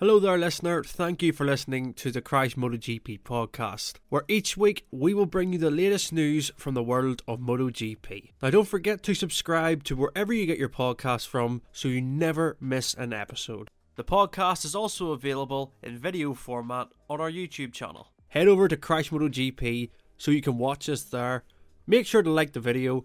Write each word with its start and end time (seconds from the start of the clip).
Hello 0.00 0.18
there, 0.18 0.36
listener. 0.36 0.82
Thank 0.82 1.22
you 1.22 1.32
for 1.32 1.46
listening 1.46 1.94
to 1.94 2.10
the 2.10 2.20
Crash 2.20 2.56
MotoGP 2.56 3.20
podcast, 3.20 3.94
where 4.08 4.24
each 4.26 4.56
week 4.56 4.88
we 4.90 5.14
will 5.14 5.24
bring 5.24 5.52
you 5.52 5.58
the 5.60 5.70
latest 5.70 6.12
news 6.12 6.50
from 6.56 6.74
the 6.74 6.82
world 6.82 7.22
of 7.28 7.38
MotoGP. 7.38 8.32
Now, 8.42 8.50
don't 8.50 8.66
forget 8.66 9.04
to 9.04 9.14
subscribe 9.14 9.84
to 9.84 9.94
wherever 9.94 10.32
you 10.32 10.46
get 10.46 10.58
your 10.58 10.68
podcasts 10.68 11.28
from 11.28 11.62
so 11.70 11.86
you 11.86 12.00
never 12.00 12.56
miss 12.60 12.94
an 12.94 13.12
episode. 13.12 13.68
The 13.94 14.02
podcast 14.02 14.64
is 14.64 14.74
also 14.74 15.12
available 15.12 15.72
in 15.80 15.96
video 15.96 16.34
format 16.34 16.88
on 17.08 17.20
our 17.20 17.30
YouTube 17.30 17.72
channel. 17.72 18.08
Head 18.26 18.48
over 18.48 18.66
to 18.66 18.76
Crash 18.76 19.10
MotoGP 19.10 19.90
so 20.18 20.32
you 20.32 20.42
can 20.42 20.58
watch 20.58 20.88
us 20.88 21.04
there. 21.04 21.44
Make 21.86 22.08
sure 22.08 22.24
to 22.24 22.30
like 22.30 22.52
the 22.52 22.58
video, 22.58 23.04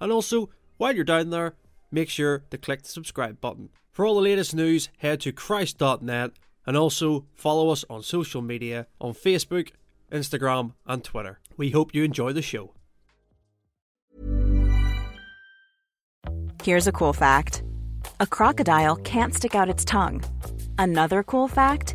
and 0.00 0.10
also, 0.10 0.48
while 0.78 0.94
you're 0.94 1.04
down 1.04 1.28
there, 1.28 1.56
make 1.90 2.08
sure 2.08 2.44
to 2.50 2.58
click 2.58 2.82
the 2.82 2.88
subscribe 2.88 3.40
button. 3.40 3.70
For 3.90 4.06
all 4.06 4.14
the 4.14 4.20
latest 4.20 4.54
news, 4.54 4.88
head 4.98 5.20
to 5.20 5.32
Crash.net 5.32 6.32
and 6.66 6.76
also 6.76 7.26
follow 7.34 7.70
us 7.70 7.84
on 7.90 8.02
social 8.02 8.42
media 8.42 8.86
on 9.00 9.12
Facebook, 9.12 9.70
Instagram, 10.12 10.74
and 10.86 11.02
Twitter. 11.02 11.40
We 11.56 11.70
hope 11.70 11.94
you 11.94 12.04
enjoy 12.04 12.32
the 12.32 12.42
show. 12.42 12.74
Here's 16.62 16.86
a 16.86 16.92
cool 16.92 17.12
fact 17.12 17.62
a 18.20 18.26
crocodile 18.26 18.96
can't 18.96 19.34
stick 19.34 19.54
out 19.54 19.68
its 19.68 19.84
tongue. 19.84 20.22
Another 20.78 21.22
cool 21.22 21.48
fact 21.48 21.94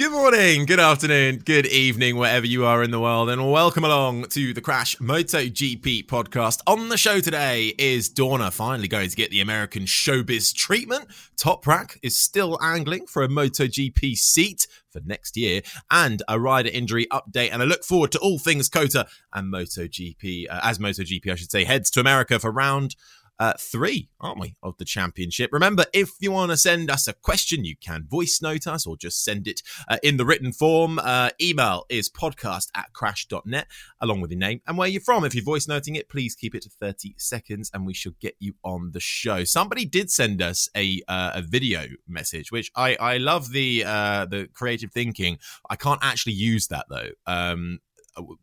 Good 0.00 0.12
morning, 0.12 0.64
good 0.64 0.80
afternoon, 0.80 1.42
good 1.44 1.66
evening, 1.66 2.16
wherever 2.16 2.46
you 2.46 2.64
are 2.64 2.82
in 2.82 2.90
the 2.90 2.98
world, 2.98 3.28
and 3.28 3.52
welcome 3.52 3.84
along 3.84 4.30
to 4.30 4.54
the 4.54 4.62
Crash 4.62 4.96
MotoGP 4.96 6.06
podcast. 6.06 6.62
On 6.66 6.88
the 6.88 6.96
show 6.96 7.20
today 7.20 7.74
is 7.76 8.08
Dorna 8.08 8.50
finally 8.50 8.88
going 8.88 9.10
to 9.10 9.14
get 9.14 9.30
the 9.30 9.42
American 9.42 9.82
showbiz 9.82 10.54
treatment. 10.54 11.06
Toprak 11.36 11.98
is 12.02 12.16
still 12.16 12.58
angling 12.62 13.08
for 13.08 13.22
a 13.22 13.28
MotoGP 13.28 14.16
seat 14.16 14.66
for 14.90 15.00
next 15.04 15.36
year, 15.36 15.60
and 15.90 16.22
a 16.28 16.40
rider 16.40 16.70
injury 16.70 17.06
update. 17.12 17.50
And 17.52 17.60
I 17.60 17.66
look 17.66 17.84
forward 17.84 18.12
to 18.12 18.18
all 18.20 18.38
things 18.38 18.70
COTA 18.70 19.06
and 19.34 19.52
MotoGP, 19.52 20.46
uh, 20.48 20.60
as 20.62 20.78
MotoGP, 20.78 21.30
I 21.30 21.34
should 21.34 21.50
say, 21.50 21.64
heads 21.64 21.90
to 21.90 22.00
America 22.00 22.38
for 22.38 22.50
round 22.50 22.96
uh, 23.40 23.54
three, 23.58 24.10
aren't 24.20 24.38
we, 24.38 24.54
of 24.62 24.76
the 24.76 24.84
championship? 24.84 25.50
Remember, 25.50 25.86
if 25.94 26.10
you 26.20 26.30
want 26.30 26.50
to 26.50 26.58
send 26.58 26.90
us 26.90 27.08
a 27.08 27.14
question, 27.14 27.64
you 27.64 27.74
can 27.74 28.06
voice 28.06 28.40
note 28.42 28.66
us 28.66 28.86
or 28.86 28.98
just 28.98 29.24
send 29.24 29.48
it 29.48 29.62
uh, 29.88 29.96
in 30.02 30.18
the 30.18 30.26
written 30.26 30.52
form. 30.52 30.98
Uh, 30.98 31.30
email 31.40 31.86
is 31.88 32.10
podcast 32.10 32.68
at 32.76 32.92
crash.net 32.92 33.66
along 33.98 34.20
with 34.20 34.30
your 34.30 34.38
name 34.38 34.60
and 34.66 34.76
where 34.76 34.88
you're 34.88 35.00
from. 35.00 35.24
If 35.24 35.34
you're 35.34 35.42
voice 35.42 35.66
noting 35.66 35.96
it, 35.96 36.10
please 36.10 36.34
keep 36.34 36.54
it 36.54 36.62
to 36.62 36.68
30 36.68 37.14
seconds 37.16 37.70
and 37.72 37.86
we 37.86 37.94
should 37.94 38.18
get 38.20 38.36
you 38.38 38.54
on 38.62 38.90
the 38.92 39.00
show. 39.00 39.44
Somebody 39.44 39.86
did 39.86 40.10
send 40.10 40.42
us 40.42 40.68
a, 40.76 41.00
uh, 41.08 41.32
a 41.36 41.42
video 41.42 41.86
message, 42.06 42.52
which 42.52 42.70
I, 42.76 42.94
I 43.00 43.16
love 43.16 43.52
the, 43.52 43.84
uh, 43.86 44.26
the 44.26 44.50
creative 44.52 44.92
thinking. 44.92 45.38
I 45.70 45.76
can't 45.76 46.00
actually 46.02 46.34
use 46.34 46.68
that 46.68 46.86
though. 46.90 47.10
Um, 47.26 47.78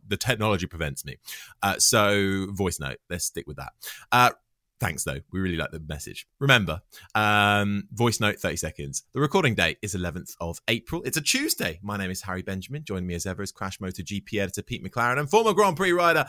the 0.07 0.17
technology 0.17 0.65
prevents 0.65 1.05
me. 1.05 1.17
Uh, 1.61 1.75
so, 1.77 2.47
voice 2.51 2.79
note, 2.79 2.97
let's 3.09 3.25
stick 3.25 3.45
with 3.45 3.57
that. 3.57 3.73
Uh, 4.11 4.31
Thanks, 4.79 5.03
though. 5.03 5.19
We 5.31 5.39
really 5.39 5.57
like 5.57 5.71
the 5.71 5.79
message. 5.79 6.27
Remember, 6.39 6.81
um, 7.15 7.87
voice 7.91 8.19
note 8.19 8.37
30 8.37 8.57
seconds. 8.57 9.03
The 9.13 9.19
recording 9.19 9.55
date 9.55 9.77
is 9.81 9.95
11th 9.95 10.35
of 10.39 10.59
April. 10.67 11.01
It's 11.03 11.17
a 11.17 11.21
Tuesday. 11.21 11.79
My 11.81 11.97
name 11.97 12.11
is 12.11 12.21
Harry 12.21 12.43
Benjamin. 12.43 12.83
Joining 12.83 13.07
me 13.07 13.15
as 13.15 13.25
ever 13.25 13.41
is 13.41 13.51
Crash 13.51 13.79
MotoGP 13.79 14.39
editor 14.39 14.61
Pete 14.61 14.85
McLaren 14.85 15.19
and 15.19 15.29
former 15.29 15.53
Grand 15.53 15.77
Prix 15.77 15.93
rider 15.93 16.25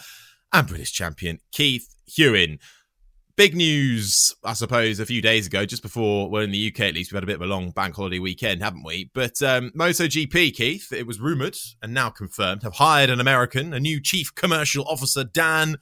and 0.53 0.66
British 0.66 0.92
champion 0.92 1.41
Keith 1.53 1.94
Huewen. 2.10 2.59
Big 3.36 3.54
news, 3.54 4.34
I 4.42 4.54
suppose, 4.54 4.98
a 4.98 5.06
few 5.06 5.22
days 5.22 5.47
ago, 5.47 5.65
just 5.65 5.82
before, 5.82 6.28
well, 6.28 6.42
in 6.42 6.50
the 6.50 6.72
UK 6.72 6.80
at 6.80 6.94
least, 6.94 7.12
we've 7.12 7.19
had 7.19 7.22
a 7.22 7.26
bit 7.26 7.36
of 7.36 7.42
a 7.42 7.47
long 7.47 7.70
bank 7.70 7.94
holiday 7.94 8.19
weekend, 8.19 8.62
haven't 8.62 8.82
we? 8.82 9.12
But 9.15 9.41
um, 9.42 9.70
MotoGP, 9.78 10.54
Keith, 10.54 10.92
it 10.92 11.06
was 11.06 11.20
rumoured 11.20 11.56
and 11.80 11.94
now 11.94 12.10
confirmed, 12.10 12.65
have 12.65 12.75
hired 12.75 13.10
an 13.10 13.20
American, 13.20 13.72
a 13.72 13.78
new 13.78 14.03
chief 14.03 14.34
commercial 14.34 14.84
officer, 14.86 15.22
Dan 15.22 15.76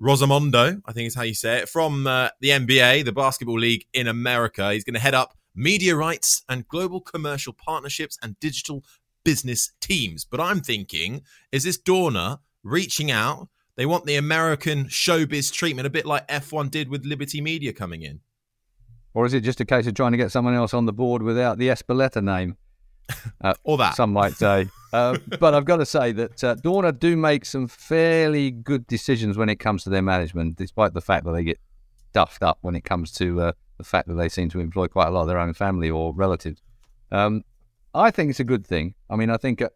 Rossomondo, 0.00 0.80
I 0.86 0.92
think 0.92 1.08
is 1.08 1.14
how 1.14 1.22
you 1.22 1.34
say 1.34 1.58
it, 1.58 1.68
from 1.68 2.06
uh, 2.06 2.30
the 2.40 2.48
NBA, 2.48 3.04
the 3.04 3.12
basketball 3.12 3.58
league 3.58 3.84
in 3.92 4.08
America. 4.08 4.72
He's 4.72 4.84
going 4.84 4.94
to 4.94 5.00
head 5.00 5.14
up 5.14 5.34
media 5.54 5.94
rights 5.94 6.42
and 6.48 6.66
global 6.68 7.00
commercial 7.00 7.52
partnerships 7.52 8.16
and 8.22 8.38
digital 8.40 8.82
business 9.24 9.72
teams. 9.80 10.24
But 10.24 10.40
I'm 10.40 10.60
thinking, 10.60 11.22
is 11.52 11.64
this 11.64 11.78
Dorna 11.78 12.38
reaching 12.62 13.10
out? 13.10 13.48
They 13.76 13.84
want 13.84 14.06
the 14.06 14.16
American 14.16 14.86
showbiz 14.86 15.52
treatment, 15.52 15.86
a 15.86 15.90
bit 15.90 16.06
like 16.06 16.26
F1 16.28 16.70
did 16.70 16.88
with 16.88 17.04
Liberty 17.04 17.40
Media 17.40 17.72
coming 17.72 18.02
in. 18.02 18.20
Or 19.12 19.26
is 19.26 19.34
it 19.34 19.40
just 19.40 19.60
a 19.60 19.64
case 19.64 19.86
of 19.86 19.94
trying 19.94 20.12
to 20.12 20.18
get 20.18 20.30
someone 20.32 20.54
else 20.54 20.72
on 20.72 20.86
the 20.86 20.92
board 20.92 21.22
without 21.22 21.58
the 21.58 21.68
Ezpeleta 21.68 22.22
name? 22.22 22.56
Uh, 23.42 23.54
or 23.64 23.78
that. 23.78 23.94
Some 23.94 24.12
might 24.12 24.34
say. 24.34 24.68
uh, 24.92 25.16
but 25.40 25.54
I've 25.54 25.64
got 25.64 25.78
to 25.78 25.86
say 25.86 26.12
that 26.12 26.44
uh, 26.44 26.56
Dorna 26.56 26.98
do 26.98 27.16
make 27.16 27.46
some 27.46 27.68
fairly 27.68 28.50
good 28.50 28.86
decisions 28.86 29.38
when 29.38 29.48
it 29.48 29.56
comes 29.56 29.82
to 29.84 29.90
their 29.90 30.02
management, 30.02 30.56
despite 30.56 30.92
the 30.92 31.00
fact 31.00 31.24
that 31.24 31.32
they 31.32 31.44
get 31.44 31.58
duffed 32.12 32.42
up 32.42 32.58
when 32.60 32.74
it 32.74 32.84
comes 32.84 33.12
to 33.12 33.40
uh, 33.40 33.52
the 33.78 33.84
fact 33.84 34.08
that 34.08 34.14
they 34.14 34.28
seem 34.28 34.50
to 34.50 34.60
employ 34.60 34.88
quite 34.88 35.08
a 35.08 35.10
lot 35.10 35.22
of 35.22 35.28
their 35.28 35.38
own 35.38 35.54
family 35.54 35.88
or 35.88 36.14
relatives. 36.14 36.60
Um, 37.10 37.44
I 37.94 38.10
think 38.10 38.28
it's 38.28 38.40
a 38.40 38.44
good 38.44 38.66
thing. 38.66 38.94
I 39.08 39.16
mean, 39.16 39.30
I 39.30 39.38
think 39.38 39.62
uh, 39.62 39.70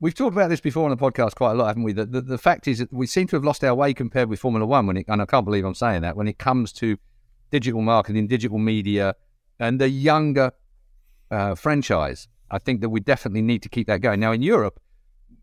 we've 0.00 0.14
talked 0.14 0.34
about 0.34 0.48
this 0.48 0.60
before 0.60 0.84
on 0.84 0.90
the 0.90 0.96
podcast 0.96 1.34
quite 1.34 1.52
a 1.52 1.54
lot, 1.54 1.66
haven't 1.66 1.82
we? 1.82 1.92
The, 1.92 2.06
the, 2.06 2.20
the, 2.20 2.38
fact 2.38 2.66
is 2.66 2.78
that 2.78 2.92
we 2.92 3.06
seem 3.06 3.26
to 3.28 3.36
have 3.36 3.44
lost 3.44 3.62
our 3.62 3.74
way 3.74 3.94
compared 3.94 4.28
with 4.28 4.40
Formula 4.40 4.66
One 4.66 4.86
when 4.86 4.96
it, 4.96 5.06
and 5.08 5.22
I 5.22 5.26
can't 5.26 5.44
believe 5.44 5.64
I'm 5.64 5.74
saying 5.74 6.02
that, 6.02 6.16
when 6.16 6.28
it 6.28 6.38
comes 6.38 6.72
to 6.74 6.96
digital 7.50 7.82
marketing, 7.82 8.26
digital 8.26 8.58
media, 8.58 9.14
and 9.58 9.80
the 9.80 9.88
younger 9.88 10.52
uh, 11.30 11.54
franchise. 11.54 12.28
I 12.50 12.58
think 12.58 12.80
that 12.80 12.90
we 12.90 13.00
definitely 13.00 13.42
need 13.42 13.62
to 13.62 13.68
keep 13.68 13.86
that 13.88 14.00
going. 14.00 14.20
Now, 14.20 14.32
in 14.32 14.42
Europe, 14.42 14.80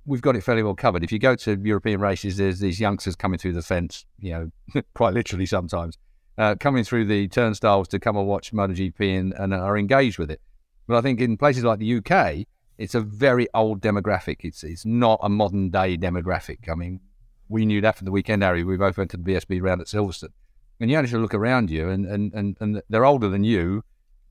we've 0.05 0.21
got 0.21 0.35
it 0.35 0.43
fairly 0.43 0.63
well 0.63 0.75
covered. 0.75 1.03
If 1.03 1.11
you 1.11 1.19
go 1.19 1.35
to 1.35 1.59
European 1.61 1.99
races, 1.99 2.37
there's 2.37 2.59
these 2.59 2.79
youngsters 2.79 3.15
coming 3.15 3.37
through 3.37 3.53
the 3.53 3.61
fence, 3.61 4.05
you 4.19 4.31
know, 4.31 4.81
quite 4.95 5.13
literally 5.13 5.45
sometimes, 5.45 5.97
uh, 6.37 6.55
coming 6.59 6.83
through 6.83 7.05
the 7.05 7.27
turnstiles 7.27 7.87
to 7.89 7.99
come 7.99 8.17
and 8.17 8.27
watch 8.27 8.53
MotoGP 8.53 9.19
and, 9.19 9.33
and 9.33 9.53
are 9.53 9.77
engaged 9.77 10.17
with 10.17 10.31
it. 10.31 10.41
But 10.87 10.97
I 10.97 11.01
think 11.01 11.21
in 11.21 11.37
places 11.37 11.63
like 11.63 11.79
the 11.79 11.97
UK, 11.97 12.45
it's 12.77 12.95
a 12.95 13.01
very 13.01 13.47
old 13.53 13.81
demographic. 13.81 14.37
It's 14.41 14.63
it's 14.63 14.85
not 14.85 15.19
a 15.21 15.29
modern 15.29 15.69
day 15.69 15.97
demographic. 15.97 16.69
I 16.69 16.75
mean, 16.75 16.99
we 17.47 17.65
knew 17.65 17.81
that 17.81 17.97
from 17.97 18.05
the 18.05 18.11
weekend, 18.11 18.43
Harry. 18.43 18.63
We 18.63 18.77
both 18.77 18.97
went 18.97 19.11
to 19.11 19.17
the 19.17 19.23
BSB 19.23 19.61
round 19.61 19.81
at 19.81 19.87
Silverstone. 19.87 20.33
And 20.79 20.89
you 20.89 20.97
only 20.97 21.09
look 21.11 21.35
around 21.35 21.69
you, 21.69 21.87
and, 21.87 22.05
and, 22.05 22.33
and, 22.33 22.57
and 22.59 22.81
they're 22.89 23.05
older 23.05 23.29
than 23.29 23.43
you, 23.43 23.83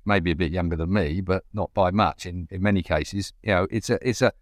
maybe 0.05 0.31
a 0.31 0.37
bit 0.37 0.53
younger 0.53 0.77
than 0.77 0.93
me, 0.93 1.21
but 1.21 1.45
not 1.53 1.73
by 1.75 1.91
much 1.91 2.27
in, 2.27 2.49
in 2.51 2.63
many 2.63 2.83
cases. 2.83 3.33
You 3.43 3.55
know, 3.55 3.67
it's 3.71 3.91
a 3.91 3.99
it's 4.07 4.23
a 4.23 4.33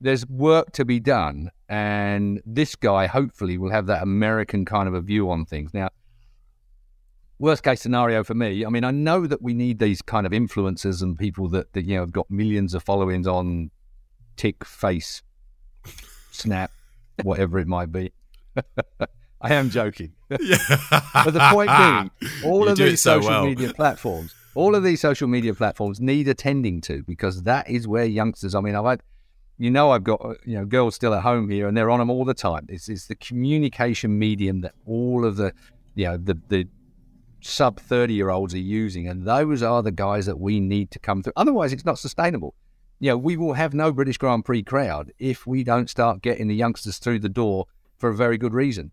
there's 0.00 0.26
work 0.26 0.72
to 0.72 0.84
be 0.84 0.98
done, 0.98 1.50
and 1.68 2.40
this 2.46 2.74
guy 2.74 3.06
hopefully 3.06 3.58
will 3.58 3.70
have 3.70 3.86
that 3.86 4.02
American 4.02 4.64
kind 4.64 4.88
of 4.88 4.94
a 4.94 5.00
view 5.00 5.30
on 5.30 5.44
things. 5.44 5.74
Now, 5.74 5.90
worst 7.38 7.62
case 7.62 7.80
scenario 7.80 8.24
for 8.24 8.34
me, 8.34 8.64
I 8.64 8.70
mean, 8.70 8.84
I 8.84 8.90
know 8.90 9.26
that 9.26 9.42
we 9.42 9.52
need 9.52 9.78
these 9.78 10.00
kind 10.00 10.26
of 10.26 10.32
influencers 10.32 11.02
and 11.02 11.18
people 11.18 11.48
that, 11.48 11.72
that 11.74 11.84
you 11.84 11.96
know 11.96 12.02
have 12.02 12.12
got 12.12 12.30
millions 12.30 12.74
of 12.74 12.82
followings 12.82 13.26
on 13.26 13.70
Tick, 14.36 14.64
Face, 14.64 15.22
Snap, 16.30 16.70
whatever 17.22 17.58
it 17.58 17.66
might 17.66 17.92
be. 17.92 18.12
I 19.42 19.54
am 19.54 19.70
joking. 19.70 20.12
But 20.28 21.32
the 21.32 21.48
point 21.50 21.70
being, 21.70 22.40
all 22.44 22.64
you 22.64 22.70
of 22.70 22.78
these 22.78 23.00
so 23.00 23.20
social 23.20 23.30
well. 23.30 23.44
media 23.44 23.74
platforms 23.74 24.34
all 24.54 24.74
of 24.74 24.82
these 24.82 25.00
social 25.00 25.28
media 25.28 25.54
platforms 25.54 26.00
need 26.00 26.28
attending 26.28 26.80
to 26.82 27.02
because 27.04 27.42
that 27.42 27.68
is 27.68 27.86
where 27.86 28.04
youngsters. 28.04 28.54
I 28.54 28.60
mean, 28.60 28.74
I've 28.74 28.84
had, 28.84 29.02
you 29.58 29.70
know, 29.70 29.90
I've 29.90 30.04
got 30.04 30.24
uh, 30.24 30.34
you 30.44 30.56
know 30.56 30.64
girls 30.64 30.94
still 30.94 31.14
at 31.14 31.22
home 31.22 31.48
here, 31.50 31.68
and 31.68 31.76
they're 31.76 31.90
on 31.90 31.98
them 31.98 32.10
all 32.10 32.24
the 32.24 32.34
time. 32.34 32.66
It's, 32.68 32.88
it's 32.88 33.06
the 33.06 33.14
communication 33.14 34.18
medium 34.18 34.60
that 34.62 34.74
all 34.86 35.24
of 35.24 35.36
the, 35.36 35.52
you 35.94 36.06
know, 36.06 36.16
the 36.16 36.38
the 36.48 36.68
sub 37.40 37.80
thirty 37.80 38.14
year 38.14 38.30
olds 38.30 38.54
are 38.54 38.58
using, 38.58 39.08
and 39.08 39.26
those 39.26 39.62
are 39.62 39.82
the 39.82 39.92
guys 39.92 40.26
that 40.26 40.38
we 40.38 40.60
need 40.60 40.90
to 40.92 40.98
come 40.98 41.22
through. 41.22 41.34
Otherwise, 41.36 41.72
it's 41.72 41.84
not 41.84 41.98
sustainable. 41.98 42.54
You 42.98 43.10
know, 43.10 43.18
we 43.18 43.36
will 43.36 43.54
have 43.54 43.72
no 43.72 43.92
British 43.92 44.18
Grand 44.18 44.44
Prix 44.44 44.62
crowd 44.62 45.12
if 45.18 45.46
we 45.46 45.64
don't 45.64 45.88
start 45.88 46.20
getting 46.20 46.48
the 46.48 46.54
youngsters 46.54 46.98
through 46.98 47.20
the 47.20 47.30
door 47.30 47.66
for 47.98 48.10
a 48.10 48.14
very 48.14 48.36
good 48.36 48.52
reason. 48.52 48.90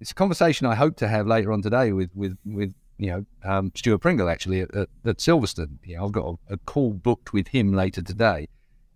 It's 0.00 0.12
a 0.12 0.14
conversation 0.14 0.66
I 0.66 0.76
hope 0.76 0.96
to 0.96 1.08
have 1.08 1.26
later 1.26 1.52
on 1.52 1.60
today 1.60 1.92
with 1.92 2.10
with 2.14 2.38
with 2.44 2.74
you 3.00 3.10
know, 3.10 3.50
um, 3.50 3.72
Stuart 3.74 3.98
Pringle 3.98 4.28
actually 4.28 4.60
at, 4.60 4.74
at, 4.74 4.88
Silverstone. 5.16 5.78
You 5.84 5.96
know, 5.96 6.04
I've 6.04 6.12
got 6.12 6.26
a, 6.26 6.54
a, 6.54 6.56
call 6.58 6.92
booked 6.92 7.32
with 7.32 7.48
him 7.48 7.72
later 7.72 8.02
today, 8.02 8.46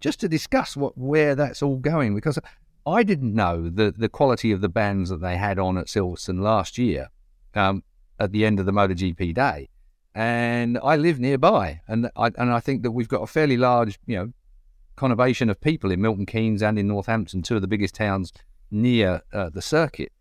just 0.01 0.21
to 0.21 0.29
discuss 0.29 0.77
what 0.77 0.97
where 0.99 1.35
that's 1.35 1.62
all 1.62 1.77
going. 1.77 2.15
Because 2.15 2.39
I 2.87 3.03
didn't 3.03 3.35
know 3.35 3.71
the 3.71 3.95
the 3.97 4.11
quality 4.11 4.53
of 4.53 4.61
the 4.61 4.69
bands 4.69 5.09
that 5.09 5.23
they 5.23 5.37
had 5.37 5.59
on 5.59 5.79
at 5.79 5.87
Silverstone 5.87 6.41
last 6.41 6.77
year 6.77 7.09
um, 7.55 7.83
at 8.21 8.31
the 8.33 8.45
end 8.45 8.61
of 8.61 8.67
the 8.67 8.73
MotoGP 8.73 9.35
day, 9.35 9.71
and 10.15 10.79
I 10.85 10.97
live 10.97 11.19
nearby, 11.19 11.81
and 11.89 12.11
I 12.15 12.31
and 12.37 12.50
I 12.50 12.61
think 12.61 12.83
that 12.83 12.91
we've 12.91 13.09
got 13.09 13.23
a 13.23 13.27
fairly 13.27 13.57
large, 13.57 13.99
you 14.07 14.17
know, 14.17 14.33
conurbation 14.99 15.50
of 15.50 15.61
people 15.62 15.91
in 15.91 16.03
Milton 16.03 16.27
Keynes 16.27 16.62
and 16.62 16.79
in 16.79 16.89
Northampton, 16.89 17.43
two 17.43 17.57
of 17.57 17.62
the 17.62 17.69
biggest 17.69 17.95
towns 17.95 18.35
near 18.71 19.23
uh, 19.33 19.49
the 19.49 19.62
circuit. 19.62 20.12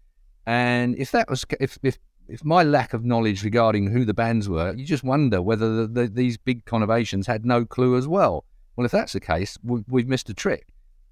And 0.46 0.96
if 0.96 1.12
that 1.12 1.30
was 1.30 1.46
if 1.60 1.78
if 1.84 2.00
if 2.28 2.44
my 2.44 2.64
lack 2.64 2.94
of 2.94 3.04
knowledge 3.04 3.44
regarding 3.44 3.88
who 3.88 4.06
the 4.06 4.14
bands 4.14 4.48
were, 4.48 4.74
you 4.74 4.86
just 4.86 5.04
wonder 5.04 5.42
whether 5.42 5.76
the, 5.76 5.88
the, 5.88 6.08
these 6.08 6.38
big 6.38 6.66
conurbations 6.66 7.28
had 7.28 7.46
no 7.46 7.66
clue 7.66 7.98
as 7.98 8.08
well. 8.08 8.46
Well, 8.76 8.86
if 8.86 8.92
that's 8.92 9.14
the 9.14 9.20
case, 9.20 9.58
we, 9.64 10.02
have 10.02 10.10
missed 10.10 10.30
a 10.30 10.34
trick. 10.34 10.68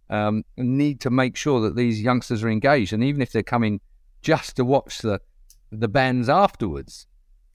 Um, 0.09 0.43
need 0.57 0.99
to 1.01 1.09
make 1.09 1.35
sure 1.35 1.61
that 1.61 1.75
these 1.75 2.01
youngsters 2.01 2.43
are 2.43 2.49
engaged, 2.49 2.91
and 2.91 3.03
even 3.03 3.21
if 3.21 3.31
they're 3.31 3.43
coming 3.43 3.79
just 4.21 4.55
to 4.57 4.65
watch 4.65 4.99
the 4.99 5.21
the 5.71 5.87
bands 5.87 6.27
afterwards, 6.27 7.07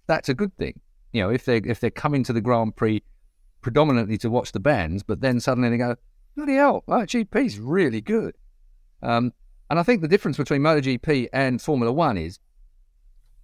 that's 0.07 0.31
a 0.31 0.35
good 0.35 0.57
thing. 0.57 0.81
You 1.13 1.23
know, 1.23 1.31
if 1.31 1.45
they 1.45 1.59
if 1.59 1.81
they're 1.81 1.91
coming 1.91 2.25
to 2.25 2.33
the 2.33 2.41
Grand 2.41 2.75
Prix 2.77 3.03
predominantly 3.61 4.17
to 4.19 4.31
watch 4.31 4.53
the 4.53 4.61
bands, 4.61 5.03
but 5.03 5.21
then 5.21 5.41
suddenly 5.41 5.69
they 5.69 5.77
go, 5.77 5.97
bloody 6.35 6.55
hell, 6.55 6.85
oh, 6.89 7.01
GP's 7.01 7.59
really 7.59 8.01
good. 8.01 8.37
Um, 9.03 9.33
and 9.69 9.79
I 9.79 9.83
think 9.83 10.01
the 10.01 10.09
difference 10.09 10.37
between 10.37 10.61
MotoGP 10.61 11.29
and 11.33 11.61
Formula 11.61 11.93
One 11.93 12.17
is, 12.17 12.39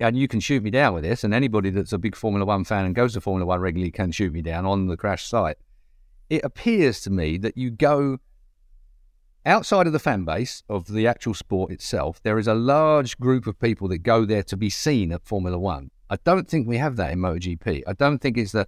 and 0.02 0.16
you 0.16 0.28
can 0.28 0.40
shoot 0.40 0.62
me 0.62 0.70
down 0.70 0.94
with 0.94 1.04
this, 1.04 1.24
and 1.24 1.32
anybody 1.32 1.70
that's 1.70 1.92
a 1.92 1.98
big 1.98 2.16
Formula 2.16 2.44
One 2.44 2.64
fan 2.64 2.84
and 2.84 2.94
goes 2.94 3.14
to 3.14 3.20
Formula 3.20 3.46
One 3.46 3.60
regularly 3.60 3.90
can 3.90 4.12
shoot 4.12 4.32
me 4.32 4.42
down 4.42 4.66
on 4.66 4.86
the 4.86 4.96
crash 4.96 5.24
site. 5.24 5.56
It 6.28 6.44
appears 6.44 7.00
to 7.02 7.10
me 7.10 7.38
that 7.38 7.56
you 7.56 7.70
go 7.70 8.18
outside 9.44 9.86
of 9.86 9.92
the 9.92 9.98
fan 9.98 10.24
base 10.24 10.62
of 10.68 10.86
the 10.86 11.06
actual 11.06 11.34
sport 11.34 11.70
itself, 11.72 12.22
there 12.22 12.38
is 12.38 12.46
a 12.46 12.54
large 12.54 13.18
group 13.18 13.46
of 13.46 13.58
people 13.58 13.88
that 13.88 13.98
go 13.98 14.24
there 14.24 14.42
to 14.44 14.56
be 14.56 14.70
seen 14.70 15.12
at 15.12 15.24
Formula 15.24 15.58
One. 15.58 15.90
I 16.10 16.16
don't 16.24 16.48
think 16.48 16.68
we 16.68 16.78
have 16.78 16.96
that 16.96 17.12
in 17.12 17.18
MotoGP. 17.18 17.82
I 17.86 17.92
don't 17.94 18.18
think 18.18 18.36
it's 18.36 18.52
the 18.52 18.66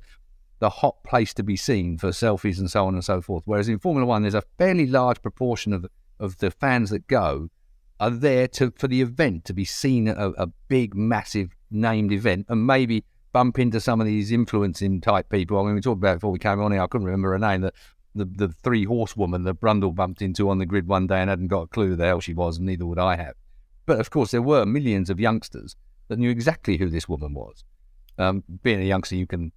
the 0.61 0.71
hot 0.71 1.03
place 1.03 1.35
to 1.35 1.43
be 1.43 1.57
seen 1.57 1.99
for 1.99 2.09
selfies 2.09 2.59
and 2.59 2.71
so 2.71 2.87
on 2.87 2.95
and 2.95 3.05
so 3.05 3.21
forth. 3.21 3.43
Whereas 3.45 3.69
in 3.69 3.79
Formula 3.79 4.07
One, 4.07 4.23
there's 4.23 4.35
a 4.35 4.43
fairly 4.57 4.87
large 4.87 5.21
proportion 5.21 5.73
of 5.73 5.87
of 6.19 6.39
the 6.39 6.51
fans 6.51 6.91
that 6.91 7.07
go 7.07 7.51
are 8.05 8.11
there 8.11 8.47
to 8.49 8.73
for 8.77 8.87
the 8.87 9.01
event 9.01 9.47
to 9.47 9.55
be 9.55 9.65
seen 9.65 10.09
at 10.09 10.19
a, 10.19 10.29
a 10.43 10.47
big, 10.69 10.95
massive 10.95 11.57
named 11.71 12.13
event, 12.13 12.47
and 12.49 12.67
maybe 12.67 13.05
bump 13.33 13.59
into 13.59 13.81
some 13.81 14.01
of 14.01 14.07
these 14.07 14.31
influencing 14.31 15.01
type 15.01 15.29
people. 15.31 15.59
I 15.59 15.65
mean, 15.65 15.75
we 15.75 15.81
talked 15.81 16.01
about 16.01 16.17
before 16.17 16.31
we 16.31 16.39
came 16.39 16.61
on 16.61 16.73
here. 16.73 16.83
I 16.83 16.87
couldn't 16.87 17.07
remember 17.07 17.33
her 17.33 17.39
name. 17.39 17.63
That 17.63 17.75
the, 18.15 18.27
the 18.27 18.49
three 18.49 18.85
horsewoman 18.85 19.45
that 19.45 19.61
Brundle 19.61 19.95
bumped 19.95 20.23
into 20.23 20.51
on 20.51 20.59
the 20.59 20.67
grid 20.67 20.87
one 20.87 21.07
day 21.07 21.21
and 21.21 21.31
hadn't 21.31 21.49
got 21.49 21.63
a 21.63 21.67
clue 21.67 21.89
who 21.89 21.97
the 21.97 22.05
hell 22.05 22.21
she 22.21 22.35
was, 22.35 22.59
and 22.59 22.67
neither 22.67 22.87
would 22.87 22.99
I 22.99 23.17
have. 23.17 23.35
But 23.87 24.01
of 24.01 24.11
course, 24.11 24.31
there 24.31 24.43
were 24.43 24.67
millions 24.67 25.09
of 25.09 25.19
youngsters 25.19 25.75
that 26.09 26.19
knew 26.19 26.31
exactly 26.31 26.77
who 26.77 26.91
this 26.91 27.09
woman 27.09 27.33
was. 27.33 27.65
Um, 28.19 28.45
being 28.63 28.81
a 28.81 28.85
youngster, 28.85 29.17
you 29.17 29.27
can 29.27 29.51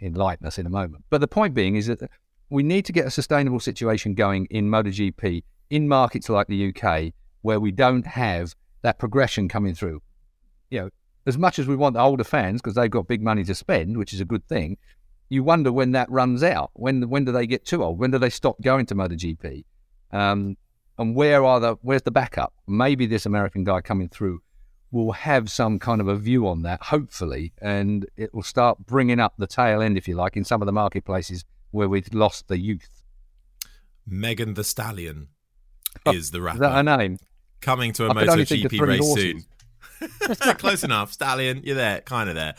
enlighten 0.00 0.46
us 0.46 0.58
in 0.58 0.66
a 0.66 0.70
moment. 0.70 1.04
But 1.10 1.20
the 1.20 1.28
point 1.28 1.54
being 1.54 1.74
is 1.74 1.88
that 1.88 2.08
we 2.50 2.62
need 2.62 2.84
to 2.84 2.92
get 2.92 3.06
a 3.06 3.10
sustainable 3.10 3.60
situation 3.60 4.14
going 4.14 4.46
in 4.46 4.68
MotoGP 4.68 5.42
in 5.70 5.88
markets 5.88 6.28
like 6.28 6.46
the 6.46 6.72
UK 6.72 7.12
where 7.42 7.60
we 7.60 7.70
don't 7.70 8.06
have 8.06 8.54
that 8.82 8.98
progression 8.98 9.48
coming 9.48 9.74
through. 9.74 10.00
You 10.70 10.80
know, 10.80 10.90
as 11.26 11.38
much 11.38 11.58
as 11.58 11.66
we 11.66 11.76
want 11.76 11.94
the 11.94 12.00
older 12.00 12.24
fans 12.24 12.60
because 12.60 12.74
they've 12.74 12.90
got 12.90 13.08
big 13.08 13.22
money 13.22 13.44
to 13.44 13.54
spend, 13.54 13.96
which 13.96 14.12
is 14.12 14.20
a 14.20 14.24
good 14.24 14.46
thing, 14.48 14.76
you 15.28 15.44
wonder 15.44 15.72
when 15.72 15.92
that 15.92 16.10
runs 16.10 16.42
out. 16.42 16.70
When 16.74 17.08
when 17.08 17.24
do 17.24 17.32
they 17.32 17.46
get 17.46 17.64
too 17.64 17.82
old? 17.82 17.98
When 17.98 18.10
do 18.10 18.18
they 18.18 18.30
stop 18.30 18.60
going 18.62 18.86
to 18.86 18.94
MotoGP? 18.94 19.64
Um, 20.10 20.56
and 20.96 21.14
where 21.14 21.44
are 21.44 21.60
the 21.60 21.76
where's 21.82 22.02
the 22.02 22.10
backup? 22.10 22.54
Maybe 22.66 23.06
this 23.06 23.26
American 23.26 23.64
guy 23.64 23.80
coming 23.80 24.08
through 24.08 24.40
will 24.90 25.12
have 25.12 25.50
some 25.50 25.78
kind 25.78 26.00
of 26.00 26.08
a 26.08 26.16
view 26.16 26.48
on 26.48 26.62
that, 26.62 26.82
hopefully, 26.82 27.52
and 27.60 28.06
it 28.16 28.32
will 28.32 28.42
start 28.42 28.78
bringing 28.86 29.20
up 29.20 29.34
the 29.36 29.46
tail 29.46 29.82
end, 29.82 29.98
if 29.98 30.08
you 30.08 30.16
like, 30.16 30.36
in 30.36 30.44
some 30.44 30.62
of 30.62 30.66
the 30.66 30.72
marketplaces 30.72 31.44
where 31.70 31.88
we've 31.88 32.12
lost 32.14 32.48
the 32.48 32.58
youth. 32.58 33.02
Megan 34.06 34.54
Thee 34.54 34.62
Stallion 34.62 35.28
oh, 36.06 36.12
is 36.12 36.30
the 36.30 36.40
rapper. 36.40 36.56
Is 36.56 36.60
that 36.60 36.72
her 36.72 36.82
name? 36.82 37.18
Coming 37.60 37.92
to 37.94 38.06
a 38.06 38.14
MotoGP 38.14 38.80
race 38.80 39.00
horses. 39.00 39.44
soon. 39.44 39.44
Close 40.56 40.84
enough, 40.84 41.12
Stallion. 41.12 41.62
You're 41.64 41.76
there, 41.76 42.00
kind 42.00 42.28
of 42.28 42.34
there. 42.34 42.54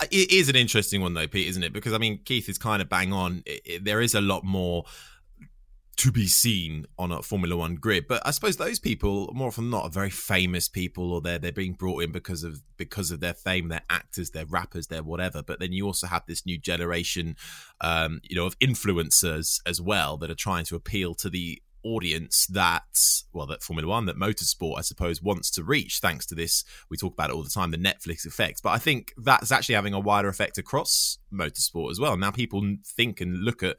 Uh, 0.00 0.06
it 0.10 0.32
is 0.32 0.48
an 0.48 0.56
interesting 0.56 1.00
one 1.00 1.14
though, 1.14 1.28
Pete, 1.28 1.48
isn't 1.48 1.62
it? 1.62 1.72
Because 1.72 1.92
I 1.92 1.98
mean, 1.98 2.20
Keith 2.24 2.48
is 2.48 2.58
kind 2.58 2.82
of 2.82 2.88
bang 2.88 3.12
on. 3.12 3.42
It, 3.46 3.62
it, 3.64 3.84
there 3.84 4.00
is 4.00 4.14
a 4.14 4.20
lot 4.20 4.44
more 4.44 4.84
to 5.98 6.10
be 6.10 6.26
seen 6.26 6.86
on 6.98 7.12
a 7.12 7.22
Formula 7.22 7.56
One 7.56 7.76
grid, 7.76 8.08
but 8.08 8.26
I 8.26 8.30
suppose 8.30 8.56
those 8.56 8.78
people, 8.78 9.30
more 9.34 9.48
often 9.48 9.70
not, 9.70 9.84
are 9.84 9.90
very 9.90 10.10
famous 10.10 10.68
people, 10.68 11.12
or 11.12 11.20
they're 11.20 11.38
they're 11.38 11.52
being 11.52 11.74
brought 11.74 12.02
in 12.02 12.12
because 12.12 12.42
of 12.42 12.62
because 12.76 13.10
of 13.10 13.20
their 13.20 13.34
fame. 13.34 13.68
They're 13.68 13.82
actors, 13.90 14.30
they're 14.30 14.46
rappers, 14.46 14.86
they're 14.86 15.02
whatever. 15.02 15.42
But 15.42 15.60
then 15.60 15.72
you 15.72 15.86
also 15.86 16.06
have 16.06 16.24
this 16.26 16.46
new 16.46 16.58
generation, 16.58 17.36
um, 17.80 18.20
you 18.24 18.34
know, 18.34 18.46
of 18.46 18.58
influencers 18.58 19.60
as 19.66 19.80
well 19.80 20.16
that 20.18 20.30
are 20.30 20.34
trying 20.34 20.64
to 20.66 20.76
appeal 20.76 21.14
to 21.16 21.28
the 21.28 21.62
audience 21.84 22.46
that 22.46 22.84
well 23.32 23.46
that 23.46 23.62
formula 23.62 23.88
one 23.88 24.06
that 24.06 24.16
motorsport 24.16 24.78
i 24.78 24.80
suppose 24.80 25.20
wants 25.20 25.50
to 25.50 25.64
reach 25.64 25.98
thanks 25.98 26.26
to 26.26 26.34
this 26.34 26.64
we 26.90 26.96
talk 26.96 27.12
about 27.12 27.30
it 27.30 27.34
all 27.34 27.42
the 27.42 27.50
time 27.50 27.70
the 27.70 27.76
netflix 27.76 28.24
effect 28.24 28.62
but 28.62 28.70
i 28.70 28.78
think 28.78 29.12
that's 29.18 29.50
actually 29.50 29.74
having 29.74 29.94
a 29.94 30.00
wider 30.00 30.28
effect 30.28 30.58
across 30.58 31.18
motorsport 31.32 31.90
as 31.90 31.98
well 31.98 32.16
now 32.16 32.30
people 32.30 32.62
think 32.84 33.20
and 33.20 33.42
look 33.42 33.62
at 33.62 33.76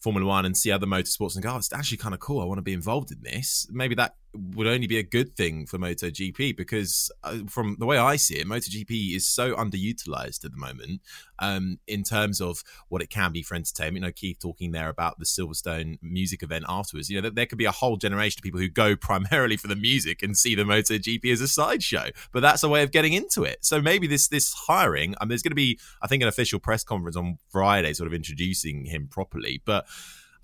Formula 0.00 0.28
One 0.28 0.44
and 0.44 0.56
see 0.56 0.70
other 0.70 0.86
motorsports 0.86 1.34
and 1.34 1.42
go, 1.42 1.54
oh, 1.54 1.56
it's 1.56 1.72
actually 1.72 1.96
kind 1.96 2.14
of 2.14 2.20
cool. 2.20 2.40
I 2.40 2.44
want 2.44 2.58
to 2.58 2.62
be 2.62 2.74
involved 2.74 3.10
in 3.10 3.22
this. 3.22 3.66
Maybe 3.72 3.94
that 3.96 4.14
would 4.36 4.66
only 4.66 4.86
be 4.86 4.98
a 4.98 5.02
good 5.02 5.36
thing 5.36 5.66
for 5.66 5.78
MotoGP 5.78 6.56
because, 6.56 7.10
uh, 7.24 7.38
from 7.48 7.76
the 7.78 7.86
way 7.86 7.98
I 7.98 8.16
see 8.16 8.36
it, 8.36 8.46
MotoGP 8.46 9.14
is 9.14 9.28
so 9.28 9.54
underutilized 9.54 10.44
at 10.44 10.52
the 10.52 10.56
moment 10.56 11.00
um, 11.38 11.78
in 11.86 12.02
terms 12.02 12.40
of 12.40 12.62
what 12.88 13.02
it 13.02 13.10
can 13.10 13.32
be 13.32 13.42
for 13.42 13.54
entertainment. 13.54 13.96
You 13.96 14.08
know, 14.08 14.12
Keith 14.12 14.38
talking 14.40 14.72
there 14.72 14.88
about 14.88 15.18
the 15.18 15.24
Silverstone 15.24 15.98
music 16.02 16.42
event 16.42 16.64
afterwards. 16.68 17.10
You 17.10 17.20
know, 17.20 17.30
there 17.30 17.46
could 17.46 17.58
be 17.58 17.64
a 17.64 17.72
whole 17.72 17.96
generation 17.96 18.38
of 18.40 18.42
people 18.42 18.60
who 18.60 18.68
go 18.68 18.96
primarily 19.00 19.56
for 19.56 19.68
the 19.68 19.76
music 19.76 20.22
and 20.22 20.36
see 20.36 20.54
the 20.54 20.64
MotoGP 20.64 21.32
as 21.32 21.40
a 21.40 21.48
sideshow, 21.48 22.10
but 22.32 22.40
that's 22.40 22.62
a 22.62 22.68
way 22.68 22.82
of 22.82 22.92
getting 22.92 23.12
into 23.12 23.42
it. 23.44 23.58
So 23.64 23.80
maybe 23.80 24.06
this 24.06 24.28
this 24.28 24.52
hiring, 24.52 25.10
and 25.10 25.22
um, 25.22 25.28
there's 25.28 25.42
going 25.42 25.52
to 25.52 25.56
be, 25.56 25.78
I 26.02 26.06
think, 26.06 26.22
an 26.22 26.28
official 26.28 26.60
press 26.60 26.84
conference 26.84 27.16
on 27.16 27.38
Friday, 27.50 27.92
sort 27.92 28.06
of 28.06 28.14
introducing 28.14 28.86
him 28.86 29.08
properly, 29.08 29.62
but. 29.64 29.86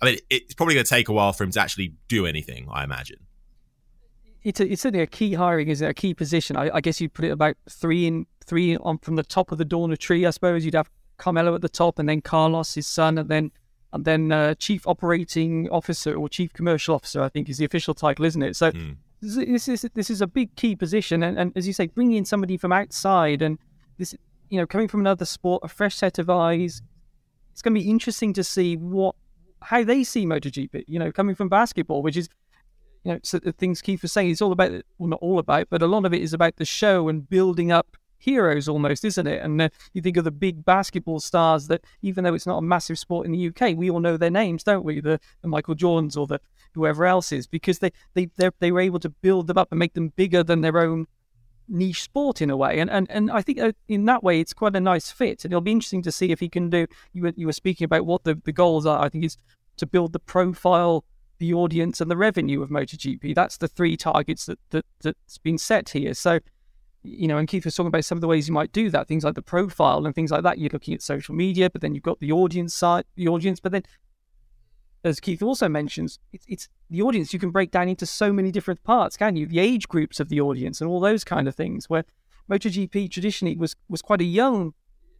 I 0.01 0.05
mean, 0.07 0.17
it's 0.29 0.53
probably 0.53 0.73
going 0.73 0.83
to 0.83 0.89
take 0.89 1.07
a 1.07 1.13
while 1.13 1.31
for 1.31 1.45
him 1.45 1.51
to 1.51 1.61
actually 1.61 1.93
do 2.09 2.25
anything, 2.25 2.67
I 2.69 2.83
imagine 2.83 3.19
it's 4.43 4.59
a, 4.59 4.71
it's 4.71 4.81
certainly 4.81 5.03
a 5.03 5.07
key 5.07 5.33
hiring, 5.33 5.69
is 5.69 5.81
a 5.81 5.93
key 5.93 6.13
position. 6.13 6.57
I, 6.57 6.69
I, 6.75 6.81
guess 6.81 6.99
you'd 6.99 7.13
put 7.13 7.25
it 7.25 7.29
about 7.29 7.55
three 7.69 8.05
in 8.07 8.25
three 8.45 8.75
on 8.77 8.97
from 8.99 9.15
the 9.15 9.23
top 9.23 9.51
of 9.51 9.57
the 9.57 9.65
Dorna 9.65 9.97
tree. 9.97 10.25
I 10.25 10.31
suppose 10.31 10.65
you'd 10.65 10.73
have 10.73 10.89
Carmelo 11.17 11.55
at 11.55 11.61
the 11.61 11.69
top, 11.69 11.99
and 11.99 12.09
then 12.09 12.21
Carlos, 12.21 12.73
his 12.73 12.87
son, 12.87 13.17
and 13.17 13.29
then 13.29 13.51
and 13.93 14.05
then 14.05 14.31
uh, 14.31 14.55
chief 14.55 14.87
operating 14.87 15.69
officer 15.69 16.15
or 16.15 16.27
chief 16.27 16.51
commercial 16.53 16.95
officer. 16.95 17.21
I 17.21 17.29
think 17.29 17.47
is 17.47 17.57
the 17.57 17.65
official 17.65 17.93
title, 17.93 18.25
isn't 18.25 18.41
it? 18.41 18.55
So 18.55 18.71
mm. 18.71 18.97
this 19.21 19.67
is 19.67 19.89
this 19.93 20.09
is 20.09 20.21
a 20.21 20.27
big 20.27 20.55
key 20.55 20.75
position, 20.75 21.23
and, 21.23 21.39
and 21.39 21.53
as 21.55 21.65
you 21.65 21.73
say, 21.73 21.87
bringing 21.87 22.17
in 22.17 22.25
somebody 22.25 22.57
from 22.57 22.73
outside 22.73 23.41
and 23.41 23.57
this, 23.97 24.13
you 24.49 24.59
know, 24.59 24.67
coming 24.67 24.87
from 24.87 24.99
another 24.99 25.25
sport, 25.25 25.63
a 25.63 25.67
fresh 25.67 25.95
set 25.95 26.19
of 26.19 26.29
eyes. 26.29 26.81
It's 27.51 27.61
going 27.61 27.75
to 27.75 27.79
be 27.79 27.89
interesting 27.89 28.33
to 28.33 28.43
see 28.43 28.75
what 28.75 29.15
how 29.61 29.83
they 29.83 30.03
see 30.03 30.25
MotoGP. 30.25 30.85
You 30.87 30.99
know, 30.99 31.11
coming 31.11 31.35
from 31.35 31.47
basketball, 31.47 32.01
which 32.01 32.17
is 32.17 32.27
you 33.03 33.13
know, 33.13 33.19
so 33.23 33.39
the 33.39 33.51
things 33.51 33.81
Keith 33.81 34.01
was 34.01 34.11
saying, 34.11 34.31
it's 34.31 34.41
all 34.41 34.51
about, 34.51 34.71
well, 34.97 35.09
not 35.09 35.19
all 35.21 35.39
about, 35.39 35.67
but 35.69 35.81
a 35.81 35.87
lot 35.87 36.05
of 36.05 36.13
it 36.13 36.21
is 36.21 36.33
about 36.33 36.55
the 36.55 36.65
show 36.65 37.09
and 37.09 37.29
building 37.29 37.71
up 37.71 37.97
heroes 38.17 38.69
almost, 38.69 39.03
isn't 39.03 39.27
it? 39.27 39.41
And 39.43 39.61
uh, 39.61 39.69
you 39.93 40.01
think 40.01 40.17
of 40.17 40.23
the 40.23 40.31
big 40.31 40.63
basketball 40.63 41.19
stars 41.19 41.67
that, 41.67 41.83
even 42.01 42.23
though 42.23 42.33
it's 42.33 42.47
not 42.47 42.57
a 42.57 42.61
massive 42.61 42.97
sport 42.97 43.25
in 43.25 43.33
the 43.33 43.47
UK, 43.47 43.75
we 43.75 43.89
all 43.89 43.99
know 43.99 44.17
their 44.17 44.29
names, 44.29 44.63
don't 44.63 44.85
we? 44.85 45.01
The, 45.01 45.19
the 45.41 45.47
Michael 45.47 45.75
Jordans 45.75 46.17
or 46.17 46.25
the 46.27 46.39
whoever 46.73 47.05
else 47.05 47.31
is, 47.31 47.45
because 47.45 47.79
they 47.79 47.91
they 48.13 48.29
they 48.59 48.71
were 48.71 48.79
able 48.79 48.99
to 48.99 49.09
build 49.09 49.47
them 49.47 49.57
up 49.57 49.71
and 49.71 49.79
make 49.79 49.93
them 49.93 50.13
bigger 50.15 50.41
than 50.41 50.61
their 50.61 50.79
own 50.79 51.05
niche 51.67 52.03
sport 52.03 52.41
in 52.41 52.49
a 52.49 52.57
way. 52.57 52.79
And 52.79 52.89
and 52.89 53.09
and 53.11 53.29
I 53.29 53.41
think 53.41 53.59
uh, 53.59 53.73
in 53.87 54.05
that 54.05 54.23
way, 54.23 54.39
it's 54.39 54.53
quite 54.53 54.75
a 54.75 54.79
nice 54.79 55.11
fit. 55.11 55.43
And 55.43 55.51
it'll 55.51 55.61
be 55.61 55.71
interesting 55.71 56.01
to 56.03 56.11
see 56.11 56.31
if 56.31 56.39
he 56.39 56.49
can 56.49 56.69
do. 56.69 56.87
You 57.11 57.23
were 57.23 57.33
you 57.35 57.45
were 57.45 57.53
speaking 57.53 57.85
about 57.85 58.05
what 58.05 58.23
the 58.23 58.39
the 58.43 58.53
goals 58.53 58.85
are. 58.85 59.03
I 59.03 59.09
think 59.09 59.25
is 59.25 59.37
to 59.77 59.85
build 59.85 60.13
the 60.13 60.19
profile 60.19 61.03
the 61.43 61.53
audience 61.53 61.99
and 61.99 62.09
the 62.09 62.15
revenue 62.15 62.61
of 62.61 62.69
MotoGP. 62.69 63.35
That's 63.35 63.57
the 63.57 63.67
three 63.67 63.97
targets 63.97 64.45
that, 64.45 64.59
that 64.69 64.85
that's 65.01 65.37
been 65.37 65.57
set 65.57 65.89
here. 65.89 66.13
So, 66.13 66.39
you 67.03 67.27
know, 67.27 67.37
and 67.37 67.49
Keith 67.49 67.65
was 67.65 67.75
talking 67.75 67.89
about 67.89 68.05
some 68.05 68.17
of 68.17 68.21
the 68.21 68.29
ways 68.29 68.47
you 68.47 68.53
might 68.53 68.71
do 68.71 68.89
that, 68.91 69.09
things 69.09 69.25
like 69.25 69.35
the 69.35 69.41
profile 69.41 70.05
and 70.05 70.15
things 70.15 70.31
like 70.31 70.43
that. 70.43 70.57
You're 70.57 70.69
looking 70.71 70.93
at 70.93 71.01
social 71.01 71.35
media, 71.35 71.69
but 71.69 71.81
then 71.81 71.93
you've 71.93 72.03
got 72.03 72.21
the 72.21 72.31
audience 72.31 72.73
side, 72.73 73.03
the 73.17 73.27
audience. 73.27 73.59
But 73.59 73.73
then, 73.73 73.83
as 75.03 75.19
Keith 75.19 75.43
also 75.43 75.67
mentions, 75.67 76.17
it's, 76.31 76.45
it's 76.47 76.69
the 76.89 77.01
audience 77.01 77.33
you 77.33 77.39
can 77.39 77.51
break 77.51 77.71
down 77.71 77.89
into 77.89 78.05
so 78.05 78.31
many 78.31 78.49
different 78.49 78.81
parts, 78.85 79.17
can 79.17 79.35
you? 79.35 79.45
The 79.45 79.59
age 79.59 79.89
groups 79.89 80.21
of 80.21 80.29
the 80.29 80.39
audience 80.39 80.79
and 80.79 80.89
all 80.89 81.01
those 81.01 81.25
kind 81.25 81.49
of 81.49 81.55
things. 81.55 81.89
Where 81.89 82.05
MotoGP 82.49 83.11
traditionally 83.11 83.57
was 83.57 83.75
was 83.89 84.01
quite 84.01 84.21
a 84.21 84.25
young, 84.25 84.73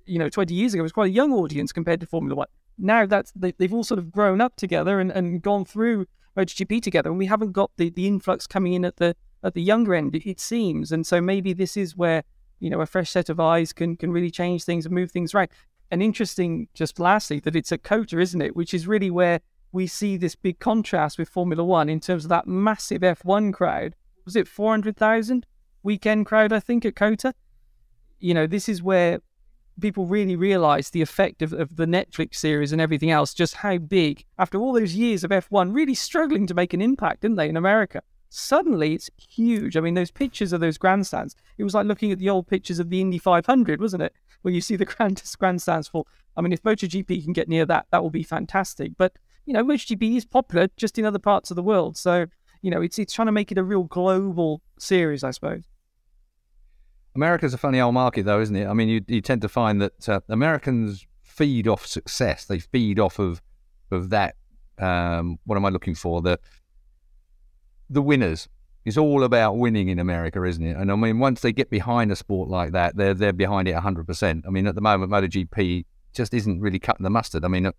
you 0.06 0.20
know, 0.20 0.30
20 0.30 0.54
years 0.54 0.74
ago 0.74 0.84
was 0.84 0.94
quite 0.94 1.10
a 1.10 1.14
young 1.14 1.34
audience 1.34 1.74
compared 1.74 2.00
to 2.00 2.06
Formula 2.06 2.34
One 2.34 2.48
now 2.78 3.06
that's 3.06 3.32
they, 3.36 3.54
have 3.60 3.74
all 3.74 3.84
sort 3.84 4.00
of 4.00 4.12
grown 4.12 4.42
up 4.42 4.56
together 4.56 5.00
and, 5.00 5.12
and 5.12 5.42
gone 5.42 5.66
through 5.66 6.08
MotoGP 6.38 6.82
together, 6.82 7.10
and 7.10 7.20
we 7.20 7.28
haven't 7.28 7.52
got 7.52 7.72
the, 7.78 7.90
the 7.90 8.08
influx 8.08 8.48
coming 8.48 8.74
in 8.74 8.86
at 8.86 8.98
the 8.98 9.16
at 9.44 9.54
the 9.54 9.62
younger 9.62 9.94
end, 9.94 10.16
it, 10.16 10.40
seems. 10.40 10.92
And 10.92 11.06
so 11.06 11.20
maybe 11.20 11.52
this 11.54 11.76
is 11.76 11.98
where 11.98 12.24
you 12.60 12.70
know 12.70 12.82
a 12.82 12.86
fresh 12.86 13.10
set 13.10 13.30
of 13.30 13.40
eyes 13.40 13.74
can 13.74 13.96
can 13.96 14.12
really 14.12 14.32
change 14.32 14.64
things 14.64 14.86
and 14.86 14.96
move 14.96 15.12
things 15.12 15.34
right. 15.34 15.52
And 15.92 16.02
interesting, 16.02 16.68
just 16.74 17.00
lastly, 17.00 17.40
that 17.42 17.56
it's 17.56 17.72
at 17.72 17.84
COTA, 17.84 18.20
isn't 18.20 18.42
it? 18.42 18.56
Which 18.56 18.74
is 18.74 18.88
really 18.88 19.12
where 19.12 19.42
we 19.72 19.86
see 19.86 20.18
this 20.18 20.36
big 20.36 20.60
contrast 20.60 21.20
with 21.20 21.30
Formula 21.30 21.64
One 21.64 21.90
in 21.90 22.00
terms 22.00 22.26
of 22.26 22.30
that 22.30 22.48
massive 22.48 23.02
F1 23.02 23.54
crowd. 23.54 23.96
Was 24.26 24.36
it 24.36 24.48
400,000 24.48 25.46
weekend 25.84 26.26
crowd, 26.26 26.54
I 26.54 26.60
think, 26.60 26.86
at 26.86 26.96
COTA? 26.96 27.34
You 28.20 28.34
know, 28.34 28.48
this 28.48 28.70
is 28.70 28.82
where 28.82 29.20
people 29.80 30.06
really 30.06 30.36
realize 30.36 30.90
the 30.90 31.02
effect 31.02 31.42
of, 31.42 31.54
of 31.54 31.76
the 31.76 31.86
Netflix 31.86 32.36
series 32.36 32.72
and 32.72 32.82
everything 32.82 33.12
else, 33.12 33.34
just 33.34 33.56
how 33.56 33.78
big, 33.78 34.26
after 34.38 34.60
all 34.60 34.74
those 34.74 34.96
years 34.96 35.24
of 35.24 35.32
F1 35.32 35.74
really 35.74 35.96
struggling 35.96 36.48
to 36.48 36.54
make 36.54 36.74
an 36.74 36.82
impact, 36.82 37.22
didn't 37.22 37.38
they, 37.38 37.50
in 37.50 37.58
America? 37.58 38.02
Suddenly 38.30 38.94
it's 38.94 39.10
huge. 39.18 39.78
I 39.78 39.82
mean, 39.82 39.94
those 39.94 40.12
pictures 40.12 40.54
of 40.54 40.62
those 40.62 40.78
grandstands, 40.78 41.36
it 41.58 41.64
was 41.64 41.74
like 41.74 41.86
looking 41.86 42.12
at 42.12 42.20
the 42.20 42.30
old 42.30 42.48
pictures 42.48 42.80
of 42.80 42.90
the 42.90 43.02
Indy 43.02 43.18
500, 43.18 43.80
wasn't 43.80 44.04
it? 44.04 44.14
When 44.42 44.54
you 44.54 44.62
see 44.62 44.76
the 44.76 44.86
grandstands 45.40 45.88
full. 45.88 46.08
I 46.36 46.42
mean, 46.42 46.54
if 46.54 46.64
MotoGP 46.64 47.24
can 47.24 47.34
get 47.34 47.48
near 47.48 47.66
that, 47.66 47.88
that 47.92 48.02
will 48.02 48.10
be 48.10 48.24
fantastic. 48.24 48.94
But, 48.98 49.14
you 49.46 49.54
know, 49.54 49.64
MotoGP 49.64 50.18
is 50.18 50.26
popular 50.26 50.68
just 50.78 50.98
in 50.98 51.06
other 51.06 51.20
parts 51.20 51.52
of 51.52 51.56
the 51.56 51.64
world. 51.64 51.96
So, 51.98 52.26
you 52.62 52.72
know, 52.72 52.82
it's, 52.82 52.98
it's 52.98 53.14
trying 53.14 53.28
to 53.28 53.32
make 53.32 53.52
it 53.52 53.58
a 53.58 53.64
real 53.64 53.84
global 53.84 54.62
series, 54.80 55.24
I 55.24 55.32
suppose. 55.32 55.64
America's 57.16 57.54
a 57.54 57.58
funny 57.58 57.80
old 57.80 57.94
market, 57.94 58.26
though, 58.26 58.42
isn't 58.42 58.56
it? 58.56 58.68
I 58.68 58.74
mean, 58.74 58.90
you, 58.90 59.02
you 59.08 59.22
tend 59.22 59.42
to 59.44 59.50
find 59.50 59.82
that 59.82 60.10
uh, 60.10 60.20
Americans 60.30 61.06
feed 61.22 61.68
off 61.68 61.86
success. 61.86 62.46
They 62.46 62.60
feed 62.60 63.00
off 63.00 63.20
of 63.20 63.42
of 63.92 64.10
that. 64.10 64.36
Um, 64.80 65.38
what 65.46 65.56
am 65.56 65.66
I 65.66 65.70
looking 65.70 65.96
for? 65.96 66.22
The 66.22 66.40
the 67.90 68.02
winners. 68.02 68.48
It's 68.86 68.98
all 68.98 69.24
about 69.24 69.58
winning 69.58 69.88
in 69.88 69.98
America, 69.98 70.44
isn't 70.44 70.66
it? 70.66 70.76
And 70.76 70.92
I 70.92 70.96
mean, 70.96 71.20
once 71.20 71.40
they 71.40 71.54
get 71.54 71.70
behind 71.70 72.12
a 72.12 72.16
sport 72.16 72.50
like 72.50 72.72
that, 72.72 72.98
they're 72.98 73.14
they're 73.14 73.34
behind 73.34 73.68
it 73.68 73.76
hundred 73.76 74.08
percent. 74.08 74.46
I 74.48 74.50
mean, 74.50 74.68
at 74.68 74.76
the 74.76 74.82
moment, 74.82 75.12
MotoGP 75.12 75.86
just 76.14 76.34
isn't 76.34 76.60
really 76.60 76.80
cutting 76.80 77.04
the 77.04 77.10
mustard. 77.10 77.46
I 77.46 77.48
mean, 77.48 77.68
uh, 77.68 77.72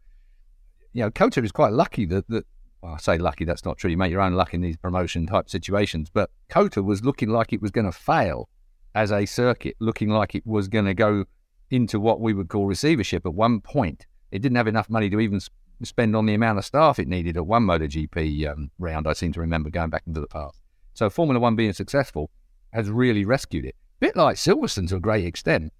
you 0.92 1.02
know, 1.02 1.10
COTA 1.10 1.42
is 1.42 1.52
quite 1.52 1.72
lucky 1.72 2.06
that 2.06 2.28
that. 2.28 2.46
Well, 2.82 2.94
I 2.94 2.98
say 2.98 3.18
lucky. 3.18 3.44
That's 3.44 3.64
not 3.64 3.78
true. 3.78 3.90
You 3.90 3.96
make 3.96 4.10
your 4.10 4.20
own 4.20 4.34
luck 4.34 4.52
in 4.52 4.60
these 4.60 4.76
promotion 4.76 5.26
type 5.26 5.48
situations. 5.48 6.10
But 6.10 6.30
COTA 6.50 6.82
was 6.82 7.02
looking 7.02 7.30
like 7.30 7.52
it 7.52 7.62
was 7.62 7.70
going 7.70 7.86
to 7.86 7.92
fail 7.92 8.48
as 8.94 9.10
a 9.10 9.26
circuit, 9.26 9.76
looking 9.80 10.08
like 10.08 10.34
it 10.34 10.46
was 10.46 10.68
going 10.68 10.84
to 10.84 10.94
go 10.94 11.24
into 11.70 11.98
what 11.98 12.20
we 12.20 12.32
would 12.32 12.48
call 12.48 12.66
receivership 12.66 13.26
at 13.26 13.34
one 13.34 13.60
point. 13.60 14.06
It 14.30 14.40
didn't 14.40 14.56
have 14.56 14.68
enough 14.68 14.88
money 14.88 15.10
to 15.10 15.20
even 15.20 15.40
spend 15.82 16.14
on 16.14 16.26
the 16.26 16.34
amount 16.34 16.58
of 16.58 16.64
staff 16.64 16.98
it 16.98 17.08
needed 17.08 17.36
at 17.36 17.46
one 17.46 17.64
MotoGP 17.64 18.50
um, 18.50 18.70
round, 18.78 19.06
I 19.06 19.12
seem 19.12 19.32
to 19.32 19.40
remember 19.40 19.70
going 19.70 19.90
back 19.90 20.04
into 20.06 20.20
the 20.20 20.26
past. 20.26 20.60
So 20.94 21.10
Formula 21.10 21.40
One 21.40 21.56
being 21.56 21.72
successful 21.72 22.30
has 22.72 22.90
really 22.90 23.24
rescued 23.24 23.64
it. 23.64 23.74
A 24.00 24.06
bit 24.06 24.16
like 24.16 24.36
Silverstone 24.36 24.88
to 24.88 24.96
a 24.96 25.00
great 25.00 25.24
extent. 25.24 25.72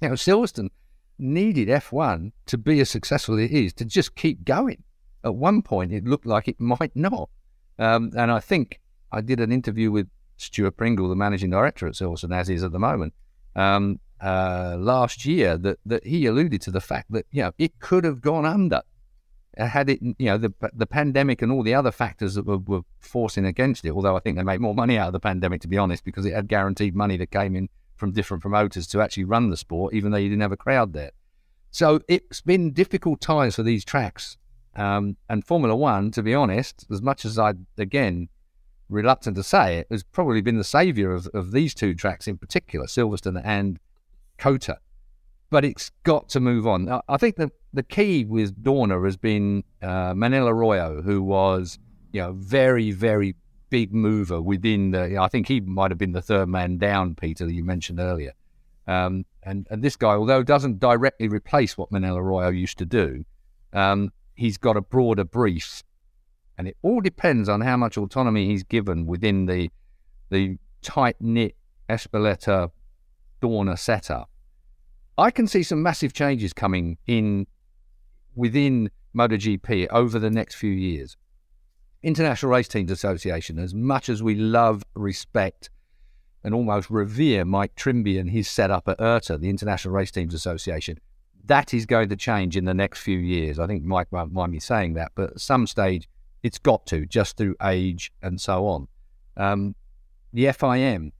You 0.00 0.10
know, 0.10 0.14
Silverstone 0.14 0.68
needed 1.18 1.68
F1 1.68 2.32
to 2.46 2.58
be 2.58 2.80
as 2.80 2.90
successful 2.90 3.36
as 3.36 3.50
it 3.50 3.52
is 3.52 3.72
to 3.74 3.84
just 3.84 4.14
keep 4.14 4.44
going. 4.44 4.82
At 5.22 5.34
one 5.34 5.62
point, 5.62 5.92
it 5.92 6.04
looked 6.04 6.26
like 6.26 6.48
it 6.48 6.60
might 6.60 6.92
not. 6.94 7.30
Um, 7.78 8.10
and 8.16 8.30
I 8.30 8.40
think 8.40 8.80
I 9.10 9.20
did 9.20 9.40
an 9.40 9.52
interview 9.52 9.90
with 9.90 10.08
Stuart 10.36 10.76
Pringle, 10.76 11.08
the 11.08 11.16
managing 11.16 11.50
director 11.50 11.86
at 11.86 11.94
Silverstone, 11.94 12.34
as 12.34 12.48
is 12.50 12.64
at 12.64 12.72
the 12.72 12.78
moment, 12.78 13.14
um, 13.56 14.00
uh, 14.20 14.76
last 14.78 15.24
year, 15.24 15.56
that, 15.58 15.78
that 15.86 16.06
he 16.06 16.26
alluded 16.26 16.60
to 16.62 16.70
the 16.70 16.80
fact 16.80 17.12
that 17.12 17.26
you 17.30 17.42
know 17.42 17.52
it 17.58 17.78
could 17.78 18.04
have 18.04 18.20
gone 18.20 18.46
under 18.46 18.82
had 19.56 19.88
it 19.88 20.00
you 20.02 20.26
know 20.26 20.38
the 20.38 20.52
the 20.72 20.86
pandemic 20.86 21.42
and 21.42 21.52
all 21.52 21.62
the 21.62 21.74
other 21.74 21.92
factors 21.92 22.34
that 22.34 22.46
were, 22.46 22.58
were 22.58 22.82
forcing 22.98 23.44
against 23.44 23.84
it. 23.84 23.90
Although 23.90 24.16
I 24.16 24.20
think 24.20 24.36
they 24.36 24.42
made 24.42 24.60
more 24.60 24.74
money 24.74 24.98
out 24.98 25.08
of 25.08 25.12
the 25.12 25.20
pandemic, 25.20 25.60
to 25.62 25.68
be 25.68 25.78
honest, 25.78 26.04
because 26.04 26.26
it 26.26 26.34
had 26.34 26.48
guaranteed 26.48 26.94
money 26.94 27.16
that 27.18 27.30
came 27.30 27.54
in 27.54 27.68
from 27.96 28.12
different 28.12 28.42
promoters 28.42 28.86
to 28.88 29.00
actually 29.00 29.24
run 29.24 29.50
the 29.50 29.56
sport, 29.56 29.94
even 29.94 30.10
though 30.10 30.18
you 30.18 30.28
didn't 30.28 30.42
have 30.42 30.52
a 30.52 30.56
crowd 30.56 30.92
there. 30.92 31.12
So 31.70 32.00
it's 32.08 32.40
been 32.40 32.72
difficult 32.72 33.20
times 33.20 33.56
for 33.56 33.62
these 33.62 33.84
tracks. 33.84 34.36
Um, 34.76 35.16
and 35.28 35.44
Formula 35.44 35.76
One, 35.76 36.10
to 36.12 36.22
be 36.22 36.34
honest, 36.34 36.86
as 36.90 37.00
much 37.00 37.24
as 37.24 37.38
I 37.38 37.54
again 37.78 38.28
reluctant 38.88 39.36
to 39.36 39.42
say 39.42 39.78
it, 39.78 39.86
has 39.90 40.02
probably 40.02 40.40
been 40.40 40.58
the 40.58 40.64
saviour 40.64 41.12
of, 41.12 41.26
of 41.28 41.52
these 41.52 41.74
two 41.74 41.94
tracks 41.94 42.26
in 42.26 42.38
particular, 42.38 42.86
Silverstone 42.86 43.40
and 43.44 43.78
COTA. 44.38 44.78
But 45.50 45.64
it's 45.64 45.90
got 46.02 46.28
to 46.30 46.40
move 46.40 46.66
on. 46.66 47.00
I 47.08 47.16
think 47.16 47.36
the, 47.36 47.50
the 47.72 47.82
key 47.82 48.24
with 48.24 48.62
Dorna 48.62 49.04
has 49.04 49.16
been 49.16 49.62
uh, 49.82 50.14
Manel 50.14 50.48
Arroyo, 50.48 51.02
who 51.02 51.22
was, 51.22 51.78
you 52.12 52.20
know, 52.20 52.32
very, 52.32 52.90
very 52.90 53.36
big 53.70 53.92
mover 53.92 54.40
within 54.40 54.90
the. 54.90 55.08
You 55.08 55.14
know, 55.16 55.22
I 55.22 55.28
think 55.28 55.48
he 55.48 55.60
might 55.60 55.90
have 55.90 55.98
been 55.98 56.12
the 56.12 56.22
third 56.22 56.48
man 56.48 56.78
down, 56.78 57.14
Peter, 57.14 57.46
that 57.46 57.52
you 57.52 57.64
mentioned 57.64 58.00
earlier. 58.00 58.32
Um, 58.86 59.24
and 59.42 59.66
and 59.70 59.82
this 59.82 59.96
guy, 59.96 60.12
although 60.12 60.42
doesn't 60.42 60.80
directly 60.80 61.28
replace 61.28 61.78
what 61.78 61.90
Manel 61.90 62.16
Arroyo 62.16 62.48
used 62.48 62.78
to 62.78 62.86
do, 62.86 63.24
um, 63.72 64.12
he's 64.34 64.56
got 64.56 64.76
a 64.76 64.80
broader 64.80 65.24
brief 65.24 65.82
and 66.58 66.68
it 66.68 66.76
all 66.82 67.00
depends 67.00 67.48
on 67.48 67.60
how 67.60 67.76
much 67.76 67.96
autonomy 67.96 68.46
he's 68.46 68.62
given 68.62 69.06
within 69.06 69.46
the 69.46 69.70
the 70.30 70.58
tight 70.82 71.16
knit 71.20 71.54
Ezpeleta 71.88 72.70
Dorna 73.42 73.78
setup. 73.78 74.30
I 75.16 75.30
can 75.30 75.46
see 75.46 75.62
some 75.62 75.82
massive 75.82 76.12
changes 76.12 76.52
coming 76.52 76.98
in 77.06 77.46
within 78.34 78.90
MotoGP 79.16 79.88
over 79.90 80.18
the 80.18 80.30
next 80.30 80.56
few 80.56 80.72
years. 80.72 81.16
International 82.02 82.52
Race 82.52 82.68
Teams 82.68 82.90
Association, 82.90 83.58
as 83.58 83.74
much 83.74 84.08
as 84.08 84.22
we 84.22 84.34
love, 84.34 84.82
respect, 84.94 85.70
and 86.42 86.54
almost 86.54 86.90
revere 86.90 87.44
Mike 87.44 87.74
Trimby 87.76 88.18
and 88.18 88.30
his 88.30 88.48
setup 88.48 88.88
at 88.88 88.98
IRTA, 88.98 89.40
the 89.40 89.48
International 89.48 89.94
Race 89.94 90.10
Teams 90.10 90.34
Association, 90.34 90.98
that 91.46 91.72
is 91.72 91.86
going 91.86 92.08
to 92.08 92.16
change 92.16 92.56
in 92.56 92.64
the 92.64 92.74
next 92.74 93.00
few 93.00 93.18
years. 93.18 93.58
I 93.58 93.66
think 93.66 93.84
Mike 93.84 94.08
won't 94.10 94.32
mind 94.32 94.52
me 94.52 94.58
saying 94.58 94.94
that, 94.94 95.12
but 95.14 95.30
at 95.32 95.40
some 95.40 95.66
stage, 95.66 96.08
it's 96.44 96.58
got 96.58 96.86
to, 96.86 97.06
just 97.06 97.38
through 97.38 97.56
age 97.62 98.12
and 98.22 98.38
so 98.38 98.66
on. 98.66 98.86
Um, 99.36 99.74
the 100.32 100.44
FIM, 100.44 101.10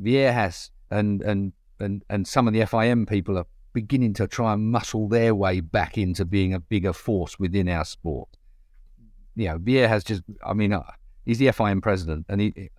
Viegas, 0.00 0.70
and, 0.90 1.22
and, 1.22 1.52
and, 1.80 2.04
and 2.10 2.28
some 2.28 2.46
of 2.46 2.52
the 2.52 2.60
FIM 2.60 3.08
people 3.08 3.38
are 3.38 3.46
beginning 3.72 4.12
to 4.14 4.28
try 4.28 4.52
and 4.52 4.70
muscle 4.70 5.08
their 5.08 5.34
way 5.34 5.60
back 5.60 5.96
into 5.96 6.26
being 6.26 6.52
a 6.52 6.60
bigger 6.60 6.92
force 6.92 7.38
within 7.38 7.70
our 7.70 7.86
sport. 7.86 8.28
You 9.34 9.48
know, 9.48 9.58
Viegas 9.58 10.04
just, 10.04 10.22
I 10.46 10.52
mean, 10.52 10.74
uh, 10.74 10.82
he's 11.24 11.38
the 11.38 11.46
FIM 11.46 11.80
president, 11.80 12.26
and 12.28 12.42
he, 12.42 12.70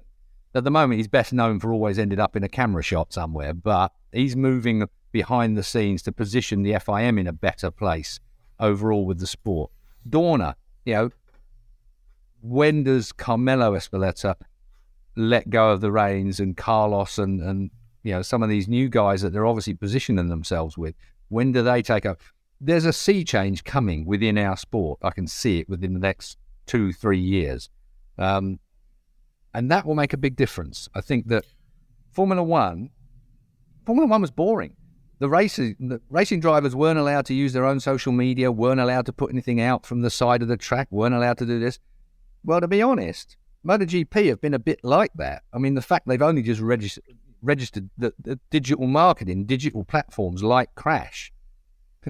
at 0.54 0.64
the 0.64 0.72
moment, 0.72 1.00
he's 1.00 1.08
best 1.08 1.34
known 1.34 1.60
for 1.60 1.74
always 1.74 1.98
ended 1.98 2.20
up 2.20 2.36
in 2.36 2.44
a 2.44 2.50
camera 2.50 2.84
shot 2.84 3.12
somewhere, 3.12 3.56
but 3.56 3.92
he's 4.12 4.36
moving 4.36 4.88
behind 5.12 5.58
the 5.58 5.64
scenes 5.64 6.04
to 6.04 6.12
position 6.12 6.62
the 6.62 6.74
FIM 6.74 7.20
in 7.20 7.26
a 7.26 7.34
better 7.34 7.72
place 7.72 8.20
overall 8.60 9.04
with 9.04 9.20
the 9.20 9.28
sport. 9.28 9.72
Dorna, 10.08 10.54
you 10.86 10.94
know, 10.94 11.10
when 12.42 12.84
does 12.84 13.12
Carmelo 13.12 13.74
Ezpeleta 13.74 14.36
let 15.16 15.50
go 15.50 15.72
of 15.72 15.82
the 15.82 15.92
reins 15.92 16.40
and 16.40 16.56
Carlos 16.56 17.18
and, 17.18 17.42
and 17.42 17.72
you 18.04 18.14
know 18.14 18.22
some 18.22 18.44
of 18.44 18.50
these 18.50 18.68
new 18.68 18.88
guys 18.88 19.22
that 19.22 19.34
they're 19.34 19.46
obviously 19.46 19.74
positioning 19.74 20.30
themselves 20.30 20.78
with? 20.78 20.96
When 21.30 21.52
do 21.52 21.64
they 21.64 21.82
take 21.82 22.06
over? 22.06 22.18
There's 22.60 22.86
a 22.86 22.94
sea 22.94 23.24
change 23.24 23.64
coming 23.64 24.06
within 24.06 24.38
our 24.38 24.58
sport. 24.58 25.00
I 25.04 25.12
can 25.12 25.28
see 25.28 25.60
it 25.60 25.70
within 25.70 25.94
the 25.94 26.00
next 26.00 26.38
two, 26.66 26.92
three 26.92 27.20
years. 27.20 27.70
Um, 28.18 28.60
and 29.54 29.72
that 29.72 29.86
will 29.86 29.96
make 29.96 30.14
a 30.14 30.18
big 30.18 30.36
difference. 30.36 30.90
I 30.94 31.02
think 31.02 31.28
that 31.28 31.46
Formula 32.12 32.44
One, 32.44 32.90
Formula 33.86 34.08
One 34.08 34.22
was 34.22 34.32
boring. 34.32 34.76
The 35.20 35.30
racing, 35.30 35.76
the 35.80 36.00
racing 36.10 36.42
drivers 36.42 36.76
weren't 36.76 37.00
allowed 37.00 37.26
to 37.28 37.34
use 37.34 37.54
their 37.54 37.66
own 37.66 37.80
social 37.80 38.12
media, 38.12 38.52
weren't 38.52 38.80
allowed 38.80 39.08
to 39.08 39.14
put 39.14 39.32
anything 39.32 39.60
out 39.60 39.86
from 39.86 40.02
the 40.02 40.12
side 40.12 40.44
of 40.44 40.48
the 40.48 40.58
track, 40.58 40.88
weren't 40.92 41.16
allowed 41.16 41.40
to 41.40 41.46
do 41.46 41.60
this. 41.60 41.80
Well, 42.48 42.62
to 42.62 42.68
be 42.68 42.82
honest, 42.82 43.36
MotoGP 43.66 44.30
have 44.30 44.40
been 44.40 44.54
a 44.54 44.60
bit 44.60 44.80
like 44.82 45.12
that. 45.16 45.44
I 45.54 45.58
mean, 45.58 45.76
the 45.76 45.82
fact 45.82 46.08
they've 46.08 46.22
only 46.22 46.42
just 46.42 46.62
registered 46.62 47.90
the 47.98 48.40
digital 48.50 48.88
marketing, 48.88 49.46
digital 49.46 49.84
platforms 49.84 50.44
like 50.44 50.74
Crash 50.74 51.34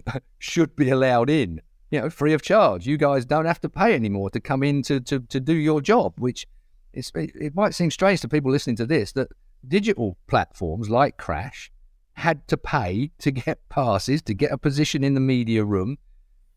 should 0.37 0.75
be 0.75 0.91
allowed 0.91 1.31
in, 1.31 1.59
you 1.89 1.99
know, 1.99 2.11
free 2.11 2.33
of 2.33 2.43
charge. 2.43 2.85
You 2.85 2.97
guys 2.97 3.25
don't 3.25 3.45
have 3.45 3.59
to 3.61 3.69
pay 3.69 3.95
anymore 3.95 4.29
to 4.29 4.39
come 4.39 4.61
in 4.61 4.83
to, 4.83 4.99
to, 4.99 5.21
to 5.21 5.39
do 5.39 5.55
your 5.55 5.81
job, 5.81 6.13
which 6.19 6.45
it 6.93 7.55
might 7.55 7.73
seem 7.73 7.89
strange 7.89 8.21
to 8.21 8.29
people 8.29 8.51
listening 8.51 8.75
to 8.75 8.85
this 8.85 9.11
that 9.13 9.29
digital 9.67 10.17
platforms 10.27 10.87
like 10.87 11.17
Crash 11.17 11.71
had 12.13 12.47
to 12.47 12.57
pay 12.57 13.09
to 13.17 13.31
get 13.31 13.67
passes, 13.69 14.21
to 14.21 14.35
get 14.35 14.51
a 14.51 14.57
position 14.59 15.03
in 15.03 15.15
the 15.15 15.19
media 15.19 15.65
room, 15.65 15.97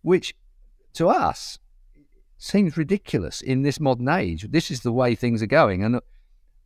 which 0.03 0.35
to 0.93 1.09
us 1.09 1.59
seems 2.41 2.77
ridiculous 2.77 3.43
in 3.43 3.63
this 3.63 3.79
modern 3.79 4.09
age. 4.09 4.51
This 4.51 4.71
is 4.71 4.81
the 4.81 4.93
way 4.93 5.15
things 5.15 5.43
are 5.43 5.47
going, 5.47 5.85
and 5.85 6.01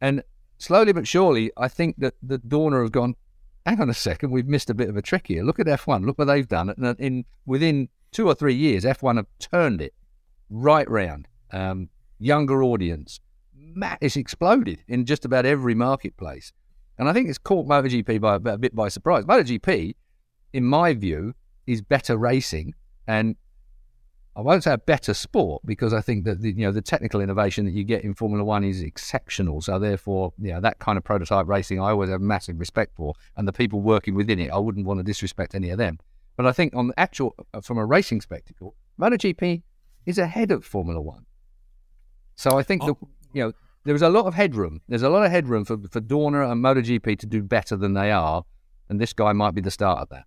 and 0.00 0.22
slowly 0.56 0.92
but 0.92 1.06
surely, 1.06 1.50
I 1.56 1.68
think 1.68 1.96
that 1.98 2.14
the 2.22 2.38
Dorna 2.38 2.82
have 2.82 2.92
gone. 2.92 3.16
Hang 3.66 3.80
on 3.80 3.90
a 3.90 3.94
second, 3.94 4.30
we've 4.30 4.46
missed 4.46 4.70
a 4.70 4.74
bit 4.74 4.88
of 4.88 4.96
a 4.96 5.02
trick 5.02 5.26
here. 5.28 5.42
Look 5.42 5.58
at 5.58 5.66
F1. 5.66 6.04
Look 6.04 6.18
what 6.18 6.26
they've 6.26 6.46
done. 6.46 6.68
And 6.68 7.00
in 7.00 7.24
within 7.46 7.88
two 8.12 8.26
or 8.26 8.34
three 8.34 8.54
years, 8.54 8.84
F1 8.84 9.16
have 9.16 9.26
turned 9.38 9.80
it 9.80 9.94
right 10.50 10.88
round. 10.88 11.28
Um, 11.50 11.88
younger 12.18 12.62
audience. 12.62 13.20
Matt, 13.54 13.98
it's 14.00 14.16
exploded 14.16 14.84
in 14.86 15.06
just 15.06 15.24
about 15.24 15.46
every 15.46 15.74
marketplace. 15.74 16.52
And 16.98 17.08
I 17.08 17.12
think 17.12 17.28
it's 17.28 17.38
caught 17.38 17.66
MotoGP 17.66 18.20
by 18.20 18.36
a 18.36 18.58
bit 18.58 18.74
by 18.74 18.88
surprise. 18.88 19.24
MotoGP, 19.24 19.94
in 20.52 20.64
my 20.64 20.92
view, 20.92 21.34
is 21.66 21.80
better 21.80 22.16
racing 22.16 22.74
and 23.06 23.36
I 24.36 24.40
won't 24.40 24.64
say 24.64 24.72
a 24.72 24.78
better 24.78 25.14
sport 25.14 25.62
because 25.64 25.94
I 25.94 26.00
think 26.00 26.24
that 26.24 26.40
the, 26.40 26.50
you 26.50 26.66
know 26.66 26.72
the 26.72 26.82
technical 26.82 27.20
innovation 27.20 27.64
that 27.66 27.70
you 27.72 27.84
get 27.84 28.02
in 28.02 28.14
Formula 28.14 28.42
One 28.42 28.64
is 28.64 28.82
exceptional. 28.82 29.60
So 29.60 29.78
therefore, 29.78 30.32
you 30.38 30.52
know 30.52 30.60
that 30.60 30.80
kind 30.80 30.98
of 30.98 31.04
prototype 31.04 31.46
racing, 31.46 31.80
I 31.80 31.90
always 31.90 32.10
have 32.10 32.20
massive 32.20 32.58
respect 32.58 32.96
for, 32.96 33.14
and 33.36 33.46
the 33.46 33.52
people 33.52 33.80
working 33.80 34.14
within 34.14 34.40
it, 34.40 34.50
I 34.50 34.58
wouldn't 34.58 34.86
want 34.86 34.98
to 34.98 35.04
disrespect 35.04 35.54
any 35.54 35.70
of 35.70 35.78
them. 35.78 35.98
But 36.36 36.46
I 36.46 36.52
think 36.52 36.74
on 36.74 36.88
the 36.88 36.98
actual, 36.98 37.36
uh, 37.52 37.60
from 37.60 37.78
a 37.78 37.86
racing 37.86 38.20
spectacle, 38.22 38.74
MotoGP 39.00 39.62
is 40.04 40.18
ahead 40.18 40.50
of 40.50 40.64
Formula 40.64 41.00
One. 41.00 41.26
So 42.34 42.58
I 42.58 42.64
think 42.64 42.82
oh. 42.82 42.86
that 42.86 42.96
you 43.32 43.44
know 43.44 43.52
there 43.84 43.94
is 43.94 44.02
a 44.02 44.08
lot 44.08 44.26
of 44.26 44.34
headroom. 44.34 44.80
There's 44.88 45.02
a 45.02 45.10
lot 45.10 45.24
of 45.24 45.30
headroom 45.30 45.64
for 45.64 45.78
for 45.90 46.00
Dorna 46.00 46.50
and 46.50 46.62
MotoGP 46.64 47.20
to 47.20 47.26
do 47.26 47.40
better 47.44 47.76
than 47.76 47.94
they 47.94 48.10
are, 48.10 48.44
and 48.88 49.00
this 49.00 49.12
guy 49.12 49.32
might 49.32 49.54
be 49.54 49.60
the 49.60 49.70
start 49.70 50.00
of 50.00 50.08
that. 50.08 50.24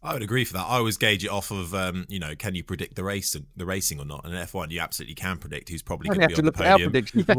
I 0.00 0.12
would 0.12 0.22
agree 0.22 0.44
for 0.44 0.52
that. 0.52 0.64
I 0.64 0.76
always 0.76 0.96
gauge 0.96 1.24
it 1.24 1.30
off 1.30 1.50
of, 1.50 1.74
um, 1.74 2.06
you 2.08 2.20
know, 2.20 2.36
can 2.36 2.54
you 2.54 2.62
predict 2.62 2.94
the 2.94 3.02
race, 3.02 3.36
the 3.56 3.66
racing 3.66 3.98
or 3.98 4.04
not? 4.04 4.24
And 4.24 4.32
F1, 4.32 4.70
you 4.70 4.78
absolutely 4.78 5.16
can 5.16 5.38
predict 5.38 5.68
who's 5.68 5.82
probably 5.82 6.08
going 6.08 6.20
to 6.20 6.28
be 6.28 6.34
on 6.36 6.44
the 6.44 6.52
podium. 6.52 6.92
predictions 6.92 7.26
that 7.26 7.36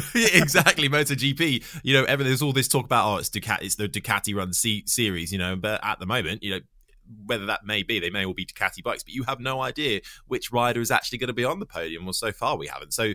yeah. 0.14 0.26
exactly. 0.32 0.88
MotoGP, 0.88 1.80
you 1.84 1.94
know, 1.94 2.16
there's 2.16 2.42
all 2.42 2.52
this 2.52 2.66
talk 2.66 2.84
about, 2.84 3.06
oh, 3.06 3.16
it's 3.18 3.30
Ducati, 3.30 3.62
it's 3.62 3.76
the 3.76 3.88
Ducati 3.88 4.34
run 4.34 4.52
C- 4.52 4.82
series, 4.86 5.30
you 5.30 5.38
know, 5.38 5.54
but 5.54 5.80
at 5.84 6.00
the 6.00 6.06
moment, 6.06 6.42
you 6.42 6.50
know, 6.50 6.60
whether 7.24 7.46
that 7.46 7.64
may 7.64 7.84
be, 7.84 8.00
they 8.00 8.10
may 8.10 8.24
all 8.24 8.34
be 8.34 8.46
Ducati 8.46 8.82
bikes, 8.82 9.04
but 9.04 9.14
you 9.14 9.22
have 9.22 9.38
no 9.38 9.62
idea 9.62 10.00
which 10.26 10.50
rider 10.50 10.80
is 10.80 10.90
actually 10.90 11.18
going 11.18 11.28
to 11.28 11.34
be 11.34 11.44
on 11.44 11.60
the 11.60 11.66
podium. 11.66 12.04
Well, 12.04 12.12
so 12.14 12.32
far 12.32 12.56
we 12.56 12.66
haven't. 12.66 12.94
So 12.94 13.12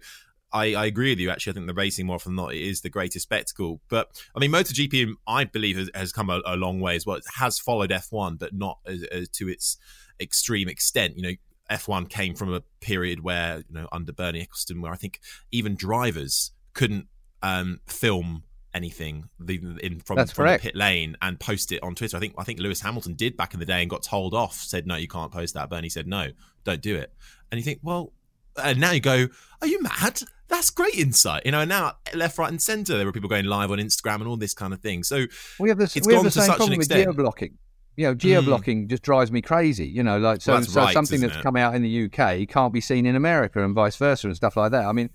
I, 0.53 0.74
I, 0.74 0.86
agree 0.86 1.12
with 1.12 1.20
you. 1.20 1.29
Actually, 1.29 1.51
I 1.51 1.53
think 1.55 1.67
the 1.67 1.74
racing 1.74 2.05
more 2.05 2.15
often 2.15 2.36
than 2.36 2.46
not 2.46 2.53
is 2.53 2.81
the 2.81 2.89
greatest 2.89 3.24
spectacle. 3.24 3.81
But 3.89 4.22
I 4.36 4.39
mean, 4.39 4.51
MotoGP, 4.51 5.13
I 5.27 5.46
believe, 5.46 5.77
has, 5.77 5.89
has 5.93 6.12
come 6.12 6.29
a, 6.29 6.41
a, 6.46 6.55
long 6.55 6.79
way 6.79 6.96
as 6.96 7.05
well. 7.05 7.17
It 7.17 7.25
has 7.36 7.60
followed 7.60 7.89
F1, 7.89 8.39
but 8.39 8.53
not 8.53 8.79
as, 8.86 9.03
as 9.03 9.29
to 9.29 9.48
its 9.48 9.77
extreme 10.20 10.67
extent. 10.67 11.15
You 11.17 11.24
know, 11.24 11.34
F1 11.72 12.10
came 12.10 12.36
from 12.36 12.53
a 12.53 12.62
period 12.81 13.24
where 13.24 13.60
you 13.60 13.74
know 13.81 13.88
under 13.91 14.12
Bernie 14.12 14.46
Ecclestone, 14.46 14.81
where 14.81 14.91
I 14.91 14.98
think 14.98 15.20
even 15.51 15.75
drivers 15.75 16.51
couldn't 16.74 17.08
um, 17.41 17.79
film 17.88 18.43
anything 18.74 19.25
in 19.48 20.00
from, 20.00 20.25
from 20.27 20.48
the 20.48 20.60
pit 20.60 20.75
lane 20.75 21.17
and 21.22 21.39
post 21.39 21.72
it 21.72 21.81
on 21.84 21.96
Twitter. 21.96 22.17
I 22.17 22.20
think 22.20 22.36
I 22.38 22.43
think 22.43 22.60
Lewis 22.60 22.81
Hamilton 22.81 23.15
did 23.15 23.38
back 23.38 23.53
in 23.53 23.60
the 23.60 23.65
day 23.65 23.81
and 23.81 23.89
got 23.89 24.03
told 24.03 24.34
off. 24.34 24.55
Said 24.55 24.86
no, 24.88 24.96
you 24.96 25.08
can't 25.08 25.31
post 25.31 25.53
that. 25.53 25.70
Bernie 25.70 25.89
said 25.89 26.08
no, 26.08 26.27
don't 26.63 26.81
do 26.81 26.96
it. 26.96 27.13
And 27.51 27.60
you 27.60 27.63
think, 27.63 27.79
well, 27.84 28.13
and 28.62 28.79
now 28.79 28.91
you 28.91 29.00
go, 29.00 29.27
are 29.62 29.67
you 29.67 29.81
mad? 29.81 30.22
That's 30.61 30.69
great 30.69 30.93
insight, 30.93 31.41
you 31.43 31.51
know. 31.51 31.65
Now, 31.65 31.93
left, 32.13 32.37
right, 32.37 32.47
and 32.47 32.61
centre, 32.61 32.95
there 32.95 33.07
were 33.07 33.11
people 33.11 33.27
going 33.27 33.45
live 33.45 33.71
on 33.71 33.79
Instagram 33.79 34.17
and 34.17 34.27
all 34.27 34.37
this 34.37 34.53
kind 34.53 34.73
of 34.73 34.79
thing. 34.79 35.01
So 35.01 35.25
we 35.59 35.69
have 35.69 35.79
this. 35.79 35.95
It's 35.97 36.05
we 36.05 36.13
gone 36.13 36.23
have 36.23 36.31
the 36.31 36.39
to 36.39 36.45
same 36.45 36.49
such 36.49 36.57
problem 36.57 36.73
an 36.73 36.77
with 36.77 36.85
extent. 36.85 37.05
geo 37.05 37.13
blocking. 37.13 37.57
You 37.97 38.05
know, 38.05 38.13
geo 38.13 38.43
blocking 38.43 38.85
mm. 38.85 38.89
just 38.91 39.01
drives 39.01 39.31
me 39.31 39.41
crazy. 39.41 39.87
You 39.87 40.03
know, 40.03 40.19
like 40.19 40.39
so, 40.39 40.53
well, 40.53 40.61
so 40.61 40.81
right, 40.81 40.93
something 40.93 41.19
that's 41.19 41.35
it? 41.35 41.41
come 41.41 41.55
out 41.55 41.73
in 41.73 41.81
the 41.81 42.05
UK 42.05 42.47
can't 42.47 42.71
be 42.71 42.79
seen 42.79 43.07
in 43.07 43.15
America 43.15 43.65
and 43.65 43.73
vice 43.73 43.95
versa 43.95 44.27
and 44.27 44.35
stuff 44.35 44.55
like 44.55 44.69
that. 44.71 44.85
I 44.85 44.91
mean, 44.91 45.09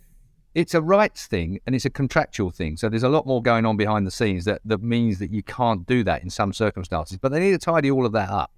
it's 0.57 0.75
a 0.75 0.83
rights 0.83 1.29
thing 1.29 1.61
and 1.65 1.77
it's 1.77 1.85
a 1.85 1.91
contractual 1.91 2.51
thing. 2.51 2.77
So 2.77 2.89
there's 2.89 3.05
a 3.05 3.09
lot 3.09 3.25
more 3.25 3.41
going 3.41 3.67
on 3.67 3.77
behind 3.77 4.05
the 4.05 4.11
scenes 4.11 4.47
that, 4.47 4.63
that 4.65 4.83
means 4.83 5.21
that 5.21 5.31
you 5.31 5.45
can't 5.45 5.87
do 5.87 6.03
that 6.03 6.25
in 6.25 6.31
some 6.31 6.53
circumstances. 6.53 7.19
But 7.19 7.31
they 7.31 7.39
need 7.39 7.53
to 7.53 7.59
tidy 7.59 7.89
all 7.89 8.05
of 8.05 8.11
that 8.15 8.31
up. 8.31 8.51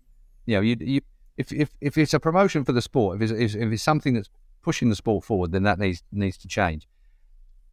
You 0.46 0.54
know, 0.54 0.62
you, 0.62 0.76
you 0.80 1.00
if, 1.36 1.52
if, 1.52 1.68
if 1.82 1.98
it's 1.98 2.14
a 2.14 2.18
promotion 2.18 2.64
for 2.64 2.72
the 2.72 2.80
sport, 2.80 3.20
if 3.20 3.30
it's, 3.30 3.54
if 3.54 3.70
it's 3.70 3.82
something 3.82 4.14
that's 4.14 4.30
pushing 4.62 4.88
the 4.88 4.96
sport 4.96 5.24
forward, 5.24 5.52
then 5.52 5.62
that 5.64 5.78
needs 5.78 6.02
needs 6.12 6.36
to 6.38 6.48
change. 6.48 6.88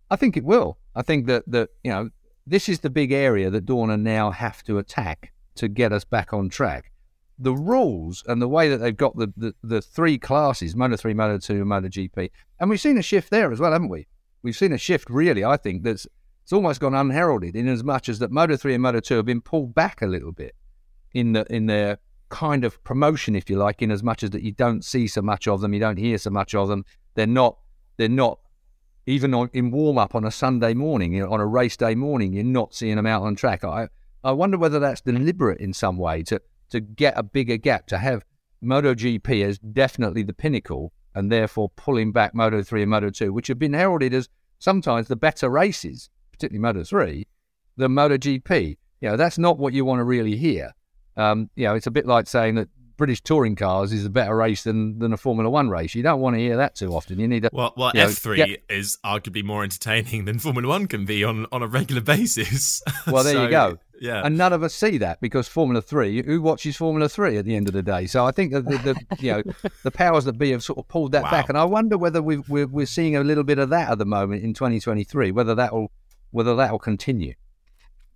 I 0.10 0.16
think 0.16 0.38
it 0.38 0.44
will. 0.44 0.78
I 0.96 1.02
think 1.02 1.28
that 1.28 1.44
that 1.48 1.70
you 1.84 1.92
know 1.92 2.10
this 2.46 2.70
is 2.70 2.80
the 2.80 2.90
big 2.90 3.12
area 3.12 3.50
that 3.50 3.66
Dorna 3.66 4.00
now 4.00 4.32
have 4.32 4.64
to 4.64 4.78
attack 4.78 5.34
to 5.56 5.68
get 5.68 5.92
us 5.92 6.04
back 6.04 6.34
on 6.34 6.50
track. 6.50 6.92
The 7.38 7.54
rules 7.54 8.24
and 8.28 8.42
the 8.42 8.48
way 8.48 8.70
that 8.70 8.78
they've 8.78 8.96
got 8.96 9.18
the, 9.18 9.34
the, 9.36 9.54
the 9.62 9.82
three 9.82 10.18
classes, 10.18 10.76
Moto 10.76 10.96
3, 10.96 11.14
Moto 11.14 11.38
2, 11.38 11.54
and 11.54 11.66
Moto 11.66 11.88
GP, 11.88 12.30
and 12.60 12.70
we've 12.70 12.80
seen 12.80 12.98
a 12.98 13.02
shift 13.02 13.30
there 13.30 13.52
as 13.52 13.60
well, 13.60 13.74
haven't 13.74 13.90
we? 13.90 14.08
We've 14.42 14.56
seen 14.56 14.72
a 14.72 14.78
shift, 14.78 15.10
really, 15.10 15.44
I 15.44 15.58
think, 15.58 15.84
that's 15.84 16.08
it's 16.44 16.54
almost 16.54 16.80
gone 16.80 16.94
unheralded 16.94 17.56
in 17.56 17.68
as 17.68 17.84
much 17.84 18.08
as 18.08 18.20
that 18.20 18.30
Moto 18.30 18.56
3 18.56 18.76
and 18.76 18.84
Moto 18.84 19.00
2 19.00 19.16
have 19.16 19.26
been 19.26 19.42
pulled 19.42 19.74
back 19.74 20.04
a 20.04 20.06
little 20.06 20.32
bit 20.32 20.56
in 21.12 21.34
the 21.34 21.44
in 21.52 21.66
their 21.66 21.98
kind 22.36 22.66
of 22.66 22.84
promotion, 22.84 23.34
if 23.34 23.50
you 23.50 23.56
like, 23.56 23.82
in 23.82 23.92
as 23.92 24.04
much 24.04 24.22
as 24.22 24.32
that 24.32 24.44
you 24.44 24.52
don't 24.52 24.84
see 24.84 25.08
so 25.08 25.22
much 25.22 25.48
of 25.48 25.62
them, 25.62 25.74
you 25.74 25.80
don't 25.80 25.98
hear 25.98 26.18
so 26.18 26.30
much 26.30 26.54
of 26.54 26.68
them. 26.68 26.84
They're 27.14 27.26
not, 27.26 27.58
they're 27.96 28.10
not 28.10 28.40
even 29.06 29.34
on, 29.34 29.50
in 29.54 29.72
warm 29.72 29.98
up 29.98 30.16
on 30.16 30.26
a 30.26 30.32
Sunday 30.32 30.74
morning, 30.74 31.14
you 31.14 31.22
know, 31.22 31.32
on 31.32 31.40
a 31.40 31.46
race 31.46 31.78
day 31.78 31.96
morning, 31.96 32.34
you're 32.34 32.44
not 32.44 32.76
seeing 32.76 32.98
them 32.98 33.06
out 33.06 33.22
on 33.22 33.38
track. 33.38 33.64
I, 33.64 33.88
I 34.22 34.34
wonder 34.34 34.58
whether 34.58 34.80
that's 34.80 35.00
deliberate 35.00 35.62
in 35.62 35.72
some 35.72 35.98
way 35.98 36.24
to, 36.24 36.42
to 36.72 36.82
get 36.82 37.18
a 37.18 37.24
bigger 37.24 37.56
gap, 37.56 37.88
to 37.88 37.98
have 38.00 38.26
MotoGP 38.62 39.46
as 39.46 39.58
definitely 39.60 40.24
the 40.24 40.34
pinnacle 40.34 40.92
and 41.14 41.32
therefore 41.32 41.70
pulling 41.78 42.12
back 42.12 42.36
Moto 42.36 42.62
3 42.62 42.82
and 42.82 42.92
Moto 42.92 43.12
2, 43.12 43.32
which 43.32 43.48
have 43.48 43.60
been 43.60 43.72
heralded 43.72 44.14
as 44.14 44.28
sometimes 44.60 45.08
the 45.08 45.16
better 45.16 45.48
races, 45.48 46.10
particularly 46.34 46.60
Moto 46.60 46.84
3, 46.84 47.26
than 47.78 47.94
MotoGP. 47.94 48.78
You 49.00 49.10
know, 49.10 49.16
that's 49.16 49.38
not 49.38 49.58
what 49.58 49.72
you 49.72 49.86
want 49.86 50.00
to 50.00 50.04
really 50.04 50.36
hear. 50.36 50.74
Um, 51.18 51.50
you 51.56 51.66
know, 51.66 51.76
it's 51.76 51.88
a 51.88 51.92
bit 51.92 52.06
like 52.06 52.28
saying 52.28 52.56
that 52.56 52.70
British 52.98 53.22
touring 53.22 53.56
cars 53.56 53.92
is 53.92 54.06
a 54.06 54.10
better 54.10 54.36
race 54.36 54.64
than, 54.64 55.00
than 55.00 55.14
a 55.14 55.18
Formula 55.18 55.50
One 55.50 55.70
race. 55.70 55.96
You 55.96 56.04
don't 56.04 56.22
want 56.22 56.36
to 56.36 56.40
hear 56.40 56.58
that 56.58 56.76
too 56.76 56.94
often. 56.94 57.20
You 57.20 57.28
need 57.28 57.46
a 57.46 57.50
well, 57.52 57.74
well 57.76 57.92
F 57.94 58.14
three 58.14 58.58
is 58.70 58.98
arguably 59.04 59.44
more 59.44 59.64
entertaining 59.64 60.26
than 60.26 60.40
Formula 60.40 60.68
One 60.68 60.88
can 60.88 61.06
be 61.06 61.24
on, 61.24 61.46
on 61.52 61.62
a 61.62 61.68
regular 61.68 62.02
basis. 62.16 62.82
Well, 63.08 63.24
there 63.24 63.34
so, 63.34 63.44
you 63.44 63.50
go. 63.50 63.78
Yeah, 64.02 64.26
and 64.26 64.38
none 64.38 64.52
of 64.52 64.64
us 64.64 64.74
see 64.74 64.98
that 64.98 65.22
because 65.22 65.48
Formula 65.48 65.82
Three. 65.82 66.24
Who 66.26 66.42
watches 66.42 66.76
Formula 66.76 67.08
Three 67.08 67.38
at 67.38 67.46
the 67.46 67.56
end 67.56 67.68
of 67.68 67.74
the 67.74 67.84
day? 67.84 68.08
So 68.08 68.26
I 68.26 68.32
think 68.32 68.52
that 68.52 68.66
the, 68.66 68.78
the 68.78 69.16
you 69.20 69.32
know 69.32 69.44
the 69.84 69.92
powers 69.92 70.26
that 70.26 70.38
be 70.38 70.52
have 70.52 70.64
sort 70.64 70.80
of 70.80 70.88
pulled 70.88 71.12
that 71.12 71.24
wow. 71.24 71.32
back, 71.32 71.50
and 71.50 71.58
I 71.58 71.66
wonder 71.66 71.98
whether 71.98 72.22
we 72.22 72.38
we're, 72.38 72.68
we're 72.68 72.88
seeing 72.88 73.16
a 73.16 73.24
little 73.24 73.44
bit 73.44 73.60
of 73.60 73.70
that 73.70 73.92
at 73.92 73.98
the 73.98 74.06
moment 74.06 74.44
in 74.44 74.54
2023. 74.54 75.32
Whether 75.32 75.56
that 75.56 75.74
will 75.74 75.92
whether 76.32 76.56
that 76.56 76.72
will 76.72 76.80
continue 76.80 77.36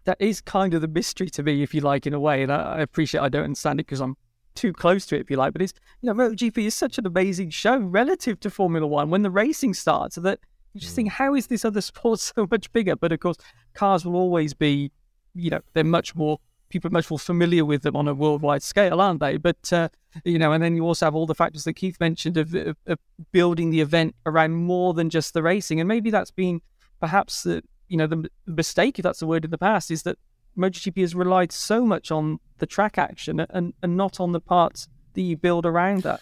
that 0.10 0.18
is 0.20 0.42
kind 0.42 0.74
of 0.74 0.82
the 0.82 0.88
mystery 0.88 1.30
to 1.30 1.44
me, 1.44 1.62
if 1.62 1.72
you 1.72 1.82
like, 1.82 2.08
in 2.08 2.16
a 2.16 2.20
way. 2.20 2.42
And 2.42 2.52
I, 2.52 2.78
I 2.78 2.82
appreciate 2.82 3.22
I 3.22 3.30
don't 3.30 3.44
understand 3.44 3.80
it 3.80 3.86
because 3.86 4.02
I'm 4.02 4.18
too 4.56 4.74
close 4.74 5.06
to 5.06 5.16
it, 5.16 5.22
if 5.22 5.30
you 5.30 5.38
like. 5.38 5.54
But 5.54 5.62
it's 5.62 5.74
you 6.02 6.12
know, 6.12 6.16
MotoGP 6.16 6.58
is 6.66 6.74
such 6.74 6.98
an 6.98 7.06
amazing 7.06 7.52
show 7.52 7.78
relative 7.78 8.40
to 8.40 8.50
Formula 8.50 8.88
One 8.88 9.12
when 9.12 9.22
the 9.22 9.30
racing 9.30 9.76
starts 9.76 10.16
that 10.16 10.40
you 10.74 10.82
just 10.82 10.96
think, 10.96 11.10
mm. 11.10 11.12
how 11.12 11.36
is 11.36 11.46
this 11.46 11.64
other 11.64 11.82
sport 11.82 12.20
so 12.36 12.48
much 12.50 12.72
bigger? 12.72 12.96
But 12.96 13.12
of 13.12 13.20
course, 13.20 13.38
cars 13.76 14.04
will 14.04 14.16
always 14.16 14.56
be, 14.56 14.92
you 15.36 15.52
know, 15.52 15.62
they're 15.74 15.84
much 15.84 16.16
more 16.16 16.40
people 16.70 16.88
are 16.88 16.92
much 16.92 17.10
more 17.10 17.20
familiar 17.20 17.66
with 17.66 17.84
them 17.84 17.96
on 17.96 18.08
a 18.08 18.14
worldwide 18.16 18.64
scale, 18.64 19.00
aren't 19.00 19.20
they? 19.20 19.38
But 19.38 19.72
uh, 19.72 19.90
you 20.24 20.40
know, 20.40 20.54
and 20.54 20.64
then 20.64 20.76
you 20.76 20.86
also 20.86 21.06
have 21.06 21.14
all 21.14 21.28
the 21.28 21.36
factors 21.36 21.66
that 21.66 21.74
Keith 21.74 22.00
mentioned 22.00 22.36
of, 22.36 22.56
of, 22.56 22.78
of, 22.88 22.98
building 23.32 23.70
the 23.70 23.82
event 23.82 24.16
around 24.26 24.54
more 24.54 24.96
than 24.96 25.12
just 25.12 25.36
the 25.36 25.44
racing, 25.44 25.80
and 25.80 25.88
maybe 25.88 26.10
that's 26.10 26.32
been 26.32 26.62
perhaps 27.00 27.44
the 27.44 27.64
you 27.90 27.98
know 27.98 28.08
the 28.08 28.30
mistake, 28.46 28.98
if 28.98 29.04
that's 29.04 29.20
the 29.20 29.28
word 29.28 29.44
in 29.44 29.52
the 29.52 29.58
past, 29.58 29.92
is 29.92 30.04
that 30.04 30.18
MotoGP 30.58 31.02
has 31.02 31.16
relied 31.16 31.52
so 31.52 31.86
much 31.86 32.12
on 32.12 32.40
the 32.60 32.66
track 32.66 32.98
action 32.98 33.46
and, 33.50 33.74
and 33.82 33.98
not 33.98 34.20
on 34.20 34.32
the 34.32 34.40
parts 34.40 34.88
that 35.14 35.22
you 35.22 35.36
build 35.36 35.66
around 35.66 36.04
that. 36.04 36.22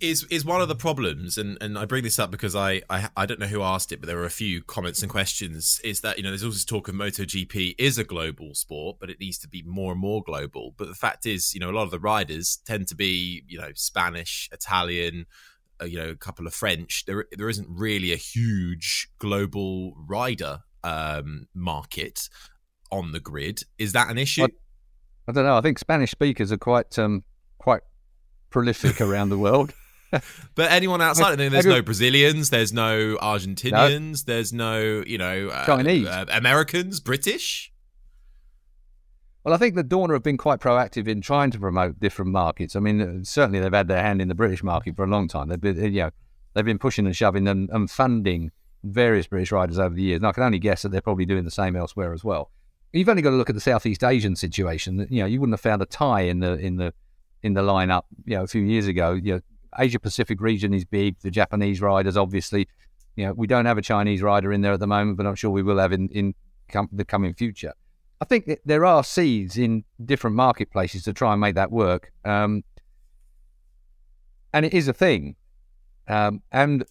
Is 0.00 0.24
is 0.30 0.44
one 0.44 0.62
of 0.62 0.68
the 0.68 0.76
problems, 0.76 1.36
and, 1.36 1.58
and 1.60 1.76
I 1.76 1.84
bring 1.84 2.04
this 2.04 2.18
up 2.18 2.30
because 2.30 2.54
I, 2.54 2.80
I 2.88 3.10
I 3.16 3.26
don't 3.26 3.40
know 3.40 3.46
who 3.46 3.60
asked 3.60 3.92
it, 3.92 4.00
but 4.00 4.06
there 4.06 4.16
were 4.16 4.24
a 4.24 4.30
few 4.30 4.62
comments 4.62 5.02
and 5.02 5.10
questions. 5.10 5.80
Is 5.84 6.00
that 6.00 6.16
you 6.16 6.22
know 6.22 6.30
there's 6.30 6.44
also 6.44 6.64
talk 6.64 6.88
of 6.88 6.94
MotoGP 6.94 7.74
is 7.76 7.98
a 7.98 8.04
global 8.04 8.54
sport, 8.54 8.96
but 8.98 9.10
it 9.10 9.20
needs 9.20 9.36
to 9.40 9.48
be 9.48 9.62
more 9.62 9.92
and 9.92 10.00
more 10.00 10.22
global. 10.22 10.74
But 10.78 10.88
the 10.88 10.94
fact 10.94 11.26
is, 11.26 11.52
you 11.52 11.60
know, 11.60 11.70
a 11.70 11.72
lot 11.72 11.82
of 11.82 11.90
the 11.90 11.98
riders 11.98 12.60
tend 12.64 12.86
to 12.88 12.94
be 12.94 13.42
you 13.48 13.58
know 13.58 13.72
Spanish, 13.74 14.48
Italian, 14.52 15.26
uh, 15.80 15.86
you 15.86 15.98
know, 15.98 16.08
a 16.08 16.16
couple 16.16 16.46
of 16.46 16.54
French. 16.54 17.04
There 17.06 17.26
there 17.32 17.48
isn't 17.48 17.68
really 17.68 18.12
a 18.12 18.16
huge 18.16 19.08
global 19.18 19.94
rider 20.08 20.60
um, 20.82 21.48
market 21.54 22.28
on 22.90 23.12
the 23.12 23.20
grid. 23.20 23.62
Is 23.78 23.92
that 23.92 24.10
an 24.10 24.18
issue? 24.18 24.44
I, 24.44 24.48
I 25.28 25.32
don't 25.32 25.44
know. 25.44 25.56
I 25.56 25.60
think 25.60 25.78
Spanish 25.78 26.10
speakers 26.10 26.52
are 26.52 26.58
quite 26.58 26.98
um, 26.98 27.24
quite 27.58 27.82
prolific 28.50 29.00
around 29.00 29.30
the 29.30 29.38
world. 29.38 29.74
but 30.54 30.70
anyone 30.70 31.02
outside, 31.02 31.40
I, 31.40 31.48
there's 31.48 31.66
no 31.66 31.82
Brazilians, 31.82 32.50
there's 32.50 32.72
no 32.72 33.16
Argentinians, 33.16 34.26
no. 34.26 34.32
there's 34.32 34.52
no 34.52 35.02
you 35.06 35.18
know 35.18 35.48
uh, 35.48 35.66
Chinese, 35.66 36.06
uh, 36.06 36.26
Americans, 36.30 37.00
British. 37.00 37.72
Well, 39.44 39.52
I 39.52 39.58
think 39.58 39.74
the 39.74 39.84
Dorna 39.84 40.14
have 40.14 40.22
been 40.22 40.38
quite 40.38 40.60
proactive 40.60 41.06
in 41.06 41.20
trying 41.20 41.50
to 41.50 41.58
promote 41.58 42.00
different 42.00 42.32
markets. 42.32 42.74
I 42.76 42.80
mean, 42.80 43.00
uh, 43.02 43.24
certainly 43.24 43.60
they've 43.60 43.70
had 43.70 43.88
their 43.88 44.02
hand 44.02 44.22
in 44.22 44.28
the 44.28 44.34
British 44.34 44.62
market 44.62 44.96
for 44.96 45.04
a 45.04 45.06
long 45.08 45.28
time. 45.28 45.48
They've 45.48 45.60
been, 45.60 45.76
you 45.76 46.04
know, 46.04 46.10
they've 46.54 46.64
been 46.64 46.78
pushing 46.78 47.04
and 47.04 47.14
shoving 47.14 47.46
and, 47.46 47.68
and 47.68 47.90
funding 47.90 48.50
various 48.84 49.26
British 49.26 49.52
riders 49.52 49.78
over 49.78 49.94
the 49.94 50.02
years. 50.02 50.20
And 50.20 50.26
I 50.26 50.32
can 50.32 50.44
only 50.44 50.58
guess 50.58 50.80
that 50.80 50.92
they're 50.92 51.02
probably 51.02 51.26
doing 51.26 51.44
the 51.44 51.50
same 51.50 51.76
elsewhere 51.76 52.14
as 52.14 52.24
well. 52.24 52.50
You've 52.94 53.08
only 53.08 53.20
got 53.20 53.30
to 53.30 53.36
look 53.36 53.50
at 53.50 53.54
the 53.54 53.60
Southeast 53.60 54.02
Asian 54.02 54.34
situation. 54.34 55.06
You 55.10 55.20
know, 55.20 55.26
you 55.26 55.40
wouldn't 55.40 55.52
have 55.54 55.60
found 55.60 55.82
a 55.82 55.86
Thai 55.86 56.22
in 56.22 56.40
the 56.40 56.54
in 56.54 56.76
the 56.76 56.94
in 57.42 57.52
the 57.52 57.60
lineup. 57.60 58.04
You 58.24 58.36
know, 58.36 58.44
a 58.44 58.46
few 58.46 58.62
years 58.62 58.86
ago. 58.86 59.12
You 59.12 59.34
know, 59.34 59.40
Asia 59.78 59.98
Pacific 59.98 60.40
region 60.40 60.72
is 60.72 60.86
big. 60.86 61.18
The 61.20 61.30
Japanese 61.30 61.82
riders, 61.82 62.16
obviously, 62.16 62.66
You 63.16 63.26
know, 63.26 63.32
we 63.34 63.46
don't 63.46 63.66
have 63.66 63.76
a 63.76 63.82
Chinese 63.82 64.22
rider 64.22 64.52
in 64.52 64.62
there 64.62 64.72
at 64.72 64.80
the 64.80 64.86
moment, 64.86 65.18
but 65.18 65.26
I'm 65.26 65.34
sure 65.34 65.50
we 65.50 65.62
will 65.62 65.78
have 65.78 65.92
in 65.92 66.08
in 66.10 66.34
com- 66.70 66.88
the 66.92 67.04
coming 67.04 67.34
future. 67.34 67.74
I 68.24 68.26
think 68.26 68.46
that 68.46 68.60
there 68.64 68.86
are 68.86 69.04
seeds 69.04 69.58
in 69.58 69.84
different 70.02 70.34
marketplaces 70.34 71.02
to 71.02 71.12
try 71.12 71.32
and 71.32 71.42
make 71.42 71.56
that 71.56 71.70
work, 71.70 72.10
um, 72.24 72.64
and 74.54 74.64
it 74.64 74.72
is 74.72 74.88
a 74.88 74.94
thing. 74.94 75.36
Um, 76.08 76.40
and 76.50 76.86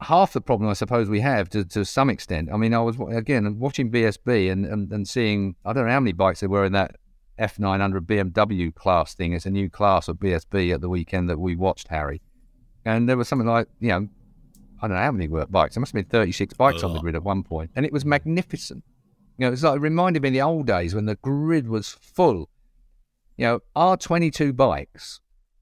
half 0.00 0.32
the 0.32 0.40
problem, 0.40 0.70
I 0.70 0.74
suppose, 0.74 1.08
we 1.08 1.18
have 1.18 1.48
to, 1.48 1.64
to 1.64 1.84
some 1.84 2.08
extent. 2.08 2.50
I 2.52 2.56
mean, 2.56 2.72
I 2.72 2.78
was 2.78 2.96
again 3.10 3.58
watching 3.58 3.90
BSB 3.90 4.52
and, 4.52 4.64
and, 4.64 4.92
and 4.92 5.08
seeing 5.08 5.56
I 5.64 5.72
don't 5.72 5.86
know 5.86 5.90
how 5.90 5.98
many 5.98 6.12
bikes 6.12 6.38
there 6.38 6.48
were 6.48 6.64
in 6.64 6.72
that 6.74 6.98
F900 7.40 8.02
BMW 8.02 8.72
class 8.72 9.12
thing. 9.12 9.32
It's 9.32 9.46
a 9.46 9.50
new 9.50 9.68
class 9.68 10.06
of 10.06 10.18
BSB 10.18 10.72
at 10.72 10.80
the 10.80 10.88
weekend 10.88 11.28
that 11.30 11.40
we 11.40 11.56
watched, 11.56 11.88
Harry. 11.88 12.22
And 12.84 13.08
there 13.08 13.16
was 13.16 13.26
something 13.26 13.48
like, 13.48 13.66
you 13.80 13.88
know, 13.88 14.08
I 14.80 14.86
don't 14.86 14.96
know 14.96 15.02
how 15.02 15.10
many 15.10 15.26
were 15.26 15.46
bikes. 15.46 15.74
There 15.74 15.80
must 15.80 15.96
have 15.96 16.08
been 16.08 16.10
36 16.10 16.54
bikes 16.54 16.84
on 16.84 16.92
the 16.92 17.00
grid 17.00 17.16
at 17.16 17.24
one 17.24 17.42
point, 17.42 17.72
and 17.74 17.84
it 17.84 17.92
was 17.92 18.04
magnificent. 18.04 18.84
You 19.36 19.46
know, 19.46 19.52
it's 19.52 19.62
like 19.62 19.76
it 19.76 19.80
reminded 19.80 20.22
me 20.22 20.28
of 20.28 20.32
the 20.34 20.42
old 20.42 20.66
days 20.66 20.94
when 20.94 21.06
the 21.06 21.16
grid 21.16 21.68
was 21.68 21.88
full. 21.88 22.48
You 23.36 23.46
know, 23.46 23.60
are 23.74 23.96
22 23.96 24.52
bikes 24.52 25.20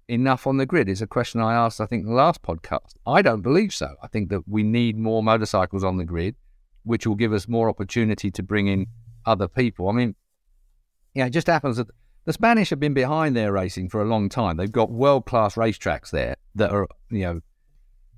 enough 0.08 0.46
on 0.46 0.58
the 0.58 0.66
grid? 0.66 0.88
Is 0.88 1.00
a 1.00 1.06
question 1.06 1.40
I 1.40 1.54
asked, 1.54 1.80
I 1.80 1.86
think, 1.86 2.04
the 2.04 2.12
last 2.12 2.42
podcast. 2.42 2.94
I 3.06 3.22
don't 3.22 3.40
believe 3.40 3.72
so. 3.72 3.94
I 4.02 4.08
think 4.08 4.28
that 4.28 4.46
we 4.46 4.62
need 4.62 4.98
more 4.98 5.22
motorcycles 5.22 5.84
on 5.84 5.96
the 5.96 6.04
grid, 6.04 6.34
which 6.82 7.06
will 7.06 7.14
give 7.14 7.32
us 7.32 7.48
more 7.48 7.70
opportunity 7.70 8.30
to 8.30 8.42
bring 8.42 8.66
in 8.66 8.86
other 9.24 9.48
people. 9.48 9.88
I 9.88 9.92
mean, 9.92 10.14
yeah, 11.14 11.26
it 11.26 11.30
just 11.30 11.46
happens 11.46 11.78
that 11.78 11.88
the 12.24 12.32
Spanish 12.32 12.70
have 12.70 12.80
been 12.80 12.94
behind 12.94 13.34
their 13.34 13.52
racing 13.52 13.88
for 13.88 14.02
a 14.02 14.06
long 14.06 14.28
time. 14.28 14.56
They've 14.56 14.70
got 14.70 14.90
world 14.90 15.24
class 15.24 15.54
racetracks 15.54 16.10
there 16.10 16.36
that 16.54 16.70
are, 16.70 16.86
you 17.10 17.20
know, 17.20 17.40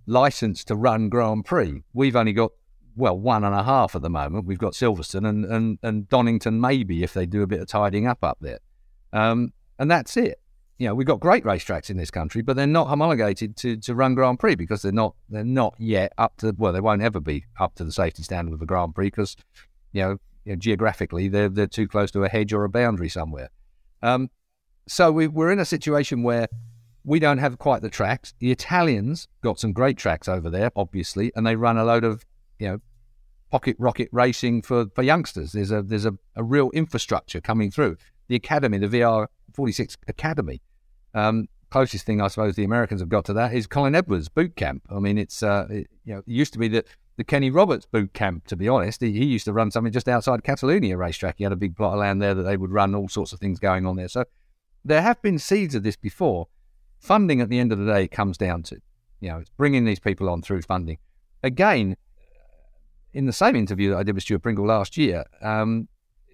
licensed 0.07 0.69
to 0.69 0.75
run 0.75 1.09
Grand 1.09 1.45
Prix. 1.45 1.83
We've 1.93 2.17
only 2.17 2.33
got 2.33 2.51
well 2.97 3.19
one 3.19 3.45
and 3.45 3.55
a 3.55 3.63
half 3.63 3.95
at 3.95 4.03
the 4.03 4.11
moment. 4.11 4.47
We've 4.47 4.59
got 4.59 4.73
Silverstone 4.73 5.29
and 5.29 5.45
and, 5.45 5.79
and 5.83 6.09
Donington 6.09 6.61
maybe 6.61 7.03
if 7.03 7.15
they 7.15 7.27
do 7.27 7.43
a 7.43 7.47
bit 7.47 7.61
of 7.61 7.69
tidying 7.69 8.07
up 8.07 8.23
up 8.23 8.39
there, 8.41 8.59
um, 9.13 9.53
and 9.79 9.91
that's 9.91 10.17
it. 10.17 10.41
You 10.79 10.89
know, 10.89 10.95
we've 10.95 11.07
got 11.07 11.21
great 11.21 11.45
racetracks 11.45 11.89
in 11.89 11.97
this 11.97 12.11
country, 12.11 12.43
but 12.43 12.57
they're 12.57 12.67
not 12.67 12.89
homologated 12.89 13.57
to, 13.59 13.77
to 13.77 13.95
run 13.95 14.17
Grand 14.17 14.41
Prix 14.41 14.57
because 14.57 14.83
they're 14.83 14.93
not 14.93 15.15
they're 15.29 15.45
not 15.45 15.75
yet 15.79 16.13
up 16.19 16.37
to 16.39 16.55
well, 16.59 16.73
they 16.73 16.81
won't 16.81 17.03
ever 17.03 17.21
be 17.21 17.45
up 17.61 17.75
to 17.77 17.85
the 17.85 17.93
safety 17.93 18.23
standard 18.23 18.55
of 18.55 18.63
a 18.63 18.67
Grand 18.67 18.95
Prix 18.95 19.07
because 19.07 19.37
you 19.93 20.03
know, 20.03 20.17
you 20.45 20.53
know 20.53 20.57
geographically 20.57 21.29
they're 21.29 21.49
they're 21.49 21.67
too 21.67 21.87
close 21.87 22.11
to 22.13 22.25
a 22.25 22.29
hedge 22.29 22.53
or 22.53 22.65
a 22.65 22.69
boundary 22.69 23.09
somewhere. 23.09 23.51
Um, 24.03 24.31
so 24.87 25.11
we, 25.11 25.29
we're 25.29 25.51
in 25.51 25.61
a 25.61 25.65
situation 25.65 26.23
where 26.23 26.49
we 27.05 27.19
don't 27.19 27.39
have 27.39 27.59
quite 27.59 27.83
the 27.83 27.91
tracks. 27.91 28.35
The 28.39 28.51
Italians 28.51 29.29
got 29.43 29.61
some 29.61 29.73
great 29.73 29.97
tracks 29.97 30.29
over 30.29 30.51
there, 30.51 30.71
obviously, 30.75 31.33
and 31.37 31.47
they 31.47 31.55
run 31.57 31.77
a 31.77 31.85
load 31.85 32.05
of 32.05 32.25
you 32.59 32.69
know 32.69 32.79
pocket 33.51 33.77
rocket 33.79 34.09
racing 34.11 34.63
for, 34.63 34.87
for 34.95 35.03
youngsters. 35.03 35.53
There's 35.53 35.71
a 35.71 35.83
there's 35.83 36.07
a, 36.07 36.15
a 36.35 36.43
real 36.43 36.71
infrastructure 36.71 37.41
coming 37.41 37.71
through. 37.71 37.97
The 38.29 38.37
academy, 38.37 38.79
the 38.79 38.89
VR 38.89 39.27
46 39.55 39.97
Academy. 40.09 40.61
Um, 41.15 41.47
closest 41.71 42.07
thing 42.07 42.21
I 42.21 42.29
suppose 42.29 42.57
the 42.57 42.65
Americans 42.65 43.01
have 43.01 43.09
got 43.09 43.25
to 43.27 43.33
that 43.35 43.53
is 43.53 43.67
Colin 43.67 43.95
Edwards 43.95 44.29
boot 44.29 44.57
camp. 44.57 44.83
I 44.91 44.99
mean, 44.99 45.19
it's 45.19 45.43
uh, 45.43 45.67
it, 45.71 45.87
you 46.05 46.15
know 46.15 46.19
it 46.21 46.29
used 46.29 46.53
to 46.55 46.59
be 46.59 46.69
the 46.69 46.85
the 47.17 47.25
Kenny 47.25 47.51
Roberts 47.51 47.87
boot 47.87 48.13
camp. 48.13 48.47
To 48.49 48.57
be 48.57 48.69
honest, 48.69 49.01
he, 49.01 49.13
he 49.13 49.25
used 49.25 49.45
to 49.45 49.53
run 49.53 49.71
something 49.71 49.93
just 49.93 50.09
outside 50.09 50.43
Catalonia 50.43 50.97
racetrack. 50.97 51.37
He 51.39 51.45
had 51.45 51.53
a 51.53 51.57
big 51.57 51.77
plot 51.77 51.95
of 51.95 52.01
land 52.01 52.21
there 52.21 52.35
that 52.35 52.43
they 52.43 52.57
would 52.57 52.73
run 52.73 52.95
all 52.95 53.09
sorts 53.09 53.33
of 53.33 53.39
things 53.39 53.59
going 53.59 53.87
on 53.87 53.97
there. 53.97 54.09
So 54.09 54.25
there 54.85 55.03
have 55.03 55.23
been 55.23 55.39
seeds 55.39 55.75
of 55.75 55.83
this 55.83 55.97
before. 55.97 56.49
Funding 56.99 57.41
at 57.41 57.51
the 57.51 57.59
end 57.59 57.71
of 57.71 57.79
the 57.79 57.87
day 57.87 58.09
comes 58.09 58.39
down 58.39 58.63
to 58.65 58.81
you 59.21 59.29
know 59.29 59.39
it's 59.39 59.51
bringing 59.51 59.85
these 59.85 60.01
people 60.01 60.29
on 60.29 60.43
through 60.43 60.63
funding. 60.63 60.99
Again, 61.43 61.97
in 63.15 63.27
the 63.27 63.33
same 63.33 63.57
interview 63.57 63.91
that 63.91 63.99
I 63.99 64.03
did 64.03 64.15
with 64.15 64.25
Stuart 64.25 64.41
Pringle 64.41 64.67
last 64.67 64.97
year, 64.97 65.25
um, 65.41 65.89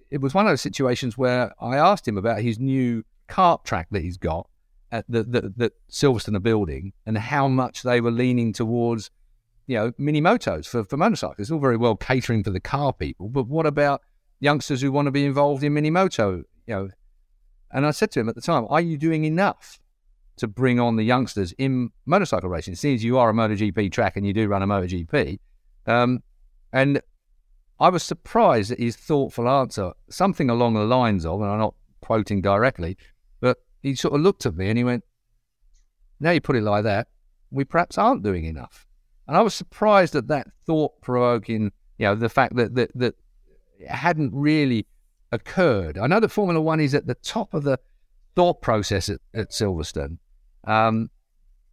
it 0.09 0.19
was 0.19 0.33
one 0.33 0.45
of 0.45 0.51
those 0.51 0.61
situations 0.61 1.17
where 1.17 1.53
I 1.61 1.77
asked 1.77 2.07
him 2.07 2.17
about 2.17 2.41
his 2.41 2.59
new 2.59 3.03
kart 3.29 3.63
track 3.63 3.87
that 3.91 4.01
he's 4.01 4.17
got 4.17 4.49
at 4.91 5.05
the, 5.07 5.23
the, 5.23 5.53
that 5.55 5.73
Silverstone 5.89 6.35
are 6.35 6.41
building 6.41 6.91
and 7.05 7.17
how 7.17 7.47
much 7.47 7.83
they 7.83 8.01
were 8.01 8.11
leaning 8.11 8.51
towards, 8.51 9.09
you 9.67 9.77
know, 9.77 9.93
mini 9.97 10.21
motos 10.21 10.67
for, 10.67 10.83
for 10.83 10.97
motorcycles. 10.97 11.39
It's 11.39 11.51
all 11.51 11.59
very 11.59 11.77
well 11.77 11.95
catering 11.95 12.43
for 12.43 12.49
the 12.49 12.59
car 12.59 12.91
people, 12.91 13.29
but 13.29 13.47
what 13.47 13.65
about 13.65 14.01
youngsters 14.39 14.81
who 14.81 14.91
want 14.91 15.05
to 15.05 15.11
be 15.11 15.23
involved 15.23 15.63
in 15.63 15.73
mini 15.73 15.91
moto? 15.91 16.43
You 16.67 16.75
know, 16.75 16.89
and 17.71 17.85
I 17.85 17.91
said 17.91 18.11
to 18.11 18.19
him 18.19 18.27
at 18.27 18.35
the 18.35 18.41
time, 18.41 18.65
"Are 18.69 18.81
you 18.81 18.97
doing 18.97 19.23
enough 19.23 19.79
to 20.37 20.47
bring 20.47 20.79
on 20.79 20.95
the 20.97 21.03
youngsters 21.03 21.53
in 21.53 21.91
motorcycle 22.05 22.49
racing? 22.49 22.75
Since 22.75 23.03
you 23.03 23.17
are 23.17 23.29
a 23.29 23.33
MotoGP 23.33 23.91
track 23.91 24.17
and 24.17 24.25
you 24.25 24.33
do 24.33 24.47
run 24.47 24.61
a 24.61 24.67
MotoGP, 24.67 25.39
um, 25.85 26.21
and 26.73 27.01
I 27.79 27.89
was 27.89 28.03
surprised 28.03 28.71
at 28.71 28.79
his 28.79 28.95
thoughtful 28.95 29.49
answer, 29.49 29.93
something 30.09 30.49
along 30.49 30.75
the 30.75 30.83
lines 30.83 31.25
of, 31.25 31.41
and 31.41 31.49
I'm 31.49 31.59
not 31.59 31.73
quoting 32.01 32.41
directly, 32.41 32.97
but 33.39 33.57
he 33.81 33.95
sort 33.95 34.13
of 34.13 34.21
looked 34.21 34.45
at 34.45 34.55
me 34.55 34.69
and 34.69 34.77
he 34.77 34.83
went, 34.83 35.03
Now 36.19 36.31
you 36.31 36.41
put 36.41 36.55
it 36.55 36.61
like 36.61 36.83
that, 36.83 37.07
we 37.49 37.65
perhaps 37.65 37.97
aren't 37.97 38.23
doing 38.23 38.45
enough. 38.45 38.85
And 39.27 39.35
I 39.35 39.41
was 39.41 39.53
surprised 39.53 40.15
at 40.15 40.27
that 40.27 40.47
thought 40.65 41.01
provoking, 41.01 41.71
you 41.97 42.05
know, 42.05 42.15
the 42.15 42.29
fact 42.29 42.55
that, 42.55 42.75
that, 42.75 42.91
that 42.95 43.15
it 43.79 43.89
hadn't 43.89 44.31
really 44.33 44.85
occurred. 45.31 45.97
I 45.97 46.07
know 46.07 46.19
that 46.19 46.29
Formula 46.29 46.61
One 46.61 46.79
is 46.79 46.93
at 46.93 47.07
the 47.07 47.15
top 47.15 47.53
of 47.53 47.63
the 47.63 47.79
thought 48.35 48.61
process 48.61 49.09
at, 49.09 49.19
at 49.33 49.49
Silverstone, 49.49 50.17
um, 50.65 51.09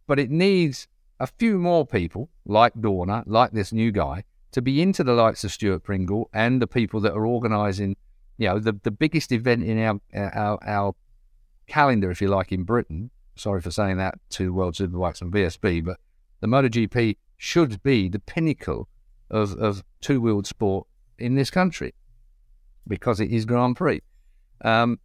but 0.07 0.19
it 0.19 0.31
needs 0.31 0.87
a 1.19 1.27
few 1.27 1.59
more 1.59 1.85
people 1.85 2.29
like 2.45 2.73
Dorna, 2.73 3.23
like 3.27 3.51
this 3.51 3.71
new 3.71 3.91
guy, 3.91 4.23
to 4.51 4.61
be 4.61 4.81
into 4.81 5.03
the 5.03 5.13
likes 5.13 5.43
of 5.43 5.51
Stuart 5.51 5.83
Pringle 5.83 6.29
and 6.33 6.61
the 6.61 6.67
people 6.67 6.99
that 7.01 7.13
are 7.13 7.25
organising, 7.25 7.95
you 8.37 8.47
know, 8.47 8.59
the, 8.59 8.73
the 8.83 8.91
biggest 8.91 9.31
event 9.31 9.63
in 9.63 9.79
our, 9.79 9.99
our, 10.13 10.59
our 10.65 10.95
calendar, 11.67 12.09
if 12.11 12.21
you 12.21 12.27
like, 12.27 12.51
in 12.51 12.63
Britain. 12.63 13.11
Sorry 13.35 13.61
for 13.61 13.71
saying 13.71 13.97
that 13.97 14.19
to 14.31 14.53
World 14.53 14.75
Superbikes 14.75 15.21
and 15.21 15.31
BSB, 15.31 15.85
but 15.85 15.99
the 16.41 16.47
MotoGP 16.47 17.17
should 17.37 17.81
be 17.83 18.09
the 18.09 18.19
pinnacle 18.19 18.89
of, 19.29 19.53
of 19.53 19.83
two 20.01 20.19
wheeled 20.19 20.47
sport 20.47 20.87
in 21.17 21.35
this 21.35 21.49
country 21.49 21.93
because 22.87 23.19
it 23.19 23.31
is 23.31 23.45
Grand 23.45 23.75
Prix. 23.75 24.01
Um, 24.61 24.99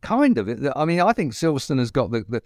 kind 0.00 0.38
of. 0.38 0.48
I 0.74 0.84
mean, 0.84 1.00
I 1.00 1.12
think 1.12 1.32
Silverstone 1.32 1.78
has 1.78 1.90
got 1.90 2.10
the, 2.10 2.24
the, 2.28 2.42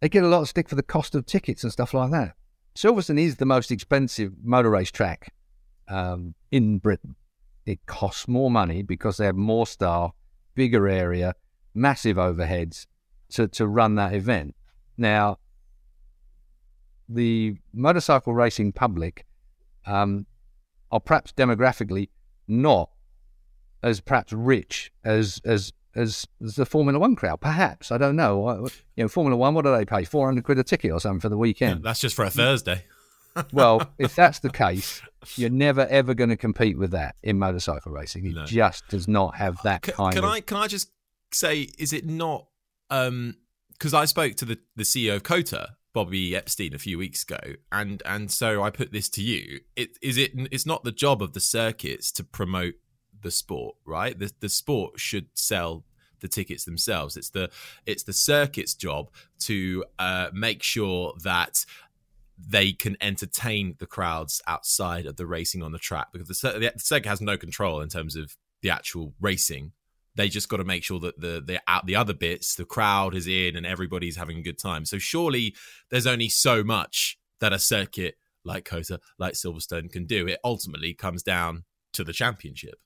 they 0.00 0.08
get 0.08 0.24
a 0.24 0.28
lot 0.28 0.42
of 0.42 0.48
stick 0.48 0.68
for 0.68 0.74
the 0.74 0.82
cost 0.82 1.14
of 1.14 1.26
tickets 1.26 1.62
and 1.62 1.72
stuff 1.72 1.94
like 1.94 2.10
that. 2.10 2.34
Silverstone 2.74 3.20
is 3.20 3.36
the 3.36 3.46
most 3.46 3.70
expensive 3.70 4.32
motor 4.42 4.70
race 4.70 4.90
track 4.90 5.32
um, 5.88 6.34
in 6.50 6.78
Britain. 6.78 7.16
It 7.66 7.84
costs 7.86 8.28
more 8.28 8.50
money 8.50 8.82
because 8.82 9.16
they 9.16 9.26
have 9.26 9.36
more 9.36 9.66
staff, 9.66 10.12
bigger 10.54 10.88
area, 10.88 11.34
massive 11.74 12.16
overheads 12.16 12.86
to, 13.30 13.48
to 13.48 13.66
run 13.66 13.96
that 13.96 14.14
event. 14.14 14.54
Now, 14.96 15.38
the 17.08 17.56
motorcycle 17.72 18.34
racing 18.34 18.72
public 18.72 19.26
um, 19.86 20.26
are 20.90 21.00
perhaps 21.00 21.32
demographically 21.32 22.08
not 22.46 22.90
as 23.82 24.00
perhaps 24.00 24.32
rich 24.32 24.92
as 25.04 25.40
as 25.44 25.72
as, 25.94 26.26
as 26.42 26.56
the 26.56 26.66
Formula 26.66 26.98
One 26.98 27.16
crowd. 27.16 27.40
Perhaps 27.40 27.90
I 27.90 27.98
don't 27.98 28.16
know. 28.16 28.68
You 28.96 29.04
know, 29.04 29.08
Formula 29.08 29.36
One. 29.36 29.54
What 29.54 29.64
do 29.64 29.72
they 29.76 29.84
pay? 29.84 30.04
Four 30.04 30.26
hundred 30.26 30.44
quid 30.44 30.58
a 30.58 30.64
ticket 30.64 30.92
or 30.92 31.00
something 31.00 31.20
for 31.20 31.28
the 31.28 31.38
weekend. 31.38 31.80
Yeah, 31.80 31.90
that's 31.90 32.00
just 32.00 32.16
for 32.16 32.24
a 32.24 32.30
Thursday. 32.30 32.84
well, 33.52 33.82
if 33.98 34.14
that's 34.14 34.40
the 34.40 34.50
case, 34.50 35.02
you're 35.36 35.50
never 35.50 35.86
ever 35.86 36.14
going 36.14 36.30
to 36.30 36.36
compete 36.36 36.78
with 36.78 36.92
that 36.92 37.16
in 37.22 37.38
motorcycle 37.38 37.92
racing. 37.92 38.26
It 38.26 38.34
no. 38.34 38.44
just 38.44 38.86
does 38.88 39.08
not 39.08 39.36
have 39.36 39.60
that 39.62 39.82
can, 39.82 39.94
kind. 39.94 40.14
Can 40.14 40.24
of... 40.24 40.30
I 40.30 40.40
can 40.40 40.56
I 40.56 40.66
just 40.66 40.90
say, 41.32 41.68
is 41.78 41.92
it 41.92 42.06
not? 42.06 42.46
Because 42.88 43.08
um, 43.08 43.94
I 43.94 44.04
spoke 44.04 44.34
to 44.36 44.44
the 44.44 44.58
the 44.76 44.84
CEO 44.84 45.16
of 45.16 45.22
COTA, 45.22 45.76
Bobby 45.92 46.34
Epstein, 46.34 46.74
a 46.74 46.78
few 46.78 46.98
weeks 46.98 47.22
ago, 47.22 47.54
and 47.70 48.02
and 48.04 48.30
so 48.30 48.62
I 48.62 48.70
put 48.70 48.92
this 48.92 49.08
to 49.10 49.22
you: 49.22 49.60
it, 49.76 49.98
is 50.02 50.16
it? 50.16 50.32
It's 50.50 50.66
not 50.66 50.84
the 50.84 50.92
job 50.92 51.22
of 51.22 51.32
the 51.32 51.40
circuits 51.40 52.10
to 52.12 52.24
promote 52.24 52.74
the 53.22 53.30
sport, 53.30 53.76
right? 53.84 54.18
The 54.18 54.32
the 54.40 54.48
sport 54.48 54.98
should 55.00 55.26
sell 55.34 55.84
the 56.20 56.28
tickets 56.28 56.64
themselves. 56.64 57.16
It's 57.16 57.30
the 57.30 57.50
it's 57.86 58.02
the 58.02 58.12
circuit's 58.12 58.74
job 58.74 59.10
to 59.40 59.84
uh, 59.98 60.28
make 60.32 60.62
sure 60.62 61.14
that 61.22 61.64
they 62.38 62.72
can 62.72 62.96
entertain 63.00 63.74
the 63.78 63.86
crowds 63.86 64.40
outside 64.46 65.06
of 65.06 65.16
the 65.16 65.26
racing 65.26 65.62
on 65.62 65.72
the 65.72 65.78
track 65.78 66.08
because 66.12 66.40
the, 66.40 66.52
the, 66.52 66.72
the 66.74 66.80
circuit 66.80 67.08
has 67.08 67.20
no 67.20 67.36
control 67.36 67.80
in 67.80 67.88
terms 67.88 68.14
of 68.14 68.36
the 68.62 68.70
actual 68.70 69.12
racing. 69.20 69.72
They 70.14 70.28
just 70.28 70.48
got 70.48 70.58
to 70.58 70.64
make 70.64 70.84
sure 70.84 71.00
that 71.00 71.20
the 71.20 71.42
the 71.44 71.60
out 71.68 71.86
the 71.86 71.96
other 71.96 72.14
bits, 72.14 72.54
the 72.54 72.64
crowd 72.64 73.14
is 73.14 73.26
in 73.26 73.56
and 73.56 73.66
everybody's 73.66 74.16
having 74.16 74.38
a 74.38 74.42
good 74.42 74.58
time. 74.58 74.84
So 74.84 74.98
surely 74.98 75.54
there's 75.90 76.06
only 76.06 76.28
so 76.28 76.64
much 76.64 77.18
that 77.40 77.52
a 77.52 77.58
circuit 77.58 78.16
like 78.44 78.64
COTA, 78.64 79.00
like 79.18 79.34
Silverstone 79.34 79.92
can 79.92 80.06
do. 80.06 80.26
It 80.26 80.38
ultimately 80.42 80.94
comes 80.94 81.22
down 81.22 81.64
to 81.92 82.02
the 82.02 82.12
championship. 82.12 82.76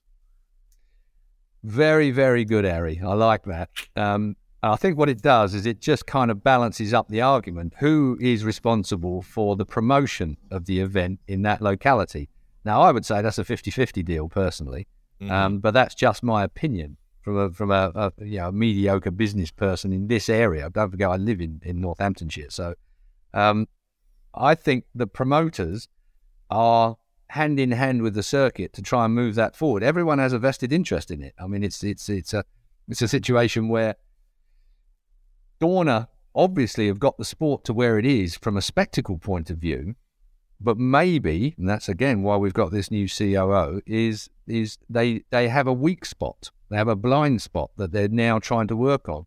Very, 1.63 2.11
very 2.11 2.45
good, 2.45 2.65
Harry. 2.65 3.01
I 3.03 3.13
like 3.13 3.43
that. 3.45 3.69
Um, 3.95 4.35
I 4.61 4.77
think 4.77 4.97
what 4.97 5.09
it 5.09 5.21
does 5.21 5.53
is 5.53 5.65
it 5.65 5.81
just 5.81 6.05
kind 6.05 6.31
of 6.31 6.43
balances 6.43 6.93
up 6.93 7.09
the 7.09 7.21
argument. 7.21 7.73
Who 7.79 8.17
is 8.21 8.45
responsible 8.45 9.21
for 9.21 9.55
the 9.55 9.65
promotion 9.65 10.37
of 10.51 10.65
the 10.65 10.79
event 10.79 11.19
in 11.27 11.41
that 11.41 11.61
locality? 11.61 12.29
Now, 12.63 12.81
I 12.81 12.91
would 12.91 13.05
say 13.05 13.21
that's 13.21 13.37
a 13.37 13.43
50 13.43 13.71
50 13.71 14.03
deal 14.03 14.29
personally, 14.29 14.87
mm-hmm. 15.21 15.31
um, 15.31 15.59
but 15.59 15.73
that's 15.73 15.95
just 15.95 16.23
my 16.23 16.43
opinion 16.43 16.95
from 17.21 17.37
a 17.37 17.51
from 17.51 17.71
a, 17.71 17.91
a, 17.93 18.11
you 18.23 18.37
know 18.37 18.49
a 18.49 18.51
mediocre 18.53 19.11
business 19.11 19.51
person 19.51 19.91
in 19.91 20.07
this 20.07 20.29
area. 20.29 20.69
Don't 20.69 20.91
forget, 20.91 21.09
I 21.09 21.17
live 21.17 21.41
in, 21.41 21.61
in 21.63 21.81
Northamptonshire, 21.81 22.49
so 22.49 22.75
um, 23.33 23.67
I 24.33 24.55
think 24.55 24.85
the 24.95 25.07
promoters 25.07 25.89
are 26.49 26.97
hand 27.33 27.59
in 27.59 27.71
hand 27.71 28.03
with 28.03 28.13
the 28.13 28.21
circuit 28.21 28.73
to 28.73 28.81
try 28.81 29.05
and 29.05 29.15
move 29.15 29.33
that 29.33 29.55
forward. 29.55 29.81
Everyone 29.81 30.19
has 30.19 30.33
a 30.33 30.39
vested 30.39 30.71
interest 30.71 31.09
in 31.09 31.23
it. 31.23 31.33
I 31.39 31.47
mean, 31.47 31.63
it's 31.63 31.83
it's 31.83 32.07
it's 32.07 32.31
a 32.31 32.45
it's 32.87 33.01
a 33.01 33.07
situation 33.07 33.69
where 33.69 33.95
Dorna 35.59 36.09
obviously 36.35 36.87
have 36.87 36.99
got 36.99 37.17
the 37.17 37.25
sport 37.25 37.63
to 37.65 37.73
where 37.73 37.97
it 37.97 38.05
is 38.05 38.35
from 38.35 38.55
a 38.55 38.61
spectacle 38.61 39.17
point 39.17 39.49
of 39.49 39.57
view, 39.57 39.95
but 40.61 40.77
maybe, 40.77 41.55
and 41.57 41.67
that's 41.67 41.89
again 41.89 42.21
why 42.21 42.37
we've 42.37 42.53
got 42.53 42.71
this 42.71 42.91
new 42.91 43.07
COO, 43.09 43.81
is 43.87 44.29
is 44.45 44.77
they 44.87 45.23
they 45.31 45.47
have 45.47 45.65
a 45.65 45.73
weak 45.73 46.05
spot, 46.05 46.51
they 46.69 46.77
have 46.77 46.87
a 46.87 46.95
blind 46.95 47.41
spot 47.41 47.71
that 47.77 47.91
they're 47.91 48.09
now 48.09 48.37
trying 48.37 48.67
to 48.67 48.75
work 48.75 49.09
on. 49.09 49.25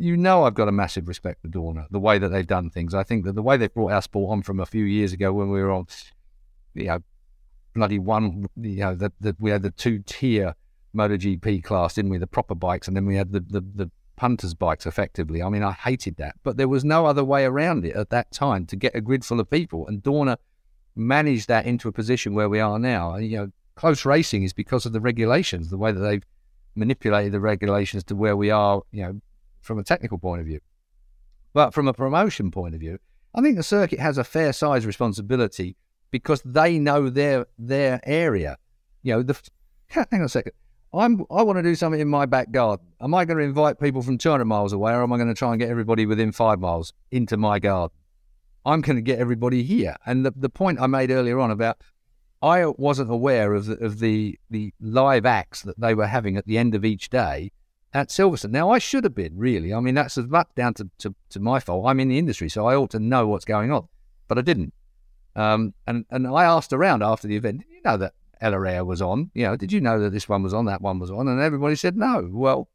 You 0.00 0.16
know, 0.16 0.44
I've 0.44 0.54
got 0.54 0.68
a 0.68 0.72
massive 0.72 1.08
respect 1.08 1.42
for 1.42 1.48
Dorna, 1.48 1.86
the 1.90 1.98
way 1.98 2.20
that 2.20 2.28
they've 2.28 2.46
done 2.46 2.70
things. 2.70 2.94
I 2.94 3.02
think 3.02 3.24
that 3.24 3.34
the 3.34 3.42
way 3.42 3.56
they 3.56 3.66
brought 3.66 3.90
our 3.90 4.02
sport 4.02 4.30
on 4.30 4.42
from 4.42 4.60
a 4.60 4.66
few 4.66 4.84
years 4.84 5.12
ago 5.12 5.32
when 5.32 5.50
we 5.50 5.60
were 5.60 5.72
on, 5.72 5.88
you 6.74 6.84
know, 6.84 7.00
bloody 7.78 7.98
one, 7.98 8.46
you 8.56 8.80
know, 8.80 8.94
that 8.94 9.12
that 9.20 9.40
we 9.40 9.50
had 9.50 9.62
the 9.62 9.70
two 9.70 10.00
tier 10.00 10.54
MotoGP 10.94 11.62
class, 11.64 11.94
didn't 11.94 12.10
we? 12.10 12.18
The 12.18 12.26
proper 12.26 12.54
bikes, 12.54 12.88
and 12.88 12.96
then 12.96 13.06
we 13.06 13.16
had 13.16 13.32
the, 13.32 13.40
the, 13.40 13.60
the 13.60 13.90
punters' 14.16 14.54
bikes 14.54 14.84
effectively. 14.84 15.42
I 15.42 15.48
mean, 15.48 15.62
I 15.62 15.72
hated 15.72 16.16
that, 16.16 16.36
but 16.42 16.56
there 16.56 16.68
was 16.68 16.84
no 16.84 17.06
other 17.06 17.24
way 17.24 17.44
around 17.44 17.84
it 17.84 17.94
at 17.94 18.10
that 18.10 18.32
time 18.32 18.66
to 18.66 18.76
get 18.76 18.94
a 18.94 19.00
grid 19.00 19.24
full 19.24 19.40
of 19.40 19.48
people. 19.48 19.86
And 19.86 20.02
Dorna 20.02 20.36
managed 20.96 21.48
that 21.48 21.66
into 21.66 21.88
a 21.88 21.92
position 21.92 22.34
where 22.34 22.48
we 22.48 22.60
are 22.60 22.78
now. 22.78 23.16
You 23.16 23.36
know, 23.38 23.52
close 23.76 24.04
racing 24.04 24.42
is 24.42 24.52
because 24.52 24.84
of 24.84 24.92
the 24.92 25.00
regulations, 25.00 25.70
the 25.70 25.78
way 25.78 25.92
that 25.92 26.00
they've 26.00 26.24
manipulated 26.74 27.32
the 27.32 27.40
regulations 27.40 28.04
to 28.04 28.16
where 28.16 28.36
we 28.36 28.50
are, 28.50 28.82
you 28.90 29.02
know, 29.02 29.20
from 29.60 29.78
a 29.78 29.84
technical 29.84 30.18
point 30.18 30.40
of 30.40 30.46
view. 30.46 30.60
But 31.52 31.72
from 31.72 31.88
a 31.88 31.92
promotion 31.92 32.50
point 32.50 32.74
of 32.74 32.80
view, 32.80 32.98
I 33.34 33.40
think 33.40 33.56
the 33.56 33.62
circuit 33.62 34.00
has 34.00 34.18
a 34.18 34.24
fair 34.24 34.52
size 34.52 34.84
responsibility 34.84 35.76
because 36.10 36.42
they 36.44 36.78
know 36.78 37.10
their 37.10 37.46
their 37.58 38.00
area. 38.04 38.56
You 39.02 39.14
know, 39.14 39.22
the 39.22 39.40
hang 39.88 40.06
on 40.12 40.22
a 40.22 40.28
second. 40.28 40.52
I'm 40.92 41.24
I 41.30 41.42
want 41.42 41.58
to 41.58 41.62
do 41.62 41.74
something 41.74 42.00
in 42.00 42.08
my 42.08 42.26
back 42.26 42.50
garden. 42.50 42.86
Am 43.00 43.14
I 43.14 43.24
going 43.24 43.38
to 43.38 43.44
invite 43.44 43.78
people 43.78 44.02
from 44.02 44.18
200 44.18 44.44
miles 44.44 44.72
away, 44.72 44.92
or 44.92 45.02
am 45.02 45.12
I 45.12 45.16
going 45.16 45.28
to 45.28 45.34
try 45.34 45.50
and 45.50 45.60
get 45.60 45.68
everybody 45.68 46.06
within 46.06 46.32
five 46.32 46.60
miles 46.60 46.92
into 47.10 47.36
my 47.36 47.58
garden? 47.58 47.96
I'm 48.64 48.80
going 48.80 48.96
to 48.96 49.02
get 49.02 49.18
everybody 49.18 49.62
here. 49.62 49.96
And 50.06 50.26
the, 50.26 50.32
the 50.34 50.48
point 50.48 50.80
I 50.80 50.86
made 50.86 51.10
earlier 51.10 51.38
on 51.40 51.50
about 51.50 51.82
I 52.42 52.66
wasn't 52.66 53.10
aware 53.10 53.54
of 53.54 53.66
the, 53.66 53.74
of 53.84 53.98
the 53.98 54.38
the 54.50 54.72
live 54.80 55.26
acts 55.26 55.62
that 55.62 55.78
they 55.78 55.94
were 55.94 56.06
having 56.06 56.36
at 56.36 56.46
the 56.46 56.56
end 56.56 56.74
of 56.74 56.84
each 56.84 57.10
day 57.10 57.50
at 57.92 58.08
Silverstone. 58.08 58.50
Now 58.50 58.70
I 58.70 58.78
should 58.78 59.04
have 59.04 59.14
been 59.14 59.36
really. 59.36 59.74
I 59.74 59.80
mean 59.80 59.94
that's 59.94 60.16
as 60.16 60.28
much 60.28 60.48
down 60.54 60.74
to, 60.74 60.88
to, 60.98 61.14
to 61.30 61.40
my 61.40 61.60
fault. 61.60 61.86
I'm 61.86 62.00
in 62.00 62.08
the 62.08 62.18
industry, 62.18 62.48
so 62.48 62.66
I 62.66 62.76
ought 62.76 62.90
to 62.90 63.00
know 63.00 63.26
what's 63.26 63.44
going 63.44 63.72
on, 63.72 63.88
but 64.28 64.38
I 64.38 64.42
didn't. 64.42 64.72
Um, 65.36 65.74
and 65.86 66.04
and 66.10 66.26
I 66.26 66.44
asked 66.44 66.72
around 66.72 67.02
after 67.02 67.28
the 67.28 67.36
event. 67.36 67.62
You 67.70 67.80
know 67.84 67.96
that 67.96 68.14
El 68.40 68.54
Area 68.54 68.84
was 68.84 69.02
on. 69.02 69.30
You 69.34 69.44
know, 69.44 69.56
did 69.56 69.72
you 69.72 69.80
know 69.80 70.00
that 70.00 70.10
this 70.10 70.28
one 70.28 70.42
was 70.42 70.54
on, 70.54 70.66
that 70.66 70.80
one 70.80 70.98
was 70.98 71.10
on? 71.10 71.28
And 71.28 71.40
everybody 71.40 71.76
said 71.76 71.96
no. 71.96 72.28
Well, 72.32 72.68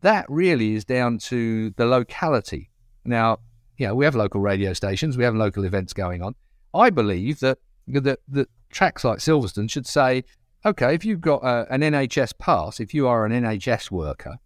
that 0.00 0.26
really 0.28 0.74
is 0.74 0.84
down 0.84 1.18
to 1.18 1.70
the 1.70 1.86
locality. 1.86 2.70
Now, 3.04 3.38
you 3.78 3.86
know, 3.86 3.94
we 3.94 4.04
have 4.04 4.14
local 4.14 4.40
radio 4.40 4.72
stations, 4.72 5.16
we 5.16 5.24
have 5.24 5.34
local 5.34 5.64
events 5.64 5.92
going 5.92 6.22
on. 6.22 6.34
I 6.74 6.90
believe 6.90 7.40
that 7.40 7.58
that, 7.88 8.20
that 8.28 8.48
tracks 8.70 9.04
like 9.04 9.18
Silverstone 9.18 9.70
should 9.70 9.86
say, 9.86 10.24
okay, 10.64 10.94
if 10.94 11.04
you've 11.04 11.20
got 11.20 11.42
a, 11.42 11.66
an 11.72 11.80
NHS 11.80 12.38
pass, 12.38 12.80
if 12.80 12.94
you 12.94 13.06
are 13.08 13.24
an 13.24 13.32
NHS 13.32 13.90
worker, 13.90 14.38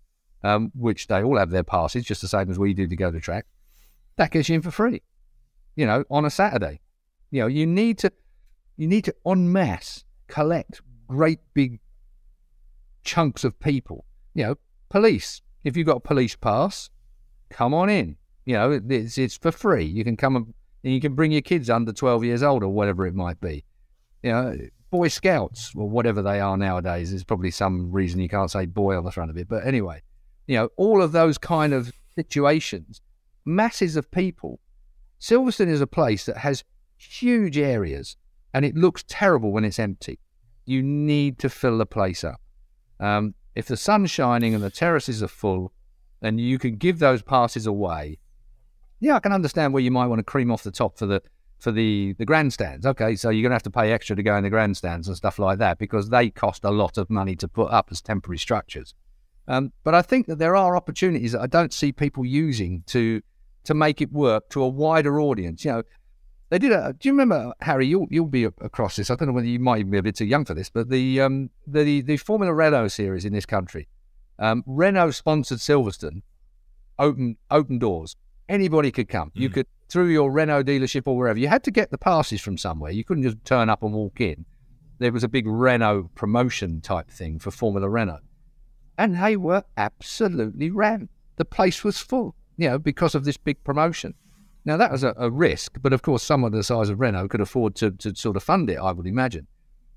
um, 0.42 0.70
which 0.74 1.06
they 1.06 1.22
all 1.22 1.38
have 1.38 1.50
their 1.50 1.62
passes, 1.62 2.04
just 2.04 2.22
the 2.22 2.28
same 2.28 2.50
as 2.50 2.58
we 2.58 2.74
do 2.74 2.86
to 2.86 2.96
go 2.96 3.10
to 3.10 3.20
track, 3.20 3.46
that 4.16 4.30
gets 4.30 4.48
you 4.48 4.54
in 4.54 4.62
for 4.62 4.70
free. 4.70 5.02
You 5.76 5.86
know, 5.86 6.04
on 6.10 6.24
a 6.24 6.30
Saturday. 6.30 6.80
You 7.30 7.42
know, 7.42 7.46
you 7.46 7.66
need 7.66 7.98
to 7.98 8.12
you 8.76 8.88
need 8.88 9.04
to 9.04 9.14
en 9.26 9.52
masse 9.52 10.04
collect 10.28 10.80
great 11.06 11.40
big 11.54 11.80
chunks 13.04 13.44
of 13.44 13.58
people. 13.60 14.04
You 14.34 14.44
know, 14.44 14.54
police. 14.88 15.42
If 15.64 15.76
you've 15.76 15.86
got 15.86 15.96
a 15.96 16.00
police 16.00 16.36
pass, 16.36 16.90
come 17.50 17.74
on 17.74 17.88
in. 17.88 18.16
You 18.44 18.54
know, 18.54 18.80
it's 18.88 19.18
it's 19.18 19.36
for 19.36 19.52
free. 19.52 19.84
You 19.84 20.04
can 20.04 20.16
come 20.16 20.36
and, 20.36 20.54
and 20.84 20.94
you 20.94 21.00
can 21.00 21.14
bring 21.14 21.32
your 21.32 21.42
kids 21.42 21.68
under 21.68 21.92
twelve 21.92 22.24
years 22.24 22.42
old 22.42 22.62
or 22.62 22.68
whatever 22.68 23.06
it 23.06 23.14
might 23.14 23.40
be. 23.40 23.64
You 24.22 24.32
know, 24.32 24.58
Boy 24.90 25.08
Scouts 25.08 25.72
or 25.74 25.88
whatever 25.88 26.22
they 26.22 26.40
are 26.40 26.56
nowadays. 26.56 27.10
There's 27.10 27.24
probably 27.24 27.50
some 27.50 27.90
reason 27.90 28.20
you 28.20 28.28
can't 28.28 28.50
say 28.50 28.66
boy 28.66 28.96
on 28.96 29.04
the 29.04 29.10
front 29.10 29.30
of 29.30 29.36
it, 29.36 29.48
but 29.48 29.66
anyway, 29.66 30.02
you 30.46 30.56
know, 30.56 30.68
all 30.76 31.02
of 31.02 31.12
those 31.12 31.38
kind 31.38 31.72
of 31.72 31.92
situations, 32.14 33.00
masses 33.44 33.96
of 33.96 34.10
people. 34.10 34.60
Silverstone 35.20 35.68
is 35.68 35.80
a 35.80 35.86
place 35.86 36.26
that 36.26 36.38
has 36.38 36.64
huge 36.96 37.58
areas 37.58 38.16
and 38.54 38.64
it 38.64 38.74
looks 38.74 39.04
terrible 39.06 39.52
when 39.52 39.64
it's 39.64 39.78
empty. 39.78 40.18
You 40.64 40.82
need 40.82 41.38
to 41.40 41.50
fill 41.50 41.78
the 41.78 41.86
place 41.86 42.24
up. 42.24 42.40
Um, 42.98 43.34
if 43.54 43.66
the 43.66 43.76
sun's 43.76 44.10
shining 44.10 44.54
and 44.54 44.62
the 44.62 44.70
terraces 44.70 45.22
are 45.22 45.28
full, 45.28 45.72
then 46.20 46.38
you 46.38 46.58
can 46.58 46.76
give 46.76 46.98
those 46.98 47.22
passes 47.22 47.66
away. 47.66 48.18
Yeah, 49.00 49.16
I 49.16 49.20
can 49.20 49.32
understand 49.32 49.72
where 49.72 49.82
you 49.82 49.90
might 49.90 50.06
want 50.06 50.18
to 50.18 50.24
cream 50.24 50.50
off 50.50 50.62
the 50.62 50.70
top 50.70 50.98
for 50.98 51.06
the 51.06 51.22
for 51.58 51.72
the 51.72 52.14
the 52.18 52.24
grandstands. 52.24 52.86
Okay, 52.86 53.16
so 53.16 53.30
you're 53.30 53.42
gonna 53.42 53.54
have 53.54 53.62
to 53.62 53.70
pay 53.70 53.92
extra 53.92 54.16
to 54.16 54.22
go 54.22 54.36
in 54.36 54.44
the 54.44 54.50
grandstands 54.50 55.08
and 55.08 55.16
stuff 55.16 55.38
like 55.38 55.58
that 55.58 55.78
because 55.78 56.08
they 56.08 56.30
cost 56.30 56.64
a 56.64 56.70
lot 56.70 56.98
of 56.98 57.08
money 57.10 57.36
to 57.36 57.48
put 57.48 57.70
up 57.70 57.88
as 57.90 58.00
temporary 58.00 58.38
structures. 58.38 58.94
Um, 59.48 59.72
but 59.84 59.94
I 59.94 60.02
think 60.02 60.26
that 60.26 60.38
there 60.38 60.56
are 60.56 60.76
opportunities 60.76 61.32
that 61.32 61.40
I 61.40 61.46
don't 61.46 61.72
see 61.72 61.92
people 61.92 62.24
using 62.24 62.82
to 62.86 63.22
to 63.66 63.74
make 63.74 64.00
it 64.00 64.12
work 64.12 64.48
to 64.50 64.62
a 64.62 64.68
wider 64.68 65.20
audience. 65.20 65.64
You 65.64 65.72
know, 65.72 65.82
they 66.50 66.58
did 66.58 66.72
a. 66.72 66.94
Do 66.98 67.08
you 67.08 67.12
remember 67.12 67.52
Harry? 67.60 67.86
You'll 67.86 68.06
you'll 68.10 68.26
be 68.26 68.44
across 68.44 68.96
this. 68.96 69.10
I 69.10 69.16
don't 69.16 69.28
know 69.28 69.34
whether 69.34 69.46
you 69.46 69.58
might 69.58 69.80
even 69.80 69.90
be 69.90 69.98
a 69.98 70.02
bit 70.02 70.16
too 70.16 70.24
young 70.24 70.44
for 70.44 70.54
this, 70.54 70.70
but 70.70 70.88
the 70.88 71.20
um 71.20 71.50
the 71.66 72.00
the 72.02 72.16
Formula 72.16 72.52
Renault 72.52 72.88
series 72.88 73.24
in 73.24 73.32
this 73.32 73.46
country, 73.46 73.88
um, 74.38 74.62
Renault 74.66 75.12
sponsored 75.12 75.58
Silverstone, 75.58 76.22
open 76.98 77.36
open 77.50 77.78
doors. 77.78 78.16
Anybody 78.48 78.92
could 78.92 79.08
come. 79.08 79.30
Mm. 79.30 79.40
You 79.40 79.48
hmm. 79.48 79.54
could 79.54 79.66
through 79.88 80.08
your 80.08 80.30
Renault 80.30 80.64
dealership 80.64 81.02
or 81.06 81.16
wherever. 81.16 81.38
You 81.38 81.48
had 81.48 81.64
to 81.64 81.70
get 81.70 81.90
the 81.90 81.98
passes 81.98 82.40
from 82.40 82.58
somewhere. 82.58 82.90
You 82.90 83.04
couldn't 83.04 83.22
just 83.22 83.44
turn 83.44 83.68
up 83.68 83.82
and 83.82 83.92
walk 83.92 84.20
in. 84.20 84.44
There 84.98 85.12
was 85.12 85.24
a 85.24 85.28
big 85.28 85.46
Renault 85.46 86.10
promotion 86.14 86.80
type 86.80 87.10
thing 87.10 87.38
for 87.38 87.50
Formula 87.50 87.88
Renault, 87.88 88.20
and 88.96 89.22
they 89.22 89.36
were 89.36 89.64
absolutely 89.76 90.70
rammed. 90.70 91.08
The 91.36 91.44
place 91.44 91.84
was 91.84 91.98
full, 91.98 92.34
you 92.56 92.68
know, 92.68 92.78
because 92.78 93.14
of 93.14 93.24
this 93.24 93.36
big 93.36 93.62
promotion. 93.64 94.14
Now, 94.64 94.76
that 94.76 94.90
was 94.90 95.04
a, 95.04 95.14
a, 95.16 95.30
risk, 95.30 95.78
but 95.80 95.92
of 95.92 96.02
course, 96.02 96.22
someone 96.22 96.50
the 96.50 96.64
size 96.64 96.88
of 96.88 96.98
Renault 96.98 97.28
could 97.28 97.40
afford 97.40 97.76
to, 97.76 97.92
to 97.92 98.14
sort 98.16 98.36
of 98.36 98.42
fund 98.42 98.68
it, 98.68 98.78
I 98.78 98.90
would 98.90 99.06
imagine. 99.06 99.46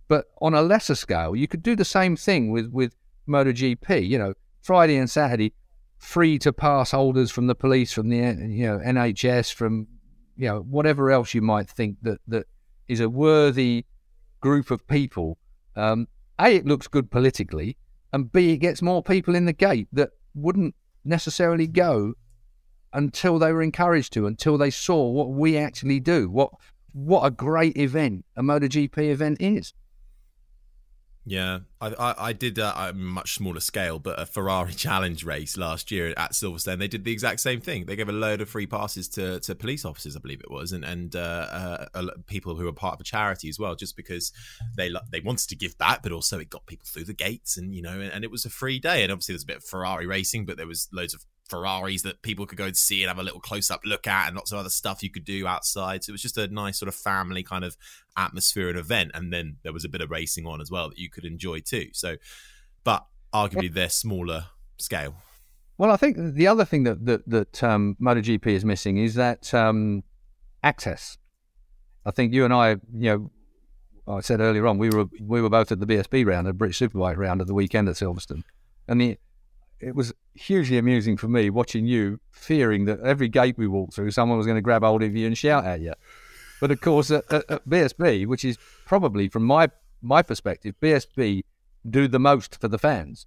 But 0.08 0.26
on 0.41 0.54
a 0.54 0.62
lesser 0.62 0.95
scale, 0.95 1.36
you 1.36 1.48
could 1.48 1.63
do 1.63 1.76
the 1.76 1.86
same 1.86 2.15
thing 2.15 2.52
with, 2.52 2.67
with 2.72 2.95
MotoGP. 3.28 4.08
You 4.08 4.19
know, 4.19 4.34
Friday 4.62 4.98
and 4.98 5.10
Saturday, 5.10 5.54
free 5.98 6.38
to 6.39 6.54
pass 6.54 6.91
holders 6.91 7.32
from 7.32 7.48
the 7.48 7.56
police, 7.56 7.91
from 7.91 8.10
the 8.10 8.17
you 8.17 8.67
know 8.67 8.80
NHS, 8.80 9.54
from 9.54 9.88
you 10.36 10.48
know 10.48 10.60
whatever 10.62 11.12
else 11.12 11.34
you 11.34 11.41
might 11.41 11.69
think 11.69 11.98
that 12.02 12.19
that 12.28 12.45
is 12.88 13.00
a 13.00 13.10
worthy 13.10 13.86
group 14.41 14.72
of 14.72 14.88
people. 14.88 15.38
Um, 15.76 16.08
a, 16.39 16.56
it 16.56 16.65
looks 16.65 16.88
good 16.88 17.12
politically, 17.12 17.78
and 18.13 18.32
B, 18.32 18.52
it 18.52 18.58
gets 18.58 18.82
more 18.82 19.04
people 19.04 19.36
in 19.36 19.45
the 19.45 19.54
gate 19.54 19.88
that 19.93 20.12
wouldn't 20.34 20.76
necessarily 21.06 21.67
go 21.67 22.13
until 22.93 23.39
they 23.39 23.52
were 23.52 23.62
encouraged 23.62 24.13
to, 24.13 24.28
until 24.28 24.58
they 24.58 24.69
saw 24.69 25.10
what 25.10 25.30
we 25.30 25.58
actually 25.58 25.99
do, 25.99 26.30
what 26.30 26.52
what 26.91 27.21
a 27.23 27.32
great 27.32 27.78
event 27.78 28.25
a 28.36 28.41
MotoGP 28.41 28.97
event 28.97 29.38
is. 29.39 29.73
Yeah, 31.25 31.60
I, 31.80 31.89
I, 31.89 32.15
I 32.30 32.34
did 32.34 32.58
a, 32.58 32.89
a, 32.89 32.93
much 32.93 33.36
smaller 33.36 33.60
scale, 33.60 33.99
but 33.99 34.19
a 34.19 34.25
Ferrari 34.25 34.73
Challenge 34.86 35.23
race 35.23 35.58
last 35.58 35.91
year 35.91 36.12
at 36.17 36.32
Silverstone. 36.32 36.80
They 36.80 36.88
did 36.88 37.04
the 37.04 37.12
exact 37.12 37.41
same 37.41 37.62
thing. 37.62 37.86
They 37.86 37.95
gave 37.95 38.10
a 38.10 38.13
load 38.13 38.41
of 38.41 38.49
free 38.49 38.65
passes 38.65 39.08
to, 39.10 39.39
to 39.41 39.54
police 39.54 39.86
officers, 39.86 40.15
I 40.15 40.21
believe 40.21 40.41
it 40.41 40.49
was, 40.49 40.71
and 40.71 40.84
and 40.84 41.15
uh, 41.15 41.86
uh, 41.93 42.06
people 42.25 42.56
who 42.56 42.65
were 42.65 42.73
part 42.73 42.95
of 42.95 43.02
a 43.02 43.04
charity 43.04 43.47
as 43.47 43.60
well, 43.60 43.75
just 43.75 43.95
because 43.95 44.32
they 44.75 44.91
they 45.12 45.19
wanted 45.19 45.49
to 45.49 45.56
give 45.56 45.78
back, 45.78 46.02
but 46.02 46.12
also 46.12 46.39
it 46.39 46.49
got 46.49 46.65
people 46.65 46.88
through 46.89 47.06
the 47.06 47.13
gates, 47.13 47.58
and 47.58 47.75
you 47.75 47.84
know, 47.84 47.99
and, 47.99 48.12
and 48.12 48.23
it 48.23 48.32
was 48.32 48.45
a 48.45 48.49
free 48.49 48.80
day. 48.80 49.04
And 49.04 49.12
obviously, 49.12 49.34
there's 49.34 49.43
a 49.43 49.47
bit 49.47 49.58
of 49.58 49.63
Ferrari 49.63 50.08
racing, 50.08 50.47
but 50.47 50.58
there 50.58 50.65
was 50.65 50.88
loads 50.91 51.13
of 51.13 51.25
Ferraris 51.49 52.03
that 52.03 52.21
people 52.21 52.45
could 52.45 52.57
go 52.57 52.65
and 52.65 52.77
see 52.77 53.01
and 53.03 53.09
have 53.09 53.19
a 53.19 53.23
little 53.23 53.39
close 53.39 53.71
up 53.71 53.81
look 53.85 54.07
at, 54.07 54.27
and 54.27 54.35
lots 54.35 54.51
of 54.51 54.59
other 54.59 54.69
stuff 54.69 55.03
you 55.03 55.09
could 55.09 55.25
do 55.25 55.47
outside. 55.47 56.03
So 56.03 56.12
it 56.12 56.13
was 56.13 56.21
just 56.21 56.38
a 56.38 56.47
nice 56.47 56.79
sort 56.79 56.88
of 56.88 56.95
family 56.95 57.43
kind 57.43 57.63
of 57.63 57.75
atmosphere 58.15 58.69
and 58.69 58.77
event. 58.77 59.12
And 59.13 59.33
then 59.33 59.57
there 59.63 59.73
was 59.73 59.85
a 59.85 59.89
bit 59.89 60.01
of 60.01 60.12
racing 60.12 60.45
on 60.45 60.62
as 60.62 60.71
well 60.71 60.89
that 60.89 60.97
you 60.97 61.09
could 61.09 61.25
enjoy 61.25 61.59
too. 61.59 61.89
So, 61.93 62.17
but 62.83 63.05
arguably 63.33 63.73
they're 63.73 63.89
smaller 63.89 64.45
scale. 64.77 65.15
Well, 65.77 65.91
I 65.91 65.97
think 65.97 66.17
the 66.17 66.47
other 66.47 66.65
thing 66.65 66.83
that 66.83 67.05
that, 67.05 67.29
that 67.29 67.63
um, 67.63 67.95
MotoGP 68.01 68.45
is 68.47 68.65
missing 68.65 68.97
is 68.97 69.15
that 69.15 69.53
um, 69.53 70.03
access. 70.63 71.17
I 72.05 72.12
think 72.12 72.33
you 72.33 72.45
and 72.45 72.53
I, 72.53 72.71
you 72.71 72.79
know, 72.93 73.31
I 74.07 74.21
said 74.21 74.41
earlier 74.41 74.67
on 74.67 74.77
we 74.77 74.89
were 74.89 75.05
we 75.21 75.41
were 75.41 75.49
both 75.49 75.71
at 75.71 75.79
the 75.79 75.85
BSB 75.85 76.25
round, 76.25 76.47
the 76.47 76.53
British 76.53 76.79
Superbike 76.79 77.17
round 77.17 77.41
at 77.41 77.47
the 77.47 77.53
weekend 77.53 77.88
at 77.88 77.95
Silverstone, 77.95 78.43
and 78.88 78.99
the, 78.99 79.17
it 79.79 79.95
was 79.95 80.13
hugely 80.33 80.77
amusing 80.77 81.17
for 81.17 81.27
me 81.27 81.49
watching 81.49 81.85
you 81.85 82.19
fearing 82.31 82.85
that 82.85 82.99
every 83.01 83.27
gate 83.29 83.57
we 83.57 83.67
walked 83.67 83.93
through, 83.93 84.11
someone 84.11 84.37
was 84.37 84.45
going 84.47 84.57
to 84.57 84.61
grab 84.61 84.83
hold 84.83 85.03
of 85.03 85.15
you 85.15 85.25
and 85.27 85.37
shout 85.37 85.65
at 85.65 85.81
you. 85.81 85.93
But 86.61 86.71
of 86.71 86.81
course, 86.81 87.09
at, 87.11 87.23
at, 87.31 87.49
at 87.49 87.69
BSB, 87.69 88.25
which 88.27 88.43
is 88.43 88.57
probably 88.85 89.29
from 89.29 89.43
my 89.43 89.69
my 90.01 90.21
perspective, 90.21 90.75
BSB 90.81 91.43
do 91.89 92.07
the 92.07 92.19
most 92.19 92.59
for 92.59 92.67
the 92.67 92.77
fans. 92.77 93.25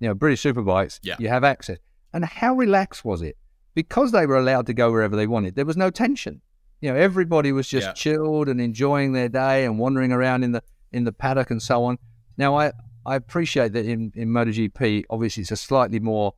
You 0.00 0.08
know, 0.08 0.14
British 0.14 0.42
Superbikes, 0.42 1.00
Yeah. 1.02 1.16
you 1.18 1.28
have 1.28 1.44
access. 1.44 1.78
And 2.12 2.24
how 2.24 2.54
relaxed 2.54 3.04
was 3.04 3.22
it? 3.22 3.36
Because 3.74 4.12
they 4.12 4.26
were 4.26 4.36
allowed 4.38 4.66
to 4.66 4.74
go 4.74 4.90
wherever 4.90 5.16
they 5.16 5.26
wanted, 5.26 5.54
there 5.56 5.64
was 5.66 5.76
no 5.76 5.90
tension. 5.90 6.40
You 6.80 6.92
know, 6.92 6.98
everybody 6.98 7.52
was 7.52 7.68
just 7.68 7.86
Yeah. 7.88 7.92
chilled 7.94 8.48
and 8.48 8.60
enjoying 8.60 9.12
their 9.12 9.28
day 9.30 9.64
and 9.64 9.78
wandering 9.78 10.12
around 10.12 10.44
in 10.44 10.52
the 10.52 10.62
in 10.92 11.04
the 11.04 11.12
paddock 11.12 11.50
and 11.50 11.62
so 11.62 11.84
on. 11.84 11.98
Now, 12.38 12.56
I 12.58 12.72
I 13.06 13.16
appreciate 13.16 13.72
that 13.72 13.86
in 13.86 14.12
in 14.14 14.28
MotoGP, 14.28 15.04
obviously, 15.08 15.42
it's 15.42 15.52
a 15.52 15.56
slightly 15.56 16.00
more 16.00 16.34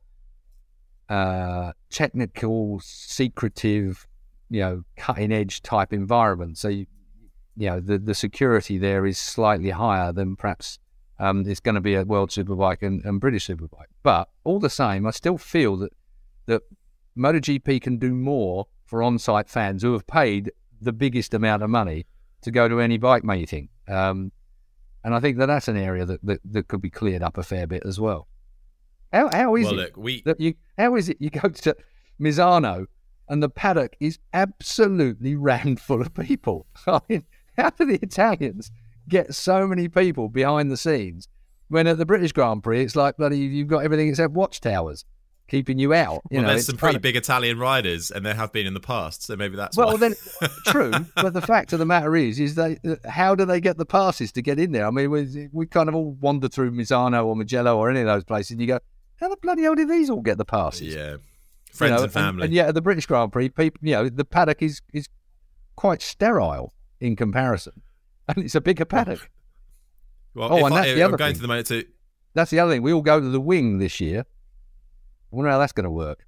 uh, 1.09 1.73
technical, 1.89 2.79
secretive, 2.81 4.07
you 4.49 4.61
know, 4.61 4.83
cutting 4.95 5.31
edge 5.31 5.63
type 5.63 5.91
environment. 5.91 6.57
So, 6.57 6.67
you, 6.67 6.85
you 7.57 7.69
know, 7.69 7.79
the 7.79 7.97
the 7.97 8.13
security 8.13 8.77
there 8.77 9.05
is 9.05 9.17
slightly 9.17 9.71
higher 9.71 10.13
than 10.13 10.35
perhaps 10.35 10.77
um, 11.19 11.43
it's 11.47 11.59
going 11.59 11.75
to 11.75 11.81
be 11.81 11.95
a 11.95 12.03
World 12.03 12.29
Superbike 12.29 12.83
and, 12.83 13.03
and 13.03 13.19
British 13.19 13.47
Superbike. 13.47 13.91
But 14.03 14.29
all 14.43 14.59
the 14.59 14.69
same, 14.69 15.07
I 15.07 15.11
still 15.11 15.37
feel 15.37 15.75
that 15.77 15.91
that 16.45 16.61
MotoGP 17.17 17.81
can 17.81 17.97
do 17.97 18.13
more 18.13 18.67
for 18.85 19.03
on-site 19.03 19.49
fans 19.49 19.81
who 19.81 19.93
have 19.93 20.07
paid 20.07 20.51
the 20.81 20.93
biggest 20.93 21.33
amount 21.33 21.63
of 21.63 21.69
money 21.69 22.05
to 22.41 22.51
go 22.51 22.67
to 22.67 22.79
any 22.79 22.97
bike 22.97 23.23
meeting. 23.23 23.69
Um, 23.87 24.31
and 25.03 25.15
I 25.15 25.19
think 25.19 25.37
that 25.37 25.47
that's 25.47 25.67
an 25.67 25.77
area 25.77 26.05
that, 26.05 26.19
that, 26.25 26.39
that 26.45 26.67
could 26.67 26.81
be 26.81 26.89
cleared 26.89 27.23
up 27.23 27.37
a 27.37 27.43
fair 27.43 27.67
bit 27.67 27.83
as 27.85 27.99
well. 27.99 28.27
How 29.11 29.29
how 29.31 29.55
is 29.55 29.65
well, 29.65 29.73
it 29.73 29.77
look, 29.77 29.97
we 29.97 30.21
that 30.23 30.39
you 30.39 30.53
how 30.77 30.95
is 30.95 31.09
it 31.09 31.17
you 31.19 31.29
go 31.29 31.49
to 31.49 31.75
Misano 32.21 32.85
and 33.27 33.41
the 33.41 33.49
paddock 33.49 33.95
is 33.99 34.19
absolutely 34.33 35.35
rammed 35.35 35.79
full 35.79 36.01
of 36.01 36.13
people? 36.13 36.67
I 36.87 36.99
mean, 37.09 37.23
how 37.57 37.71
do 37.71 37.85
the 37.85 37.99
Italians 38.01 38.71
get 39.07 39.33
so 39.33 39.65
many 39.65 39.87
people 39.87 40.29
behind 40.29 40.71
the 40.71 40.77
scenes 40.77 41.27
when 41.69 41.87
at 41.87 41.97
the 41.97 42.05
British 42.05 42.31
Grand 42.31 42.63
Prix 42.63 42.83
it's 42.83 42.95
like 42.95 43.17
bloody 43.17 43.39
you've 43.39 43.67
got 43.67 43.83
everything 43.83 44.09
except 44.09 44.33
watchtowers 44.33 45.05
keeping 45.49 45.79
you 45.79 45.93
out? 45.93 46.21
You 46.29 46.37
well, 46.37 46.43
know, 46.43 46.47
there's 46.49 46.67
some 46.67 46.77
pretty 46.77 46.99
big 46.99 47.15
Italian 47.17 47.59
riders, 47.59 48.11
and 48.11 48.25
there 48.25 48.35
have 48.35 48.53
been 48.53 48.65
in 48.67 48.73
the 48.73 48.79
past, 48.79 49.23
so 49.23 49.35
maybe 49.35 49.55
that's 49.57 49.75
Well, 49.75 49.91
why. 49.93 49.97
then, 49.97 50.15
true. 50.67 50.91
But 51.15 51.33
the 51.33 51.41
fact 51.41 51.73
of 51.73 51.79
the 51.79 51.85
matter 51.85 52.15
is, 52.15 52.39
is 52.39 52.55
they 52.55 52.77
uh, 52.87 52.95
how 53.09 53.35
do 53.35 53.43
they 53.45 53.59
get 53.59 53.77
the 53.77 53.85
passes 53.85 54.31
to 54.33 54.41
get 54.41 54.59
in 54.59 54.71
there? 54.71 54.87
I 54.87 54.91
mean, 54.91 55.09
we, 55.11 55.49
we 55.51 55.65
kind 55.65 55.89
of 55.89 55.95
all 55.95 56.11
wander 56.21 56.47
through 56.47 56.71
Misano 56.71 57.25
or 57.25 57.35
Mugello 57.35 57.77
or 57.77 57.89
any 57.89 57.99
of 58.01 58.05
those 58.05 58.23
places, 58.23 58.51
and 58.51 58.61
you 58.61 58.67
go, 58.67 58.79
how 59.17 59.27
the 59.27 59.37
bloody 59.41 59.63
hell 59.63 59.75
did 59.75 59.89
these 59.89 60.09
all 60.09 60.21
get 60.21 60.37
the 60.37 60.45
passes? 60.45 60.93
yeah, 60.95 61.11
You 61.13 61.19
friends 61.73 61.97
know, 61.97 62.03
and 62.03 62.11
family. 62.13 62.45
And, 62.45 62.53
yet 62.53 62.69
at 62.69 62.75
the 62.75 62.81
British 62.81 63.05
Grand 63.05 63.31
Prix, 63.33 63.49
people, 63.49 63.79
you 63.81 63.93
know, 63.95 64.07
the 64.07 64.23
paddock 64.25 64.61
is 64.61 64.81
is 64.93 65.09
quite 65.75 66.01
sterile 66.01 66.73
in 67.01 67.15
comparison, 67.15 67.81
and 68.27 68.37
it's 68.45 68.55
a 68.55 68.61
bigger 68.61 68.85
paddock. 68.85 69.29
well, 70.35 70.49
oh, 70.53 70.65
and 70.65 70.73
I, 70.73 70.81
that's 70.81 70.93
the 70.93 71.03
I'm 71.03 71.07
other 71.09 71.17
going 71.17 71.29
thing. 71.29 71.35
to 71.35 71.41
the 71.41 71.47
motor 71.47 71.63
too. 71.63 71.85
That's 72.35 72.51
the 72.51 72.59
other 72.59 72.71
thing. 72.73 72.83
We 72.83 72.93
all 72.93 73.01
go 73.01 73.19
to 73.19 73.29
the 73.29 73.41
wing 73.41 73.79
this 73.79 73.99
year. 73.99 74.25
I 75.31 75.35
wonder 75.35 75.51
how 75.51 75.59
that's 75.59 75.73
going 75.73 75.83
to 75.85 75.91
work. 75.91 76.25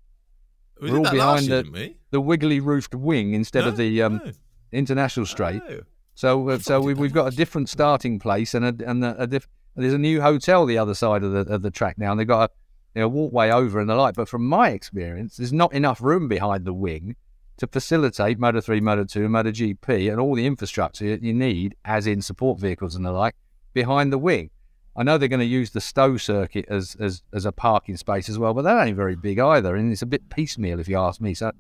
We 0.81 0.91
We're 0.91 0.97
all 0.99 1.11
behind 1.11 1.47
year, 1.47 1.63
the- 1.63 1.71
we? 1.71 1.97
The 2.11 2.21
wiggly 2.21 2.59
roofed 2.59 2.93
wing 2.95 3.33
instead 3.33 3.65
of 3.67 3.77
the 3.77 4.01
um, 4.01 4.21
No. 4.25 4.31
international 4.71 5.25
straight. 5.25 5.61
Oh. 5.69 5.81
So, 6.15 6.49
uh, 6.49 6.59
so 6.59 6.81
we, 6.81 6.93
we've 6.93 7.13
got 7.13 7.31
a 7.31 7.35
different 7.35 7.69
starting 7.69 8.19
place, 8.19 8.53
and 8.53 8.65
a, 8.65 8.89
and 8.89 9.03
a, 9.03 9.23
a 9.23 9.27
diff- 9.27 9.47
there's 9.75 9.93
a 9.93 9.97
new 9.97 10.21
hotel 10.21 10.65
the 10.65 10.77
other 10.77 10.93
side 10.93 11.23
of 11.23 11.31
the 11.31 11.53
of 11.53 11.61
the 11.61 11.71
track 11.71 11.97
now, 11.97 12.11
and 12.11 12.19
they've 12.19 12.27
got 12.27 12.49
a 12.49 12.53
you 12.95 13.01
know, 13.01 13.07
walkway 13.07 13.49
over 13.49 13.79
and 13.79 13.89
the 13.89 13.95
like. 13.95 14.15
But 14.15 14.27
from 14.27 14.45
my 14.45 14.69
experience, 14.69 15.37
there's 15.37 15.53
not 15.53 15.71
enough 15.73 16.01
room 16.01 16.27
behind 16.27 16.65
the 16.65 16.73
wing 16.73 17.15
to 17.57 17.67
facilitate 17.67 18.39
Moto 18.39 18.59
3, 18.59 18.81
Moto 18.81 19.03
2, 19.05 19.27
MotoGP, 19.29 20.11
and 20.11 20.19
all 20.19 20.35
the 20.35 20.45
infrastructure 20.45 21.09
that 21.11 21.23
you 21.23 21.33
need, 21.33 21.75
as 21.85 22.07
in 22.07 22.21
support 22.21 22.59
vehicles 22.59 22.95
and 22.95 23.05
the 23.05 23.11
like, 23.11 23.35
behind 23.73 24.11
the 24.11 24.17
wing. 24.17 24.49
I 24.95 25.03
know 25.03 25.17
they're 25.17 25.29
going 25.29 25.39
to 25.39 25.45
use 25.45 25.71
the 25.71 25.81
Stowe 25.81 26.17
circuit 26.17 26.65
as, 26.67 26.97
as 26.99 27.23
as 27.33 27.45
a 27.45 27.51
parking 27.51 27.95
space 27.95 28.27
as 28.27 28.37
well, 28.37 28.53
but 28.53 28.63
that 28.63 28.85
ain't 28.87 28.97
very 28.97 29.15
big 29.15 29.39
either, 29.39 29.75
and 29.75 29.91
it's 29.91 30.01
a 30.01 30.05
bit 30.05 30.29
piecemeal 30.29 30.79
if 30.79 30.89
you 30.89 30.97
ask 30.97 31.21
me. 31.21 31.33
So 31.33 31.51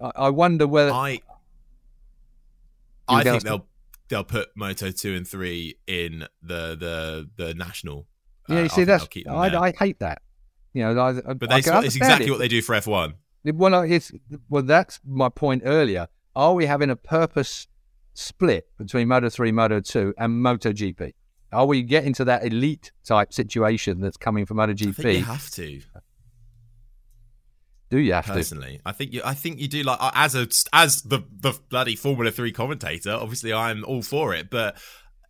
I, 0.00 0.12
I 0.16 0.30
wonder 0.30 0.66
whether 0.66 0.90
I 0.90 1.20
I 3.08 3.22
think 3.22 3.44
they'll 3.44 3.66
they'll 4.08 4.24
put 4.24 4.48
Moto 4.56 4.90
two 4.90 5.14
and 5.14 5.26
three 5.26 5.78
in 5.86 6.26
the 6.42 6.76
the 6.76 7.30
the 7.36 7.54
national. 7.54 8.06
uh, 8.48 8.54
yeah, 8.54 8.58
I 8.58 8.62
you 8.62 8.68
see, 8.68 8.74
think 8.76 8.86
that's 8.88 9.02
they'll 9.04 9.08
keep 9.08 9.26
them 9.26 9.36
I. 9.36 9.56
I 9.56 9.72
hate 9.72 10.00
that. 10.00 10.22
You 10.72 10.82
know, 10.82 11.00
I, 11.00 11.08
I, 11.08 11.34
but 11.34 11.50
I 11.50 11.60
they, 11.60 11.86
it's 11.86 11.96
exactly 11.96 12.26
it. 12.26 12.30
what 12.30 12.38
they 12.38 12.48
do 12.48 12.62
for 12.62 12.74
F 12.74 12.86
one. 12.86 13.14
Well, 13.44 13.82
it's 13.82 14.10
well. 14.48 14.62
That's 14.62 15.00
my 15.06 15.28
point 15.28 15.62
earlier. 15.64 16.08
Are 16.34 16.52
we 16.52 16.66
having 16.66 16.90
a 16.90 16.96
purpose 16.96 17.68
split 18.12 18.68
between 18.76 19.08
Moto 19.08 19.30
Three, 19.30 19.52
Moto 19.52 19.80
Two, 19.80 20.12
and 20.18 20.42
Moto 20.42 20.72
GP? 20.72 21.12
Are 21.52 21.66
we 21.66 21.82
getting 21.82 22.12
to 22.14 22.24
that 22.24 22.44
elite 22.44 22.92
type 23.04 23.32
situation 23.32 24.00
that's 24.00 24.16
coming 24.16 24.46
from 24.46 24.56
Moto 24.58 24.72
I 24.72 24.74
you 25.08 25.24
have 25.24 25.50
to 25.50 25.80
Do 27.88 27.98
you 27.98 28.12
have 28.14 28.26
to? 28.26 28.32
personally. 28.32 28.80
I 28.84 28.92
think 28.92 29.12
you. 29.12 29.22
I 29.24 29.34
think 29.34 29.60
you 29.60 29.68
do. 29.68 29.82
Like 29.82 29.98
uh, 30.00 30.10
as 30.14 30.34
a 30.34 30.48
as 30.72 31.02
the 31.02 31.20
the 31.40 31.58
bloody 31.68 31.94
Formula 31.96 32.30
Three 32.32 32.52
commentator. 32.52 33.12
Obviously, 33.12 33.52
I'm 33.52 33.84
all 33.84 34.02
for 34.02 34.34
it. 34.34 34.50
But 34.50 34.76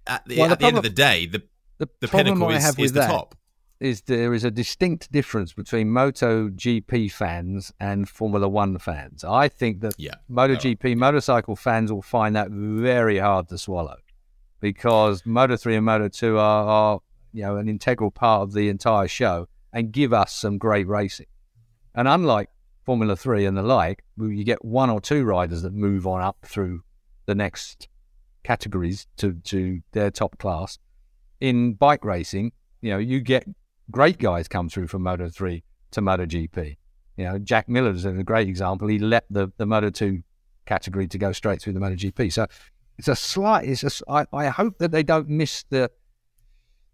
at 0.07 0.25
the, 0.27 0.39
Well, 0.39 0.53
at 0.53 0.59
the 0.59 0.67
end 0.67 0.79
of 0.79 0.83
the 0.83 0.91
day, 0.91 1.27
the 1.27 1.43
The, 1.79 1.89
the 2.01 2.09
pinnacle 2.09 2.49
is, 2.51 2.65
have 2.65 2.79
is 2.79 2.93
the 2.93 3.01
top. 3.01 3.35
Is 3.79 4.01
there 4.03 4.33
is 4.33 4.43
a 4.43 4.51
distinct 4.51 5.13
difference 5.13 5.53
between 5.53 5.91
Moto 5.91 6.49
GP 6.49 7.13
fans 7.13 7.75
and 7.79 8.09
Formula 8.09 8.49
One 8.49 8.79
fans. 8.79 9.23
I 9.23 9.49
think 9.49 9.83
that 9.83 9.95
Yeah. 9.99 10.15
MotoGP 10.31 10.97
motorcycle 10.97 11.57
fans 11.57 11.93
will 11.93 12.01
find 12.01 12.35
that 12.37 12.51
very 12.51 13.19
hard 13.19 13.49
to 13.51 13.59
swallow 13.59 13.97
because 14.67 15.25
Moto 15.25 15.57
3 15.57 15.77
and 15.77 15.87
Moto 15.87 16.09
2 16.09 16.39
are, 16.39 16.65
are 16.65 17.01
you 17.33 17.43
know 17.43 17.57
an 17.57 17.69
integral 17.69 18.11
part 18.11 18.43
of 18.43 18.53
the 18.53 18.69
entire 18.69 19.07
show 19.07 19.47
and 19.73 19.93
give 19.93 20.13
us 20.13 20.33
some 20.33 20.59
great 20.59 20.89
racing. 20.89 21.27
And 21.95 22.09
unlike 22.09 22.49
Formula 22.85 23.15
3 23.15 23.45
and 23.45 23.57
the 23.57 23.63
like, 23.63 24.03
where 24.17 24.33
you 24.33 24.43
get 24.43 24.65
one 24.65 24.91
or 24.91 25.01
two 25.01 25.23
riders 25.23 25.63
that 25.63 25.73
move 25.73 26.05
on 26.05 26.21
up 26.21 26.39
through 26.45 26.83
the 27.27 27.35
next 27.37 27.87
categories 28.43 29.07
to, 29.19 29.35
to 29.45 29.81
their 29.93 30.11
top 30.11 30.37
class. 30.39 30.79
In 31.41 31.75
bike 31.75 32.05
racing, 32.05 32.51
you 32.81 32.91
know, 32.91 32.99
you 32.99 33.21
get 33.21 33.47
great 33.93 34.19
guys 34.19 34.49
come 34.49 34.69
through 34.69 34.89
from 34.89 35.03
Moto 35.03 35.29
3 35.29 35.63
to 35.93 36.01
Moto 36.01 36.27
GP. 36.27 36.77
You 37.17 37.25
know, 37.25 37.39
Jack 37.39 37.69
Miller's 37.69 38.05
a 38.05 38.13
great 38.25 38.49
example. 38.49 38.89
He 38.89 38.99
left 38.99 39.27
the, 39.31 39.53
the 39.59 39.67
Moto 39.67 39.91
2 39.91 40.25
category 40.65 41.07
to 41.07 41.19
go 41.19 41.31
straight 41.31 41.63
through 41.63 41.75
the 41.75 41.81
Moto 41.81 41.95
GP. 41.95 42.33
So 42.33 42.47
it's 42.99 43.09
a 43.09 43.17
slight, 43.17 43.69
it's 43.69 43.83
a, 43.85 44.11
I, 44.11 44.27
I 44.33 44.47
hope 44.47 44.79
that 44.79 44.91
they 44.91 45.03
don't 45.03 45.29
miss 45.29 45.65
the, 45.71 45.91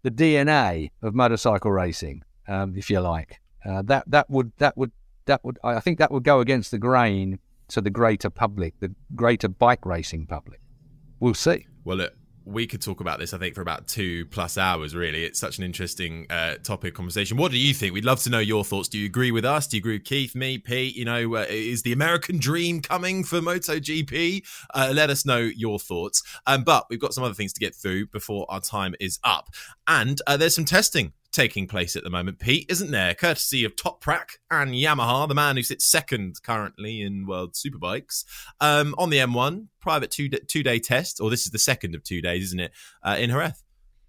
the 0.03 0.11
DNA 0.11 0.91
of 1.01 1.13
motorcycle 1.13 1.71
racing, 1.71 2.23
um, 2.47 2.75
if 2.75 2.89
you 2.89 2.99
like. 2.99 3.39
Uh, 3.65 3.81
that, 3.83 4.03
that 4.07 4.29
would, 4.29 4.51
that 4.57 4.77
would, 4.77 4.91
that 5.25 5.43
would, 5.45 5.57
I 5.63 5.79
think 5.79 5.99
that 5.99 6.11
would 6.11 6.23
go 6.23 6.41
against 6.41 6.71
the 6.71 6.77
grain 6.77 7.39
to 7.69 7.81
the 7.81 7.89
greater 7.89 8.29
public, 8.29 8.79
the 8.79 8.93
greater 9.15 9.47
bike 9.47 9.85
racing 9.85 10.27
public. 10.27 10.59
We'll 11.19 11.33
see. 11.33 11.67
Well, 11.85 11.97
look, 11.97 12.13
we 12.45 12.67
could 12.67 12.81
talk 12.81 12.99
about 12.99 13.19
this, 13.19 13.33
I 13.33 13.37
think, 13.37 13.55
for 13.55 13.61
about 13.61 13.87
two 13.87 14.25
plus 14.27 14.57
hours, 14.57 14.95
really. 14.95 15.23
It's 15.23 15.39
such 15.39 15.57
an 15.57 15.63
interesting 15.63 16.27
uh, 16.29 16.55
topic 16.55 16.93
conversation. 16.93 17.37
What 17.37 17.51
do 17.51 17.57
you 17.57 17.73
think? 17.73 17.93
We'd 17.93 18.05
love 18.05 18.21
to 18.23 18.29
know 18.29 18.39
your 18.39 18.63
thoughts. 18.63 18.89
Do 18.89 18.97
you 18.97 19.05
agree 19.05 19.31
with 19.31 19.45
us? 19.45 19.67
Do 19.67 19.77
you 19.77 19.81
agree 19.81 19.95
with 19.95 20.05
Keith, 20.05 20.35
me, 20.35 20.57
Pete? 20.57 20.95
You 20.95 21.05
know, 21.05 21.35
uh, 21.35 21.45
is 21.49 21.83
the 21.83 21.93
American 21.93 22.39
dream 22.39 22.81
coming 22.81 23.23
for 23.23 23.39
MotoGP? 23.39 24.43
Uh, 24.73 24.91
let 24.93 25.09
us 25.09 25.25
know 25.25 25.39
your 25.39 25.79
thoughts. 25.79 26.23
Um, 26.45 26.63
but 26.63 26.85
we've 26.89 26.99
got 26.99 27.13
some 27.13 27.23
other 27.23 27.33
things 27.33 27.53
to 27.53 27.59
get 27.59 27.75
through 27.75 28.07
before 28.07 28.45
our 28.49 28.61
time 28.61 28.95
is 28.99 29.19
up. 29.23 29.49
And 29.87 30.21
uh, 30.27 30.37
there's 30.37 30.55
some 30.55 30.65
testing 30.65 31.13
taking 31.33 31.67
place 31.67 31.95
at 31.95 32.03
the 32.03 32.09
moment, 32.09 32.39
Pete, 32.39 32.67
isn't 32.69 32.91
there? 32.91 33.13
Courtesy 33.13 33.65
of 33.65 33.75
Toprak 33.75 34.37
and 34.49 34.71
Yamaha, 34.71 35.27
the 35.27 35.35
man 35.35 35.57
who 35.57 35.63
sits 35.63 35.83
second 35.83 36.41
currently 36.43 37.01
in 37.01 37.25
World 37.25 37.53
Superbikes 37.53 38.23
um, 38.61 38.95
on 38.97 39.09
the 39.09 39.17
M1 39.17 39.67
private 39.81 40.11
two 40.11 40.29
two 40.29 40.63
day 40.63 40.79
test, 40.79 41.19
or 41.19 41.29
this 41.29 41.45
is 41.45 41.51
the 41.51 41.59
second 41.59 41.95
of 41.95 42.03
two 42.03 42.21
days, 42.21 42.43
isn't 42.45 42.59
it? 42.59 42.71
Uh, 43.03 43.17
in 43.19 43.29
Jerez 43.29 43.63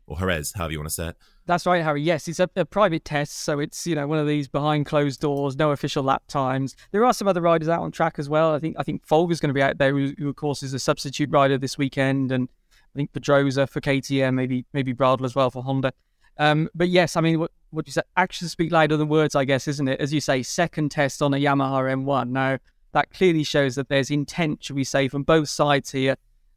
or 0.06 0.18
Jerez, 0.18 0.52
however 0.54 0.72
you 0.72 0.78
want 0.78 0.88
to 0.88 0.94
say 0.94 1.08
it. 1.08 1.16
That's 1.46 1.66
right, 1.66 1.82
Harry. 1.82 2.02
Yes, 2.02 2.28
it's 2.28 2.40
a, 2.40 2.48
a 2.56 2.64
private 2.64 3.04
test, 3.04 3.38
so 3.38 3.58
it's 3.58 3.86
you 3.86 3.94
know 3.94 4.06
one 4.06 4.18
of 4.18 4.26
these 4.26 4.48
behind 4.48 4.86
closed 4.86 5.20
doors, 5.20 5.56
no 5.56 5.72
official 5.72 6.02
lap 6.02 6.22
times. 6.26 6.76
There 6.92 7.04
are 7.04 7.12
some 7.12 7.28
other 7.28 7.40
riders 7.40 7.68
out 7.68 7.82
on 7.82 7.90
track 7.90 8.18
as 8.18 8.28
well. 8.28 8.54
I 8.54 8.58
think 8.58 8.76
I 8.78 8.82
think 8.82 9.06
Folger's 9.06 9.40
going 9.40 9.48
to 9.48 9.54
be 9.54 9.62
out 9.62 9.78
there, 9.78 9.92
who, 9.92 10.12
who 10.18 10.28
of 10.28 10.36
course 10.36 10.62
is 10.62 10.74
a 10.74 10.78
substitute 10.78 11.30
rider 11.30 11.58
this 11.58 11.76
weekend, 11.76 12.32
and 12.32 12.48
I 12.94 12.96
think 12.96 13.12
Pedrosa 13.12 13.66
for 13.66 13.80
KTM, 13.80 14.34
maybe 14.34 14.64
maybe 14.72 14.94
Bradl 14.94 15.24
as 15.24 15.34
well 15.34 15.50
for 15.50 15.62
Honda. 15.62 15.92
Um, 16.38 16.68
but 16.74 16.88
yes, 16.88 17.16
I 17.16 17.20
mean 17.20 17.38
what 17.38 17.50
what 17.70 17.86
you 17.86 17.92
said, 17.92 18.04
actions 18.16 18.52
speak 18.52 18.72
louder 18.72 18.96
than 18.96 19.08
words, 19.08 19.34
I 19.34 19.44
guess, 19.44 19.66
isn't 19.68 19.88
it? 19.88 20.00
As 20.00 20.12
you 20.12 20.20
say, 20.20 20.42
second 20.42 20.90
test 20.90 21.20
on 21.20 21.34
a 21.34 21.38
Yamaha 21.38 21.92
M1. 21.92 22.30
Now 22.30 22.58
that 22.92 23.10
clearly 23.10 23.44
shows 23.44 23.74
that 23.74 23.88
there's 23.88 24.10
intent, 24.10 24.64
should 24.64 24.76
we 24.76 24.84
say, 24.84 25.08
from 25.08 25.24
both 25.24 25.48
sides 25.48 25.90
here. 25.90 26.16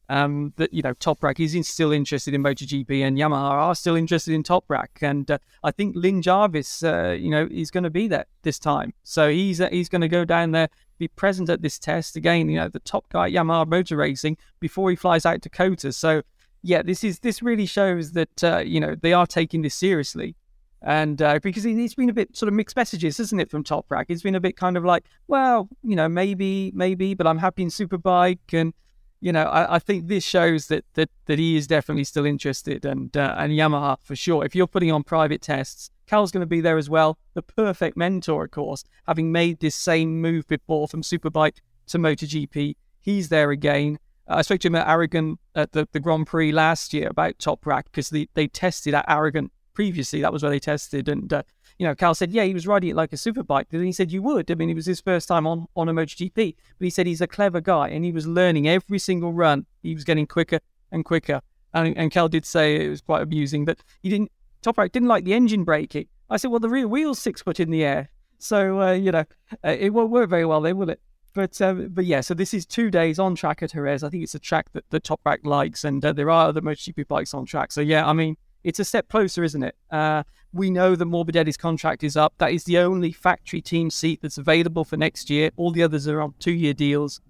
Um, 0.09 0.53
that 0.55 0.73
you 0.73 0.82
know, 0.82 0.93
Toprak 0.93 1.38
is 1.38 1.67
still 1.67 1.91
interested 1.91 2.34
in 2.34 2.41
MotoGP, 2.41 3.05
and 3.05 3.17
Yamaha 3.17 3.51
are 3.51 3.75
still 3.75 3.97
interested 3.97 4.34
in 4.34 4.41
Toprak, 4.41 4.88
and 5.01 5.30
uh, 5.30 5.38
I 5.65 5.71
think 5.71 5.97
Lin 5.97 6.21
Jarvis, 6.21 6.82
uh, 6.82 7.17
you 7.19 7.30
know, 7.30 7.45
is 7.51 7.71
going 7.71 7.84
to 7.84 7.89
be 7.89 8.07
there 8.07 8.25
this 8.43 8.57
time. 8.57 8.93
So 9.03 9.30
he's 9.30 9.59
uh, 9.59 9.67
he's 9.69 9.89
going 9.89 10.03
to 10.03 10.07
go 10.07 10.23
down 10.23 10.51
there, 10.51 10.69
be 10.97 11.09
present 11.09 11.49
at 11.49 11.61
this 11.61 11.78
test 11.78 12.15
again. 12.15 12.47
You 12.47 12.59
know, 12.59 12.69
the 12.69 12.80
top 12.80 13.09
guy 13.09 13.30
Yamaha 13.30 13.67
Motor 13.67 13.97
Racing 13.97 14.38
before 14.61 14.89
he 14.89 14.95
flies 14.95 15.25
out 15.25 15.41
to 15.41 15.49
COTA. 15.49 15.91
So 15.91 16.21
yeah, 16.62 16.82
this 16.82 17.03
is 17.03 17.20
this 17.20 17.41
really 17.41 17.66
shows 17.66 18.12
that 18.14 18.43
uh, 18.43 18.58
you 18.60 18.80
know 18.80 18.95
they 18.95 19.14
are 19.14 19.28
taking 19.28 19.62
this 19.62 19.76
seriously, 19.76 20.36
and 20.82 21.22
uh, 21.22 21.39
because 21.41 21.66
it's 21.66 21.95
been 21.95 22.10
a 22.10 22.14
bit 22.14 22.36
sort 22.36 22.47
of 22.47 22.53
mixed 22.53 22.76
messages, 22.76 23.20
isn't 23.20 23.39
it, 23.39 23.49
from 23.49 23.64
Top 23.64 23.88
Toprak? 23.88 24.05
It's 24.10 24.22
been 24.22 24.36
a 24.36 24.39
bit 24.39 24.58
kind 24.58 24.78
of 24.78 24.86
like, 24.86 25.05
well, 25.28 25.70
you 25.84 25.95
know, 25.95 26.08
maybe, 26.08 26.72
maybe, 26.76 27.14
but 27.14 27.28
I'm 27.28 27.38
happy 27.38 27.64
in 27.64 27.70
Superbike, 27.70 28.53
and 28.53 28.74
you 29.20 29.32
know, 29.32 29.43
I, 29.43 29.76
I 29.76 29.80
think 29.80 30.08
this 30.08 30.24
shows 30.24 30.68
that 30.68 30.86
that 30.93 31.10
that 31.26 31.39
he 31.39 31.55
is 31.55 31.68
definitely 31.68 32.03
still 32.03 32.26
interested, 32.26 32.86
and 32.86 33.16
uh, 33.16 33.36
and 33.38 33.53
Yamaha 33.53 33.97
for 34.01 34.16
sure. 34.16 34.45
If 34.45 34.55
you're 34.55 34.68
putting 34.68 34.91
on 34.91 35.03
private 35.03 35.41
tests, 35.41 35.89
Cal's 36.05 36.32
going 36.32 36.41
to 36.41 36.47
be 36.47 36.62
there 36.62 36.78
as 36.78 36.89
well. 36.89 37.18
The 37.34 37.41
perfect 37.41 37.97
mentor, 37.97 38.45
of 38.45 38.51
course, 38.51 38.84
having 39.08 39.32
made 39.32 39.60
this 39.60 39.76
same 39.76 40.22
move 40.22 40.47
before 40.47 40.88
from 40.88 41.01
Superbike 41.01 41.58
to 41.88 41.97
MotoGP, 41.97 42.76
he's 43.01 43.30
there 43.30 43.51
again. 43.51 43.99
I 44.30 44.41
spoke 44.41 44.59
to 44.61 44.67
him 44.67 44.75
at 44.75 44.88
Aragon 44.88 45.38
at 45.55 45.71
the, 45.71 45.88
the 45.91 45.99
Grand 45.99 46.28
Prix 46.28 46.51
last 46.51 46.93
year 46.93 47.07
about 47.07 47.38
Toprak 47.38 47.86
because 47.86 48.09
they, 48.09 48.28
they 48.34 48.47
tested 48.47 48.93
at 48.93 49.05
Aragon 49.07 49.49
previously. 49.73 50.21
That 50.21 50.34
was 50.34 50.43
where 50.43 50.49
they 50.49 50.59
tested. 50.59 51.07
And, 51.07 51.32
uh, 51.32 51.43
you 51.78 51.88
know, 51.88 51.95
Cal 51.95 52.15
said, 52.15 52.32
yeah, 52.32 52.43
he 52.43 52.53
was 52.53 52.67
riding 52.67 52.89
it 52.89 52.95
like 52.95 53.13
a 53.13 53.15
superbike. 53.15 53.65
And 53.71 53.86
he 53.86 53.91
said, 53.91 54.11
you 54.11 54.21
would. 54.23 54.49
I 54.51 54.55
mean, 54.55 54.69
it 54.69 54.75
was 54.75 54.86
his 54.86 54.99
first 54.99 55.28
time 55.28 55.47
on, 55.47 55.67
on 55.75 55.88
a 55.88 55.93
MotoGP. 55.93 56.55
But 56.78 56.84
he 56.84 56.89
said 56.89 57.07
he's 57.07 57.21
a 57.21 57.28
clever 57.28 57.61
guy 57.61 57.89
and 57.89 58.03
he 58.03 58.11
was 58.11 58.28
learning 58.28 58.67
every 58.67 58.99
single 58.99 59.32
run. 59.32 59.65
He 59.82 59.93
was 59.93 60.03
getting 60.03 60.28
quicker 60.28 60.59
and 60.91 61.05
quicker. 61.05 61.41
And, 61.73 61.97
and 61.97 62.11
Cal 62.11 62.28
did 62.28 62.45
say 62.45 62.86
it 62.86 62.89
was 62.89 63.01
quite 63.01 63.21
amusing 63.21 63.65
that 63.65 63.80
he 64.01 64.09
didn't, 64.09 64.32
Toprak 64.63 64.91
didn't 64.91 65.09
like 65.09 65.23
the 65.23 65.34
engine 65.34 65.63
braking. 65.63 66.07
I 66.30 66.38
said, 66.38 66.49
well, 66.49 66.59
the 66.59 66.69
rear 66.69 66.88
wheel's 66.88 67.19
six 67.19 67.41
foot 67.41 67.59
in 67.59 67.69
the 67.69 67.84
air. 67.84 68.09
So, 68.39 68.82
uh, 68.82 68.91
you 68.93 69.11
know, 69.11 69.25
uh, 69.63 69.75
it 69.80 69.93
won't 69.93 70.09
work 70.09 70.30
very 70.30 70.45
well 70.45 70.61
then, 70.61 70.78
will 70.78 70.89
it? 70.89 70.99
But 71.38 71.62
um, 71.62 71.90
but 71.90 72.06
yeah, 72.06 72.22
so 72.22 72.34
this 72.34 72.52
is 72.52 72.66
two 72.66 72.90
days 72.90 73.20
on 73.20 73.36
track 73.36 73.62
at 73.62 73.72
Jerez. 73.72 74.04
I 74.04 74.10
think 74.10 74.24
it's 74.24 74.34
a 74.34 74.40
track 74.40 74.72
that 74.74 74.90
the 74.90 75.00
Toprak 75.00 75.46
likes, 75.46 75.84
and 75.84 76.04
uh, 76.04 76.12
there 76.12 76.32
are 76.32 76.48
other 76.48 76.62
MotoGP 76.62 77.08
bikes 77.08 77.36
on 77.36 77.46
track. 77.46 77.72
So 77.72 77.80
yeah, 77.80 78.08
I 78.08 78.14
mean, 78.14 78.38
it's 78.64 78.80
a 78.80 78.84
step 78.84 79.08
closer, 79.08 79.44
isn't 79.44 79.62
it? 79.62 79.76
Uh, 79.92 80.24
we 80.52 80.72
know 80.72 80.96
that 80.96 81.06
Morbidelli's 81.06 81.56
contract 81.56 82.04
is 82.04 82.18
up. 82.18 82.34
That 82.40 82.54
is 82.54 82.64
the 82.64 82.80
only 82.80 83.12
factory 83.12 83.62
team 83.62 83.92
seat 83.92 84.24
that's 84.24 84.40
available 84.40 84.84
for 84.84 84.98
next 84.98 85.30
year. 85.30 85.52
All 85.58 85.70
the 85.70 85.84
others 85.84 86.08
are 86.08 86.22
on 86.22 86.34
two-year 86.40 86.74
deals. 86.74 87.22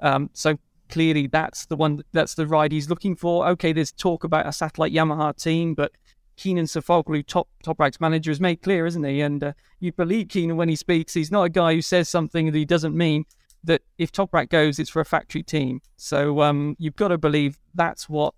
Um, 0.00 0.30
so 0.32 0.56
clearly, 0.88 1.26
that's 1.26 1.66
the 1.66 1.74
one. 1.74 2.04
That's 2.12 2.36
the 2.36 2.46
ride 2.46 2.70
he's 2.70 2.88
looking 2.88 3.16
for. 3.16 3.48
Okay, 3.48 3.72
there's 3.72 3.90
talk 3.90 4.22
about 4.22 4.46
a 4.46 4.52
satellite 4.52 4.92
Yamaha 4.92 5.36
team, 5.36 5.74
but 5.74 5.90
Kenan 6.36 6.66
Sofuoglu, 6.66 7.26
top 7.26 7.48
Toprak's 7.64 8.00
manager, 8.00 8.30
has 8.30 8.38
made 8.38 8.62
clear, 8.62 8.86
isn't 8.86 9.02
he? 9.02 9.22
And 9.22 9.42
uh, 9.42 9.52
you 9.80 9.90
believe 9.90 10.28
Keenan 10.28 10.56
when 10.56 10.68
he 10.68 10.76
speaks. 10.76 11.14
He's 11.14 11.32
not 11.32 11.42
a 11.42 11.48
guy 11.48 11.74
who 11.74 11.82
says 11.82 12.08
something 12.08 12.46
that 12.46 12.54
he 12.54 12.64
doesn't 12.64 12.96
mean 12.96 13.24
that 13.66 13.82
if 13.98 14.10
Top 14.10 14.30
Toprak 14.30 14.48
goes, 14.48 14.78
it's 14.78 14.90
for 14.90 15.00
a 15.00 15.04
factory 15.04 15.42
team. 15.42 15.80
So 15.96 16.40
um, 16.40 16.76
you've 16.78 16.96
got 16.96 17.08
to 17.08 17.18
believe 17.18 17.58
that's 17.74 18.08
what 18.08 18.34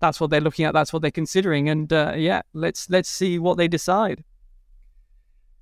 that's 0.00 0.20
what 0.20 0.30
they're 0.30 0.40
looking 0.40 0.64
at. 0.64 0.74
That's 0.74 0.92
what 0.92 1.02
they're 1.02 1.10
considering. 1.10 1.68
And 1.68 1.92
uh, 1.92 2.14
yeah, 2.16 2.42
let's 2.52 2.90
let's 2.90 3.08
see 3.08 3.38
what 3.38 3.56
they 3.56 3.68
decide. 3.68 4.24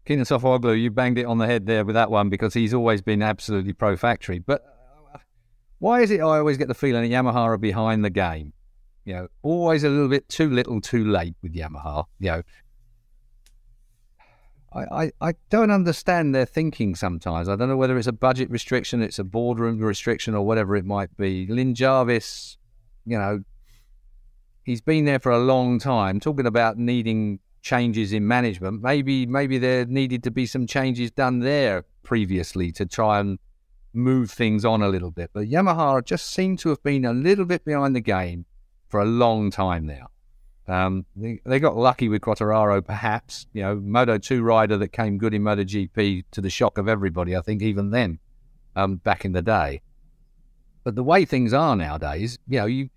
Kenan 0.04 0.24
Sofuoglu, 0.24 0.80
you 0.80 0.90
banged 0.90 1.18
it 1.18 1.24
on 1.24 1.38
the 1.38 1.46
head 1.46 1.66
there 1.66 1.84
with 1.84 1.94
that 1.94 2.10
one 2.10 2.28
because 2.28 2.54
he's 2.54 2.74
always 2.74 3.00
been 3.00 3.22
absolutely 3.22 3.72
pro 3.72 3.96
factory. 3.96 4.40
But 4.40 4.64
uh, 5.14 5.18
why 5.78 6.00
is 6.00 6.10
it 6.10 6.20
I 6.20 6.38
always 6.38 6.58
get 6.58 6.66
the 6.66 6.74
feeling 6.74 7.08
that 7.08 7.14
Yamaha 7.14 7.36
are 7.36 7.58
behind 7.58 8.04
the 8.04 8.10
game? 8.10 8.52
You 9.04 9.14
know, 9.14 9.28
always 9.42 9.84
a 9.84 9.88
little 9.88 10.08
bit 10.08 10.28
too 10.28 10.50
little, 10.50 10.80
too 10.80 11.04
late 11.04 11.36
with 11.42 11.54
Yamaha. 11.54 12.06
You 12.18 12.30
know, 12.30 12.42
I, 14.74 15.12
I, 15.20 15.34
don't 15.50 15.70
understand 15.70 16.34
their 16.34 16.46
thinking 16.46 16.94
sometimes. 16.94 17.48
I 17.48 17.56
don't 17.56 17.68
know 17.68 17.76
whether 17.76 17.98
it's 17.98 18.06
a 18.06 18.12
budget 18.12 18.50
restriction, 18.50 19.02
it's 19.02 19.18
a 19.18 19.24
boardroom 19.24 19.78
restriction, 19.78 20.34
or 20.34 20.46
whatever 20.46 20.76
it 20.76 20.84
might 20.84 21.14
be. 21.16 21.46
Lin 21.46 21.74
Jarvis, 21.74 22.56
you 23.04 23.18
know, 23.18 23.42
he's 24.64 24.80
been 24.80 25.04
there 25.04 25.18
for 25.18 25.30
a 25.30 25.38
long 25.38 25.78
time. 25.78 26.20
Talking 26.20 26.46
about 26.46 26.78
needing 26.78 27.38
changes 27.60 28.12
in 28.12 28.26
management, 28.26 28.82
maybe 28.82 29.26
maybe 29.26 29.58
there 29.58 29.84
needed 29.84 30.22
to 30.24 30.30
be 30.30 30.46
some 30.46 30.66
changes 30.66 31.10
done 31.10 31.40
there 31.40 31.84
previously 32.02 32.72
to 32.72 32.86
try 32.86 33.20
and 33.20 33.38
move 33.92 34.30
things 34.30 34.64
on 34.64 34.82
a 34.82 34.88
little 34.88 35.10
bit. 35.10 35.30
But 35.32 35.48
Yamaha 35.48 36.04
just 36.04 36.26
seem 36.26 36.56
to 36.58 36.70
have 36.70 36.82
been 36.82 37.04
a 37.04 37.12
little 37.12 37.44
bit 37.44 37.64
behind 37.64 37.94
the 37.94 38.00
game 38.00 38.46
for 38.88 39.00
a 39.00 39.04
long 39.04 39.50
time 39.50 39.86
now. 39.86 40.08
Um, 40.68 41.04
they, 41.16 41.40
they, 41.44 41.58
got 41.58 41.76
lucky 41.76 42.08
with 42.08 42.22
Quartararo, 42.22 42.84
perhaps. 42.84 43.46
You 43.52 43.62
know, 43.62 43.76
Moto 43.76 44.16
2 44.18 44.42
rider 44.42 44.76
that 44.78 44.88
came 44.88 45.18
good 45.18 45.34
in 45.34 45.42
MotoGP 45.42 46.24
to 46.30 46.40
the 46.40 46.50
shock 46.50 46.78
of 46.78 46.88
everybody, 46.88 47.36
I 47.36 47.40
think, 47.40 47.62
even 47.62 47.90
then, 47.90 48.20
um, 48.76 48.96
back 48.96 49.24
in 49.24 49.32
the 49.32 49.42
day. 49.42 49.82
But 50.84 50.94
the 50.94 51.02
way 51.02 51.24
things 51.24 51.52
are 51.52 51.74
nowadays, 51.74 52.38
you 52.46 52.60
know, 52.60 52.66
you, 52.66 52.90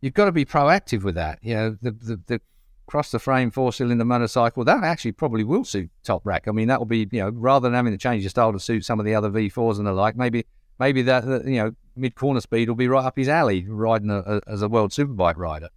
you've 0.00 0.14
got 0.14 0.26
to 0.26 0.32
be 0.32 0.44
proactive 0.44 1.02
with 1.02 1.14
that. 1.14 1.38
You 1.42 1.54
know, 1.54 1.76
the, 1.80 1.90
the, 1.92 2.20
the 2.26 2.40
cross 2.86 3.10
the 3.10 3.18
frame 3.18 3.50
four 3.50 3.72
cylinder 3.72 4.04
motorcycle, 4.04 4.64
that 4.64 4.84
actually 4.84 5.12
probably 5.12 5.44
will 5.44 5.64
suit 5.64 5.90
Toprak. 6.04 6.46
I 6.46 6.52
mean, 6.52 6.68
that 6.68 6.78
will 6.78 6.86
be, 6.86 7.08
you 7.10 7.20
know, 7.20 7.30
rather 7.30 7.68
than 7.68 7.74
having 7.74 7.92
to 7.92 7.98
change 7.98 8.22
your 8.22 8.30
style 8.30 8.52
to 8.52 8.60
suit 8.60 8.84
some 8.84 9.00
of 9.00 9.06
the 9.06 9.14
other 9.14 9.30
V4s 9.30 9.78
and 9.78 9.86
the 9.86 9.92
like, 9.92 10.16
maybe 10.16 10.44
maybe 10.78 11.00
that, 11.02 11.24
you 11.46 11.56
know, 11.56 11.72
mid 11.96 12.14
corner 12.14 12.40
speed 12.40 12.68
will 12.68 12.76
be 12.76 12.88
right 12.88 13.04
up 13.04 13.16
his 13.16 13.28
alley 13.28 13.64
riding 13.66 14.10
a, 14.10 14.18
a, 14.18 14.40
as 14.46 14.60
a 14.60 14.68
world 14.68 14.90
superbike 14.90 15.36
rider. 15.36 15.68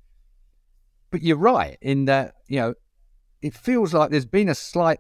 But 1.12 1.22
you're 1.22 1.38
right 1.38 1.78
in 1.82 2.06
that, 2.06 2.36
you 2.48 2.60
know, 2.60 2.74
it 3.42 3.54
feels 3.54 3.94
like 3.94 4.10
there's 4.10 4.26
been 4.26 4.50
a 4.50 4.56
slight 4.56 5.00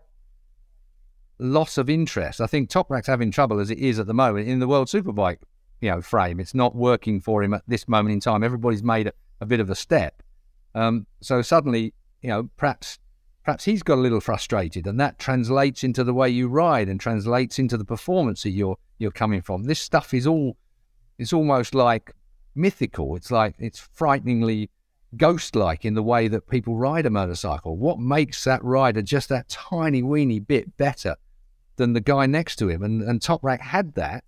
loss 1.39 1.77
of 1.77 1.89
interest. 1.89 2.41
I 2.41 2.47
think 2.47 2.69
Toprak's 2.69 3.07
having 3.07 3.31
trouble 3.31 3.59
as 3.59 3.69
it 3.69 3.79
is 3.79 3.99
at 3.99 4.07
the 4.07 4.13
moment 4.13 4.47
in 4.47 4.59
the 4.59 4.67
World 4.67 4.87
Superbike, 4.87 5.39
you 5.81 5.89
know, 5.89 6.01
frame. 6.01 6.39
It's 6.39 6.53
not 6.53 6.75
working 6.75 7.19
for 7.19 7.43
him 7.43 7.53
at 7.53 7.63
this 7.67 7.87
moment 7.87 8.13
in 8.13 8.19
time. 8.19 8.43
Everybody's 8.43 8.83
made 8.83 9.07
a, 9.07 9.13
a 9.41 9.45
bit 9.45 9.59
of 9.59 9.69
a 9.69 9.75
step. 9.75 10.21
Um, 10.73 11.05
so 11.21 11.41
suddenly, 11.41 11.93
you 12.21 12.29
know, 12.29 12.49
perhaps 12.57 12.99
perhaps 13.43 13.63
he's 13.63 13.83
got 13.83 13.97
a 13.97 14.01
little 14.01 14.19
frustrated, 14.19 14.87
and 14.87 14.99
that 14.99 15.19
translates 15.19 15.83
into 15.83 16.03
the 16.03 16.13
way 16.13 16.29
you 16.29 16.47
ride 16.47 16.89
and 16.89 16.99
translates 16.99 17.59
into 17.59 17.77
the 17.77 17.85
performance 17.85 18.43
that 18.43 18.51
you're 18.51 18.77
you're 18.97 19.11
coming 19.11 19.41
from. 19.41 19.63
This 19.63 19.79
stuff 19.79 20.13
is 20.13 20.27
all 20.27 20.57
it's 21.17 21.33
almost 21.33 21.75
like 21.75 22.13
mythical. 22.55 23.15
It's 23.15 23.31
like 23.31 23.55
it's 23.59 23.79
frighteningly 23.79 24.69
ghost 25.17 25.55
like 25.55 25.85
in 25.85 25.93
the 25.93 26.03
way 26.03 26.27
that 26.27 26.47
people 26.47 26.75
ride 26.75 27.05
a 27.05 27.09
motorcycle? 27.09 27.77
What 27.77 27.99
makes 27.99 28.43
that 28.43 28.63
rider 28.63 29.01
just 29.01 29.29
that 29.29 29.49
tiny 29.49 30.03
weeny 30.03 30.39
bit 30.39 30.77
better 30.77 31.15
than 31.77 31.93
the 31.93 32.01
guy 32.01 32.25
next 32.25 32.57
to 32.57 32.69
him? 32.69 32.83
And, 32.83 33.01
and 33.01 33.19
Toprak 33.19 33.61
had 33.61 33.93
that. 33.95 34.23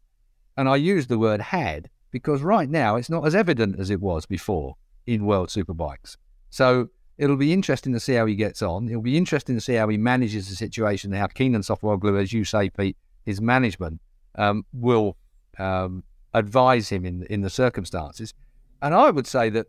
And 0.57 0.67
I 0.67 0.75
use 0.75 1.07
the 1.07 1.19
word 1.19 1.41
had 1.41 1.89
because 2.11 2.41
right 2.41 2.69
now 2.69 2.95
it's 2.95 3.09
not 3.09 3.25
as 3.25 3.35
evident 3.35 3.79
as 3.79 3.89
it 3.89 4.01
was 4.01 4.25
before 4.25 4.75
in 5.05 5.25
World 5.25 5.49
Superbikes. 5.49 6.17
So 6.49 6.89
it'll 7.17 7.37
be 7.37 7.53
interesting 7.53 7.93
to 7.93 7.99
see 7.99 8.13
how 8.13 8.25
he 8.25 8.35
gets 8.35 8.61
on. 8.61 8.89
It'll 8.89 9.01
be 9.01 9.17
interesting 9.17 9.55
to 9.55 9.61
see 9.61 9.75
how 9.75 9.87
he 9.87 9.97
manages 9.97 10.49
the 10.49 10.55
situation, 10.55 11.11
how 11.11 11.27
Kenan 11.27 11.61
Sofuoglu, 11.61 12.21
as 12.21 12.33
you 12.33 12.43
say, 12.43 12.69
Pete, 12.69 12.97
his 13.25 13.41
management 13.41 14.01
um, 14.35 14.65
will 14.73 15.17
um, 15.59 16.03
advise 16.33 16.89
him 16.89 17.05
in 17.05 17.23
in 17.29 17.41
the 17.41 17.49
circumstances. 17.49 18.33
And 18.81 18.93
I 18.93 19.09
would 19.09 19.27
say 19.27 19.49
that 19.49 19.67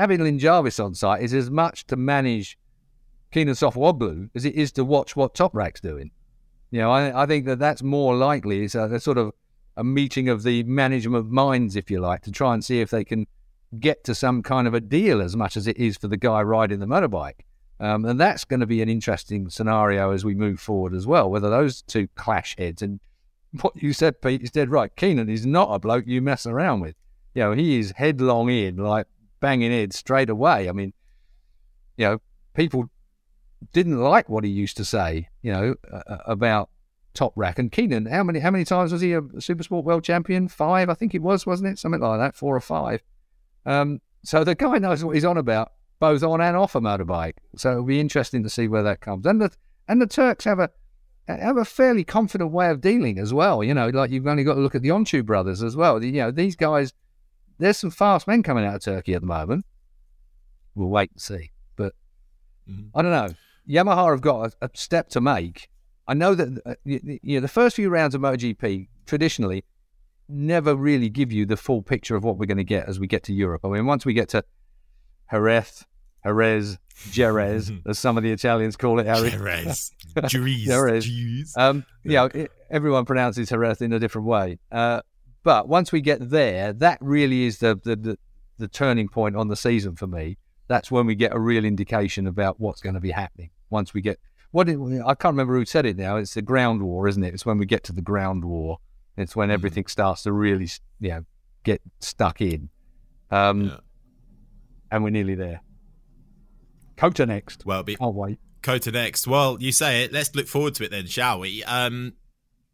having 0.00 0.22
Lin 0.22 0.38
Jarvis 0.38 0.80
on 0.80 0.94
site 0.94 1.22
is 1.22 1.34
as 1.34 1.50
much 1.50 1.86
to 1.88 1.94
manage 1.94 2.58
Kenan 3.32 3.54
Sofuoglu 3.54 4.30
as 4.34 4.46
it 4.46 4.54
is 4.54 4.72
to 4.72 4.84
watch 4.84 5.14
what 5.14 5.34
Toprak's 5.34 5.82
doing. 5.82 6.10
You 6.70 6.80
know, 6.80 6.90
I, 6.90 7.24
I 7.24 7.26
think 7.26 7.44
that 7.44 7.58
that's 7.58 7.82
more 7.82 8.16
likely. 8.16 8.64
It's 8.64 8.74
a, 8.74 8.84
a, 8.84 8.98
sort 8.98 9.18
of 9.18 9.32
a 9.76 9.84
meeting 9.84 10.30
of 10.30 10.42
the 10.42 10.62
management 10.62 11.30
minds, 11.30 11.76
if 11.76 11.90
you 11.90 12.00
like, 12.00 12.22
to 12.22 12.30
try 12.30 12.54
and 12.54 12.64
see 12.64 12.80
if 12.80 12.88
they 12.88 13.04
can 13.04 13.26
get 13.78 14.02
to 14.04 14.14
some 14.14 14.42
kind 14.42 14.66
of 14.66 14.72
a 14.72 14.80
deal 14.80 15.20
as 15.20 15.36
much 15.36 15.54
as 15.54 15.66
it 15.66 15.76
is 15.76 15.98
for 15.98 16.08
the 16.08 16.16
guy 16.16 16.40
riding 16.40 16.80
the 16.80 16.86
motorbike. 16.86 17.40
Um, 17.78 18.06
and 18.06 18.18
that's 18.18 18.46
going 18.46 18.60
to 18.60 18.66
be 18.66 18.80
an 18.80 18.88
interesting 18.88 19.50
scenario 19.50 20.12
as 20.12 20.24
we 20.24 20.34
move 20.34 20.60
forward 20.60 20.94
as 20.94 21.06
well, 21.06 21.30
whether 21.30 21.50
those 21.50 21.82
two 21.82 22.08
clash 22.14 22.56
heads. 22.56 22.80
And 22.80 23.00
what 23.60 23.80
you 23.82 23.92
said, 23.92 24.22
Pete, 24.22 24.42
is 24.42 24.50
dead 24.50 24.70
right. 24.70 24.94
Keenan 24.96 25.28
is 25.28 25.44
not 25.44 25.74
a 25.74 25.78
bloke 25.78 26.06
you 26.06 26.22
mess 26.22 26.46
around 26.46 26.80
with. 26.80 26.94
You 27.34 27.42
know, 27.42 27.52
he 27.52 27.78
is 27.78 27.92
headlong 27.96 28.48
in, 28.48 28.78
like 28.78 29.06
banging 29.40 29.72
heads 29.72 29.96
straight 29.96 30.30
away. 30.30 30.68
I 30.68 30.72
mean, 30.72 30.92
you 31.96 32.06
know, 32.06 32.18
people 32.54 32.90
didn't 33.72 33.98
like 33.98 34.28
what 34.28 34.44
he 34.44 34.50
used 34.50 34.76
to 34.78 34.84
say, 34.84 35.28
you 35.42 35.52
know, 35.52 35.74
uh, 35.92 36.18
about 36.26 36.70
Toprak 37.14 37.58
and 37.58 37.72
Keenan. 37.72 38.06
How 38.06 38.22
many 38.22 38.38
how 38.38 38.50
many 38.50 38.64
times 38.64 38.92
was 38.92 39.00
he 39.00 39.12
a 39.12 39.22
Super 39.38 39.62
Sport 39.62 39.84
World 39.84 40.04
Champion? 40.04 40.48
Five, 40.48 40.88
I 40.88 40.94
think 40.94 41.14
it 41.14 41.22
was, 41.22 41.46
wasn't 41.46 41.70
it? 41.70 41.78
Something 41.78 42.00
like 42.00 42.20
that, 42.20 42.36
four 42.36 42.54
or 42.56 42.60
five. 42.60 43.02
Um, 43.66 44.00
so 44.22 44.44
the 44.44 44.54
guy 44.54 44.78
knows 44.78 45.04
what 45.04 45.14
he's 45.14 45.24
on 45.24 45.36
about, 45.36 45.72
both 45.98 46.22
on 46.22 46.40
and 46.40 46.56
off 46.56 46.74
a 46.74 46.80
motorbike. 46.80 47.34
So 47.56 47.72
it'll 47.72 47.84
be 47.84 48.00
interesting 48.00 48.42
to 48.42 48.50
see 48.50 48.68
where 48.68 48.82
that 48.82 49.00
comes. 49.00 49.26
And 49.26 49.40
the, 49.40 49.50
and 49.88 50.00
the 50.00 50.06
Turks 50.06 50.44
have 50.44 50.58
a 50.58 50.70
have 51.26 51.56
a 51.56 51.64
fairly 51.64 52.04
confident 52.04 52.50
way 52.50 52.70
of 52.70 52.80
dealing 52.80 53.18
as 53.18 53.32
well. 53.32 53.62
You 53.62 53.74
know, 53.74 53.88
like 53.88 54.10
you've 54.10 54.26
only 54.26 54.44
got 54.44 54.54
to 54.54 54.60
look 54.60 54.74
at 54.74 54.82
the 54.82 54.88
Öncü 54.88 55.24
brothers 55.24 55.62
as 55.62 55.76
well. 55.76 56.02
You 56.02 56.12
know, 56.12 56.30
these 56.30 56.56
guys, 56.56 56.92
there's 57.60 57.78
some 57.78 57.90
fast 57.90 58.26
men 58.26 58.42
coming 58.42 58.64
out 58.64 58.76
of 58.76 58.82
Turkey 58.82 59.14
at 59.14 59.20
the 59.20 59.26
moment. 59.26 59.64
We'll 60.74 60.88
wait 60.88 61.10
and 61.12 61.20
see. 61.20 61.52
But 61.76 61.94
mm-hmm. 62.68 62.98
I 62.98 63.02
don't 63.02 63.12
know. 63.12 63.34
Yamaha 63.68 64.10
have 64.10 64.20
got 64.20 64.54
a, 64.60 64.66
a 64.66 64.70
step 64.74 65.08
to 65.10 65.20
make. 65.20 65.68
I 66.08 66.14
know 66.14 66.34
that 66.34 66.60
uh, 66.66 66.74
you, 66.84 67.18
you 67.22 67.36
know 67.36 67.40
the 67.40 67.48
first 67.48 67.76
few 67.76 67.88
rounds 67.88 68.14
of 68.14 68.20
MotoGP 68.20 68.88
traditionally 69.06 69.64
never 70.28 70.74
really 70.74 71.08
give 71.08 71.30
you 71.32 71.44
the 71.44 71.56
full 71.56 71.82
picture 71.82 72.16
of 72.16 72.24
what 72.24 72.38
we're 72.38 72.46
going 72.46 72.58
to 72.58 72.64
get 72.64 72.88
as 72.88 72.98
we 72.98 73.06
get 73.06 73.22
to 73.24 73.32
Europe. 73.32 73.64
I 73.64 73.68
mean, 73.68 73.86
once 73.86 74.04
we 74.04 74.14
get 74.14 74.28
to 74.30 74.44
Jerez, 75.30 75.84
Jerez, 76.24 76.78
Jerez, 77.10 77.72
as 77.86 77.98
some 77.98 78.16
of 78.16 78.22
the 78.22 78.32
Italians 78.32 78.76
call 78.76 78.98
it, 79.00 79.06
Harry. 79.06 79.30
Jerez, 79.30 79.92
Jerez, 80.26 80.64
Jerez. 81.06 81.54
Um, 81.56 81.84
you 82.04 82.12
know, 82.12 82.24
it, 82.26 82.50
everyone 82.70 83.04
pronounces 83.04 83.48
Jerez 83.48 83.80
in 83.80 83.92
a 83.92 83.98
different 83.98 84.26
way. 84.26 84.58
Uh, 84.70 85.00
but 85.42 85.68
once 85.68 85.92
we 85.92 86.00
get 86.00 86.30
there, 86.30 86.72
that 86.74 86.98
really 87.00 87.44
is 87.44 87.58
the, 87.58 87.78
the, 87.82 87.96
the 87.96 88.18
the 88.60 88.68
turning 88.68 89.08
point 89.08 89.34
on 89.34 89.48
the 89.48 89.56
season 89.56 89.96
for 89.96 90.06
me. 90.06 90.36
That's 90.68 90.90
when 90.90 91.06
we 91.06 91.16
get 91.16 91.34
a 91.34 91.40
real 91.40 91.64
indication 91.64 92.28
about 92.28 92.60
what's 92.60 92.80
going 92.80 92.94
to 92.94 93.00
be 93.00 93.10
happening. 93.10 93.50
Once 93.70 93.92
we 93.92 94.00
get 94.00 94.20
what 94.52 94.68
it, 94.68 94.78
I 95.04 95.14
can't 95.14 95.32
remember 95.32 95.56
who 95.56 95.64
said 95.64 95.86
it 95.86 95.96
now. 95.96 96.16
It's 96.16 96.34
the 96.34 96.42
ground 96.42 96.82
war, 96.82 97.08
isn't 97.08 97.24
it? 97.24 97.34
It's 97.34 97.44
when 97.44 97.58
we 97.58 97.66
get 97.66 97.82
to 97.84 97.92
the 97.92 98.02
ground 98.02 98.44
war. 98.44 98.78
It's 99.16 99.34
when 99.34 99.48
mm. 99.48 99.52
everything 99.52 99.86
starts 99.86 100.22
to 100.22 100.32
really, 100.32 100.68
you 101.00 101.08
know, 101.08 101.24
get 101.64 101.80
stuck 101.98 102.40
in. 102.40 102.68
Um, 103.30 103.64
yeah. 103.64 103.76
And 104.92 105.02
we're 105.02 105.10
nearly 105.10 105.34
there. 105.34 105.62
COTA 106.96 107.26
next. 107.26 107.64
Well, 107.64 107.82
be, 107.82 107.96
can't 107.96 108.14
wait. 108.14 108.38
COTA 108.62 108.92
next. 108.92 109.26
Well, 109.26 109.56
you 109.60 109.72
say 109.72 110.04
it. 110.04 110.12
Let's 110.12 110.34
look 110.34 110.46
forward 110.46 110.74
to 110.76 110.84
it 110.84 110.90
then, 110.90 111.06
shall 111.06 111.40
we? 111.40 111.64
Um, 111.64 112.14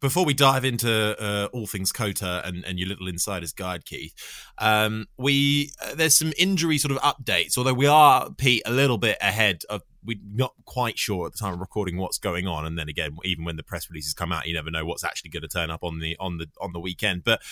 before 0.01 0.25
we 0.25 0.35
dive 0.35 0.65
into 0.65 1.17
uh, 1.21 1.49
all 1.53 1.67
things 1.67 1.93
COTA 1.93 2.43
and, 2.45 2.65
and 2.65 2.79
your 2.79 2.89
little 2.89 3.09
insider's 3.09 3.53
guide, 3.53 3.85
Keith, 3.85 4.15
um, 4.59 5.07
we 5.17 5.73
uh, 5.83 5.95
there's 5.95 6.15
some 6.15 6.33
injury 6.39 6.79
sort 6.79 6.93
of 6.93 6.99
updates. 6.99 7.57
Although 7.57 7.75
we 7.75 7.87
are 7.87 8.31
Pete 8.31 8.63
a 8.67 8.71
little 8.71 8.99
bit 8.99 9.17
ahead 9.21 9.63
of 9.71 9.83
we're 10.07 10.19
not 10.33 10.55
quite 10.65 10.99
sure 10.99 11.27
at 11.27 11.33
the 11.33 11.39
time 11.39 11.55
of 11.55 11.61
recording 11.61 11.97
what's 11.97 12.19
going 12.19 12.47
on. 12.47 12.65
And 12.65 12.79
then 12.79 12.89
again, 12.89 13.17
even 13.25 13.45
when 13.45 13.57
the 13.57 13.63
press 13.65 13.91
releases 13.91 14.15
come 14.15 14.33
out, 14.33 14.47
you 14.47 14.55
never 14.55 14.71
know 14.71 14.85
what's 14.85 15.03
actually 15.03 15.31
going 15.31 15.43
to 15.43 15.49
turn 15.49 15.71
up 15.71 15.83
on 15.83 15.99
the 15.99 16.17
on 16.19 16.39
the 16.39 16.49
on 16.61 16.73
the 16.73 16.81
weekend. 16.81 17.25
But 17.25 17.43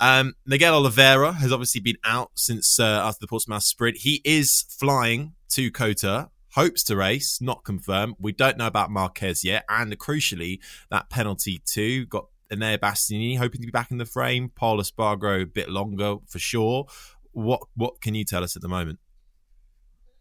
um, 0.00 0.34
Miguel 0.46 0.76
Oliveira 0.76 1.32
has 1.32 1.52
obviously 1.52 1.80
been 1.80 1.98
out 2.04 2.30
since 2.34 2.78
uh, 2.78 3.02
after 3.04 3.26
the 3.26 3.28
Portimao 3.28 3.60
sprint. 3.60 3.98
He 3.98 4.22
is 4.24 4.64
flying 4.68 5.34
to 5.50 5.70
COTA 5.70 6.30
hopes 6.54 6.84
to 6.84 6.96
race, 6.96 7.40
not 7.40 7.64
confirmed. 7.64 8.14
We 8.18 8.32
don't 8.32 8.56
know 8.56 8.66
about 8.66 8.90
Marquez 8.90 9.44
yet. 9.44 9.64
And 9.68 9.96
crucially, 9.98 10.60
that 10.90 11.10
penalty 11.10 11.60
too 11.64 12.06
got 12.06 12.26
Enea 12.50 12.78
Bastianini 12.78 13.38
hoping 13.38 13.60
to 13.60 13.66
be 13.66 13.72
back 13.72 13.90
in 13.90 13.98
the 13.98 14.04
frame. 14.04 14.50
Pol 14.50 14.78
Espargaro 14.78 15.42
a 15.42 15.46
bit 15.46 15.68
longer 15.68 16.16
for 16.26 16.38
sure. 16.38 16.86
What 17.32 17.62
what 17.74 18.00
can 18.00 18.14
you 18.14 18.24
tell 18.24 18.44
us 18.44 18.56
at 18.56 18.62
the 18.62 18.68
moment? 18.68 18.98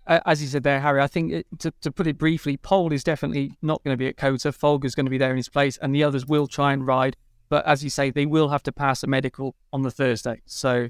as 0.05 0.41
you 0.41 0.49
said 0.49 0.63
there, 0.63 0.81
Harry, 0.81 1.01
I 1.01 1.07
think 1.07 1.31
it, 1.31 1.47
to, 1.59 1.71
to 1.79 1.89
put 1.89 2.07
it 2.07 2.17
briefly, 2.17 2.57
Pol 2.57 2.91
is 2.91 3.05
definitely 3.05 3.53
not 3.61 3.81
going 3.85 3.93
to 3.93 3.97
be 3.97 4.07
at 4.07 4.17
COTA. 4.17 4.51
Folger's 4.51 4.95
going 4.95 5.05
to 5.05 5.09
be 5.09 5.17
there 5.17 5.31
in 5.31 5.37
his 5.37 5.47
place, 5.47 5.77
and 5.77 5.95
the 5.95 6.03
others 6.03 6.25
will 6.25 6.45
try 6.45 6.73
and 6.73 6.85
ride. 6.85 7.15
But 7.47 7.65
as 7.65 7.85
you 7.85 7.89
say, 7.89 8.09
they 8.09 8.25
will 8.25 8.49
have 8.49 8.63
to 8.63 8.73
pass 8.73 9.03
a 9.03 9.07
medical 9.07 9.55
on 9.71 9.83
the 9.83 9.91
Thursday. 9.91 10.41
So, 10.45 10.89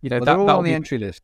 you 0.00 0.08
know, 0.08 0.16
well, 0.16 0.24
that, 0.24 0.24
they're 0.24 0.40
all 0.40 0.50
on 0.50 0.64
the 0.64 0.70
be... 0.70 0.74
entry 0.74 0.96
list. 0.96 1.22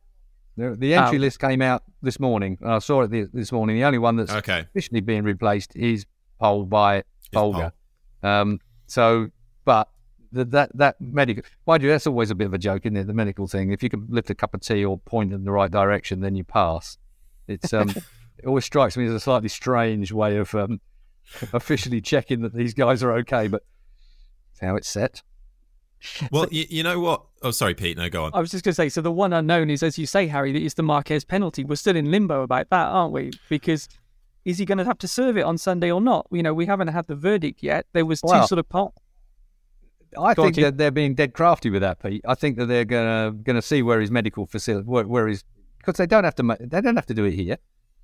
The, 0.55 0.75
the 0.77 0.93
entry 0.93 1.17
um, 1.17 1.21
list 1.21 1.39
came 1.39 1.61
out 1.61 1.83
this 2.01 2.19
morning. 2.19 2.57
I 2.63 2.79
saw 2.79 3.01
it 3.01 3.33
this 3.33 3.51
morning. 3.51 3.75
The 3.75 3.85
only 3.85 3.97
one 3.97 4.17
that's 4.17 4.31
okay. 4.31 4.59
officially 4.59 5.01
being 5.01 5.23
replaced 5.23 5.75
is 5.75 6.05
Pol 6.39 6.65
by 6.65 7.03
Folger. 7.31 7.73
Um, 8.21 8.59
so, 8.85 9.29
but 9.65 9.89
the, 10.31 10.45
that 10.45 10.77
that 10.77 11.01
medical, 11.01 11.43
mind 11.65 11.83
you, 11.83 11.89
that's 11.89 12.05
always 12.05 12.29
a 12.29 12.35
bit 12.35 12.45
of 12.45 12.53
a 12.53 12.57
joke, 12.57 12.85
isn't 12.85 12.95
it? 12.95 13.07
The 13.07 13.13
medical 13.13 13.47
thing. 13.47 13.71
If 13.71 13.81
you 13.81 13.89
can 13.89 14.05
lift 14.09 14.29
a 14.29 14.35
cup 14.35 14.53
of 14.53 14.61
tea 14.61 14.85
or 14.85 14.97
point 14.99 15.33
in 15.33 15.43
the 15.43 15.51
right 15.51 15.71
direction, 15.71 16.21
then 16.21 16.35
you 16.35 16.43
pass. 16.43 16.97
It's 17.47 17.73
um, 17.73 17.89
it 18.37 18.45
always 18.45 18.65
strikes 18.65 18.95
me 18.95 19.05
as 19.05 19.13
a 19.13 19.19
slightly 19.19 19.49
strange 19.49 20.11
way 20.11 20.37
of 20.37 20.53
um, 20.53 20.79
officially 21.53 22.01
checking 22.01 22.41
that 22.41 22.53
these 22.53 22.73
guys 22.73 23.01
are 23.01 23.13
okay, 23.13 23.47
but 23.47 23.63
it's 24.51 24.61
how 24.61 24.75
it's 24.75 24.87
set. 24.87 25.23
Well, 26.31 26.43
so, 26.43 26.49
you, 26.51 26.65
you, 26.69 26.83
know 26.83 26.99
what? 26.99 27.23
Oh, 27.41 27.51
sorry, 27.51 27.75
Pete. 27.75 27.97
No, 27.97 28.09
go 28.09 28.25
on. 28.25 28.31
I 28.33 28.39
was 28.39 28.51
just 28.51 28.63
going 28.63 28.71
to 28.71 28.75
say. 28.75 28.89
So 28.89 29.01
the 29.01 29.11
one 29.11 29.33
unknown 29.33 29.69
is, 29.69 29.83
as 29.83 29.97
you 29.97 30.05
say, 30.05 30.27
Harry, 30.27 30.51
that 30.51 30.61
is 30.61 30.73
the 30.73 30.83
Marquez 30.83 31.23
penalty. 31.23 31.63
We're 31.63 31.75
still 31.75 31.95
in 31.95 32.11
limbo 32.11 32.43
about 32.43 32.69
that, 32.69 32.87
aren't 32.87 33.13
we? 33.13 33.31
Because 33.49 33.87
is 34.45 34.57
he 34.57 34.65
going 34.65 34.79
to 34.79 34.85
have 34.85 34.97
to 34.99 35.07
serve 35.07 35.37
it 35.37 35.43
on 35.43 35.57
Sunday 35.57 35.91
or 35.91 36.01
not? 36.01 36.27
You 36.31 36.43
know, 36.43 36.53
we 36.53 36.65
haven't 36.65 36.89
had 36.89 37.07
the 37.07 37.15
verdict 37.15 37.63
yet. 37.63 37.85
There 37.93 38.05
was 38.05 38.21
two 38.21 38.45
sort 38.45 38.59
of 38.59 38.67
part. 38.67 38.93
I 40.19 40.33
think 40.33 40.55
that 40.57 40.77
they're 40.77 40.91
being 40.91 41.15
dead 41.15 41.33
crafty 41.33 41.69
with 41.69 41.81
that, 41.81 42.01
Pete. 42.01 42.21
I 42.27 42.35
think 42.35 42.57
that 42.57 42.67
they're 42.67 42.85
gonna 42.85 43.31
gonna 43.31 43.63
see 43.63 43.81
where 43.81 43.99
his 43.99 44.11
medical 44.11 44.45
facility, 44.45 44.85
where, 44.85 45.07
where 45.07 45.27
his 45.27 45.43
because 45.79 45.97
they 45.97 46.05
don't 46.05 46.23
have 46.23 46.35
to 46.35 46.57
they 46.59 46.81
don't 46.81 46.95
have 46.95 47.05
to 47.07 47.13
do 47.13 47.25
it 47.25 47.33
here. 47.33 47.57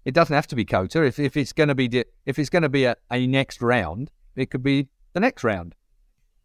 It 0.06 0.14
doesn't 0.14 0.34
have 0.34 0.48
to 0.48 0.56
be 0.56 0.66
COTA. 0.66 1.04
If 1.04 1.20
if 1.20 1.38
it's 1.38 1.54
going 1.54 1.70
to 1.70 1.76
be 1.76 2.04
if 2.26 2.40
it's 2.40 2.50
going 2.50 2.64
to 2.64 2.70
be 2.70 2.86
a, 2.86 2.96
a 3.12 3.28
next 3.28 3.62
round, 3.62 4.12
it 4.36 4.50
could 4.50 4.64
be 4.64 4.88
the 5.14 5.20
next 5.20 5.44
round. 5.44 5.76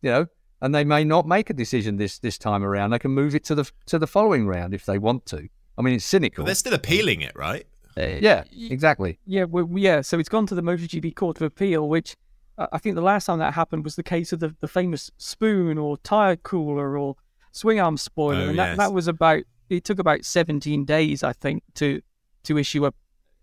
You 0.02 0.10
know, 0.10 0.26
and 0.64 0.74
they 0.74 0.82
may 0.82 1.04
not 1.04 1.26
make 1.28 1.50
a 1.50 1.52
decision 1.52 1.98
this 1.98 2.18
this 2.18 2.38
time 2.38 2.64
around. 2.64 2.90
They 2.90 2.98
can 2.98 3.10
move 3.10 3.34
it 3.34 3.44
to 3.44 3.54
the 3.54 3.70
to 3.86 3.98
the 3.98 4.06
following 4.06 4.46
round 4.46 4.72
if 4.72 4.86
they 4.86 4.96
want 4.96 5.26
to. 5.26 5.46
I 5.76 5.82
mean, 5.82 5.94
it's 5.94 6.06
cynical. 6.06 6.42
But 6.42 6.46
they're 6.46 6.54
still 6.54 6.72
appealing 6.72 7.20
it, 7.20 7.32
right? 7.36 7.66
Uh, 7.98 8.16
yeah, 8.20 8.44
exactly. 8.56 9.18
Yeah, 9.26 9.44
well, 9.44 9.68
yeah. 9.76 10.00
So 10.00 10.18
it's 10.18 10.30
gone 10.30 10.46
to 10.46 10.54
the 10.54 10.62
MotoGP 10.62 11.14
Court 11.14 11.36
of 11.36 11.42
Appeal, 11.42 11.86
which 11.86 12.16
uh, 12.56 12.66
I 12.72 12.78
think 12.78 12.94
the 12.94 13.02
last 13.02 13.26
time 13.26 13.40
that 13.40 13.52
happened 13.52 13.84
was 13.84 13.96
the 13.96 14.02
case 14.02 14.32
of 14.32 14.40
the, 14.40 14.56
the 14.60 14.66
famous 14.66 15.10
spoon 15.18 15.76
or 15.76 15.98
tire 15.98 16.36
cooler 16.36 16.96
or 16.96 17.16
swing 17.52 17.78
arm 17.78 17.98
spoiler, 17.98 18.40
oh, 18.40 18.48
and 18.48 18.58
that, 18.58 18.68
yes. 18.70 18.78
that 18.78 18.92
was 18.94 19.06
about 19.06 19.42
it 19.68 19.84
took 19.84 19.98
about 19.98 20.24
17 20.24 20.86
days, 20.86 21.22
I 21.22 21.34
think, 21.34 21.62
to 21.74 22.00
to 22.44 22.56
issue 22.56 22.86
a 22.86 22.92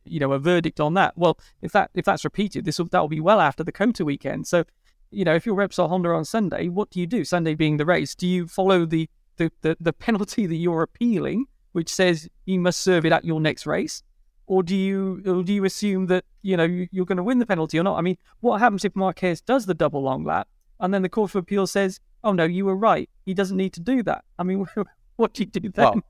you 0.06 0.20
know 0.20 0.32
a 0.32 0.40
verdict 0.40 0.80
on 0.80 0.96
that. 0.96 1.16
Well, 1.16 1.38
if 1.62 1.72
that 1.74 1.92
if 1.94 2.04
that's 2.04 2.24
repeated, 2.24 2.66
this 2.66 2.80
will 2.80 2.88
that 2.88 3.00
will 3.00 3.08
be 3.08 3.22
well 3.22 3.40
after 3.40 3.64
the 3.64 3.72
COTA 3.72 4.04
weekend. 4.04 4.48
So, 4.48 4.64
you 5.12 5.26
know, 5.26 5.36
if 5.36 5.46
you're 5.46 5.56
Repsol 5.56 5.90
Honda 5.90 6.10
on 6.10 6.26
Sunday, 6.26 6.70
what 6.70 6.90
do 6.90 7.00
you 7.00 7.08
do? 7.08 7.24
Sunday 7.24 7.54
being 7.54 7.78
the 7.78 7.86
race, 7.86 8.16
do 8.16 8.28
you 8.28 8.48
follow 8.48 8.86
the 8.86 9.10
the, 9.38 9.52
the, 9.62 9.78
the 9.80 9.94
penalty 9.94 10.46
that 10.46 10.56
you're 10.56 10.84
appealing, 10.84 11.46
which 11.72 11.90
says 11.90 12.30
you 12.46 12.60
must 12.60 12.82
serve 12.82 13.06
it 13.06 13.12
at 13.12 13.26
your 13.26 13.40
next 13.40 13.66
race? 13.66 14.04
Or 14.46 14.64
do 14.64 14.76
you 14.76 15.22
or 15.26 15.44
do 15.44 15.54
you 15.54 15.66
assume 15.66 16.08
that 16.08 16.26
you 16.42 16.58
know 16.58 16.66
you're 16.92 17.06
going 17.06 17.18
to 17.18 17.24
win 17.24 17.40
the 17.40 17.46
penalty 17.46 17.80
or 17.80 17.84
not? 17.84 17.98
I 17.98 18.02
mean, 18.02 18.18
what 18.40 18.60
happens 18.60 18.84
if 18.84 18.96
Marquez 18.96 19.42
does 19.42 19.66
the 19.66 19.74
double 19.74 20.02
long 20.02 20.24
lap 20.24 20.48
and 20.82 20.94
then 20.94 21.04
the 21.04 21.10
Court 21.10 21.32
of 21.32 21.36
Appeal 21.38 21.68
says, 21.68 22.00
"Oh 22.24 22.34
no, 22.34 22.44
you 22.44 22.66
were 22.66 22.76
right. 22.76 23.10
He 23.26 23.34
doesn't 23.34 23.56
need 23.56 23.74
to 23.74 23.80
do 23.80 24.04
that." 24.04 24.26
I 24.38 24.44
mean, 24.44 24.66
what 25.16 25.34
do 25.34 25.44
you 25.44 25.46
do 25.46 25.70
then? 25.70 25.86
Well, 25.86 26.02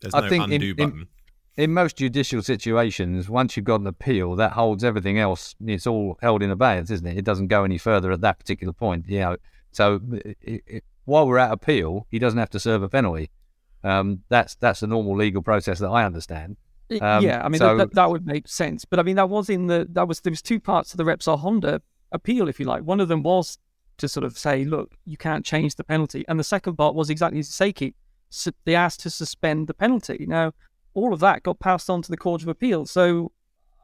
there's 0.00 0.14
I 0.14 0.20
no 0.20 0.28
think 0.28 0.44
undo 0.44 0.70
in, 0.70 0.76
button. 0.76 1.00
In, 1.00 1.08
in, 1.56 1.72
most 1.72 1.96
judicial 1.96 2.42
situations, 2.42 3.28
once 3.28 3.56
you've 3.56 3.64
got 3.64 3.80
an 3.80 3.86
appeal, 3.86 4.36
that 4.36 4.52
holds 4.52 4.84
everything 4.84 5.18
else. 5.18 5.54
It's 5.64 5.86
all 5.86 6.18
held 6.22 6.42
in 6.42 6.50
abeyance, 6.50 6.90
isn't 6.90 7.06
it? 7.06 7.18
It 7.18 7.24
doesn't 7.24 7.48
go 7.48 7.64
any 7.64 7.78
further 7.78 8.12
at 8.12 8.20
that 8.22 8.38
particular 8.38 8.72
point. 8.72 9.06
You 9.08 9.20
know, 9.20 9.36
so 9.72 10.00
it, 10.12 10.62
it, 10.66 10.84
while 11.04 11.26
we're 11.26 11.38
at 11.38 11.52
appeal, 11.52 12.06
he 12.10 12.18
doesn't 12.18 12.38
have 12.38 12.50
to 12.50 12.60
serve 12.60 12.82
a 12.82 12.88
penalty. 12.88 13.30
Um, 13.84 14.22
that's 14.28 14.54
that's 14.56 14.80
the 14.80 14.86
normal 14.86 15.16
legal 15.16 15.42
process 15.42 15.78
that 15.80 15.88
I 15.88 16.04
understand. 16.04 16.56
Um, 17.00 17.24
yeah, 17.24 17.42
I 17.42 17.48
mean 17.48 17.58
so, 17.58 17.76
that, 17.76 17.94
that, 17.94 18.10
would 18.10 18.26
make 18.26 18.46
sense. 18.46 18.84
But 18.84 18.98
I 18.98 19.02
mean 19.02 19.16
that 19.16 19.28
was 19.28 19.48
in 19.48 19.66
the 19.66 19.86
that 19.92 20.06
was 20.06 20.20
there 20.20 20.30
was 20.30 20.42
two 20.42 20.60
parts 20.60 20.90
to 20.90 20.96
the 20.96 21.04
Repsol 21.04 21.38
Honda 21.38 21.80
appeal, 22.12 22.48
if 22.48 22.60
you 22.60 22.66
like. 22.66 22.82
One 22.82 23.00
of 23.00 23.08
them 23.08 23.22
was 23.22 23.58
to 23.98 24.08
sort 24.08 24.24
of 24.24 24.38
say, 24.38 24.64
look, 24.64 24.94
you 25.04 25.16
can't 25.16 25.44
change 25.44 25.76
the 25.76 25.84
penalty, 25.84 26.24
and 26.28 26.38
the 26.38 26.44
second 26.44 26.76
part 26.76 26.94
was 26.94 27.10
exactly 27.10 27.40
as 27.40 27.48
you 27.48 27.52
say, 27.52 27.72
Keith 27.72 27.94
they 28.64 28.74
asked 28.74 29.00
to 29.00 29.10
suspend 29.10 29.66
the 29.66 29.74
penalty. 29.74 30.24
Now, 30.26 30.52
all 30.94 31.12
of 31.12 31.20
that 31.20 31.42
got 31.42 31.58
passed 31.58 31.88
on 31.88 32.02
to 32.02 32.10
the 32.10 32.16
Court 32.16 32.42
of 32.42 32.48
Appeal. 32.48 32.86
So, 32.86 33.32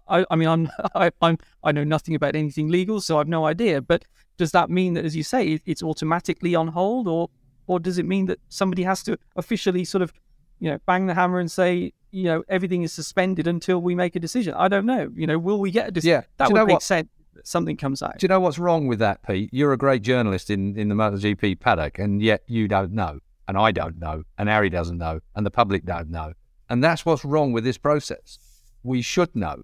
I, 0.08 0.24
I 0.30 0.36
mean, 0.36 0.48
I'm, 0.48 0.70
I, 0.94 1.10
I'm, 1.20 1.38
I 1.62 1.72
know 1.72 1.84
nothing 1.84 2.14
about 2.14 2.34
anything 2.36 2.68
legal, 2.68 3.00
so 3.00 3.18
I've 3.18 3.28
no 3.28 3.46
idea. 3.46 3.80
But 3.80 4.04
does 4.36 4.52
that 4.52 4.70
mean 4.70 4.94
that, 4.94 5.04
as 5.04 5.16
you 5.16 5.22
say, 5.22 5.60
it's 5.64 5.82
automatically 5.82 6.54
on 6.54 6.68
hold, 6.68 7.08
or, 7.08 7.30
or 7.66 7.80
does 7.80 7.98
it 7.98 8.06
mean 8.06 8.26
that 8.26 8.38
somebody 8.48 8.82
has 8.82 9.02
to 9.04 9.18
officially 9.36 9.84
sort 9.84 10.02
of, 10.02 10.12
you 10.60 10.70
know, 10.70 10.78
bang 10.86 11.06
the 11.06 11.14
hammer 11.14 11.38
and 11.38 11.50
say, 11.50 11.92
you 12.10 12.24
know, 12.24 12.42
everything 12.48 12.82
is 12.82 12.92
suspended 12.92 13.46
until 13.46 13.80
we 13.80 13.94
make 13.94 14.16
a 14.16 14.20
decision? 14.20 14.54
I 14.54 14.68
don't 14.68 14.86
know. 14.86 15.10
You 15.14 15.26
know, 15.26 15.38
will 15.38 15.60
we 15.60 15.70
get 15.70 15.88
a 15.88 15.90
decision? 15.90 16.10
Yeah, 16.10 16.22
that 16.38 16.52
would 16.52 16.66
make 16.66 16.74
what? 16.74 16.82
sense 16.82 17.08
something 17.44 17.76
comes 17.76 18.02
out. 18.02 18.18
Do 18.18 18.24
you 18.24 18.28
know 18.28 18.40
what's 18.40 18.58
wrong 18.58 18.88
with 18.88 18.98
that, 18.98 19.22
Pete? 19.22 19.48
You're 19.52 19.72
a 19.72 19.76
great 19.76 20.02
journalist 20.02 20.50
in, 20.50 20.76
in 20.76 20.88
the 20.88 20.94
MotoGP 20.96 21.60
paddock, 21.60 21.98
and 22.00 22.20
yet 22.20 22.42
you 22.48 22.66
don't 22.66 22.92
know 22.92 23.20
and 23.48 23.56
I 23.56 23.72
don't 23.72 23.98
know, 23.98 24.22
and 24.36 24.48
Harry 24.48 24.68
doesn't 24.68 24.98
know, 24.98 25.20
and 25.34 25.44
the 25.44 25.50
public 25.50 25.84
don't 25.84 26.10
know. 26.10 26.34
And 26.68 26.82
that's 26.82 27.06
what's 27.06 27.24
wrong 27.24 27.52
with 27.52 27.64
this 27.64 27.78
process. 27.78 28.38
We 28.82 29.02
should 29.02 29.34
know. 29.34 29.62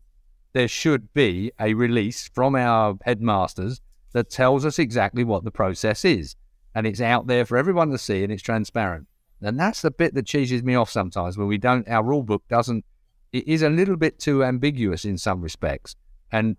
There 0.53 0.69
should 0.69 1.13
be 1.13 1.53
a 1.59 1.75
release 1.75 2.29
from 2.29 2.55
our 2.55 2.97
headmasters 3.05 3.81
that 4.13 4.31
tells 4.31 4.65
us 4.65 4.79
exactly 4.79 5.25
what 5.25 5.45
the 5.45 5.51
process 5.51 6.05
is. 6.05 6.37
And 6.75 6.87
it's 6.87 7.01
out 7.01 7.27
there 7.27 7.45
for 7.45 7.57
everyone 7.57 7.91
to 7.91 7.99
see 7.99 8.23
and 8.23 8.33
it's 8.33 8.43
transparent. 8.43 9.07
And 9.43 9.59
that's 9.59 9.83
the 9.83 9.91
bit 9.91 10.15
that 10.15 10.27
cheeses 10.27 10.63
me 10.63 10.75
off 10.75 10.91
sometimes 10.91 11.37
when 11.37 11.49
we 11.49 11.59
don't, 11.59 11.89
our 11.89 12.03
rule 12.03 12.23
book 12.23 12.45
doesn't, 12.49 12.85
it 13.33 13.47
is 13.47 13.63
a 13.63 13.69
little 13.69 13.97
bit 13.97 14.19
too 14.19 14.45
ambiguous 14.45 15.05
in 15.05 15.19
some 15.19 15.43
respects. 15.43 15.97
And 16.33 16.57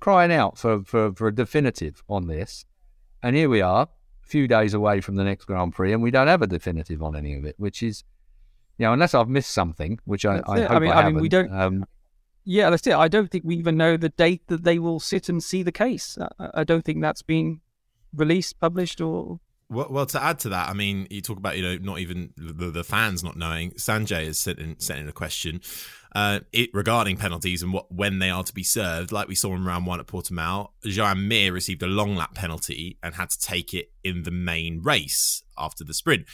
crying 0.00 0.32
out 0.32 0.58
for, 0.58 0.82
for, 0.82 1.12
for 1.12 1.28
a 1.28 1.34
definitive 1.34 2.02
on 2.08 2.26
this. 2.26 2.64
And 3.22 3.34
here 3.34 3.48
we 3.48 3.60
are, 3.60 3.82
a 3.82 4.26
few 4.26 4.46
days 4.46 4.74
away 4.74 5.00
from 5.00 5.16
the 5.16 5.24
next 5.24 5.46
Grand 5.46 5.72
Prix, 5.72 5.92
and 5.92 6.02
we 6.02 6.10
don't 6.10 6.28
have 6.28 6.42
a 6.42 6.46
definitive 6.46 7.02
on 7.02 7.16
any 7.16 7.34
of 7.34 7.44
it, 7.44 7.54
which 7.58 7.82
is, 7.82 8.04
you 8.78 8.86
know, 8.86 8.92
unless 8.92 9.14
I've 9.14 9.28
missed 9.28 9.50
something, 9.50 9.98
which 10.04 10.24
I, 10.24 10.42
I 10.46 10.60
hope 10.60 10.70
I 10.70 10.78
mean, 10.78 10.90
I, 10.90 11.02
I 11.02 11.06
mean, 11.10 11.20
we 11.20 11.28
don't. 11.28 11.52
Um, 11.52 11.86
yeah, 12.44 12.70
that's 12.70 12.86
it. 12.86 12.94
I 12.94 13.08
don't 13.08 13.30
think 13.30 13.44
we 13.44 13.56
even 13.56 13.76
know 13.76 13.96
the 13.96 14.10
date 14.10 14.42
that 14.46 14.64
they 14.64 14.78
will 14.78 15.00
sit 15.00 15.28
and 15.28 15.42
see 15.42 15.62
the 15.62 15.72
case. 15.72 16.16
I, 16.38 16.50
I 16.54 16.64
don't 16.64 16.84
think 16.84 17.00
that's 17.00 17.22
been 17.22 17.60
released, 18.14 18.60
published, 18.60 19.00
or 19.00 19.40
well, 19.68 19.88
well, 19.90 20.06
to 20.06 20.22
add 20.22 20.38
to 20.40 20.50
that, 20.50 20.68
I 20.68 20.74
mean, 20.74 21.08
you 21.10 21.20
talk 21.20 21.38
about 21.38 21.56
you 21.56 21.62
know 21.62 21.76
not 21.78 21.98
even 21.98 22.32
the, 22.36 22.70
the 22.70 22.84
fans 22.84 23.24
not 23.24 23.36
knowing. 23.36 23.72
Sanjay 23.72 24.26
has 24.26 24.38
sent 24.38 24.58
in, 24.58 24.78
sent 24.78 25.00
in 25.00 25.08
a 25.08 25.12
question 25.12 25.60
uh, 26.14 26.40
it, 26.52 26.70
regarding 26.72 27.16
penalties 27.16 27.62
and 27.62 27.72
what 27.72 27.90
when 27.90 28.20
they 28.20 28.30
are 28.30 28.44
to 28.44 28.54
be 28.54 28.62
served. 28.62 29.10
Like 29.10 29.26
we 29.26 29.34
saw 29.34 29.54
in 29.54 29.64
round 29.64 29.86
one 29.86 29.98
at 29.98 30.06
Portimao, 30.06 30.68
Joan 30.84 31.26
Mir 31.26 31.52
received 31.52 31.82
a 31.82 31.88
long 31.88 32.14
lap 32.14 32.34
penalty 32.34 32.98
and 33.02 33.16
had 33.16 33.30
to 33.30 33.38
take 33.40 33.74
it 33.74 33.90
in 34.04 34.22
the 34.22 34.30
main 34.30 34.82
race 34.82 35.42
after 35.58 35.82
the 35.82 35.94
sprint. 35.94 36.26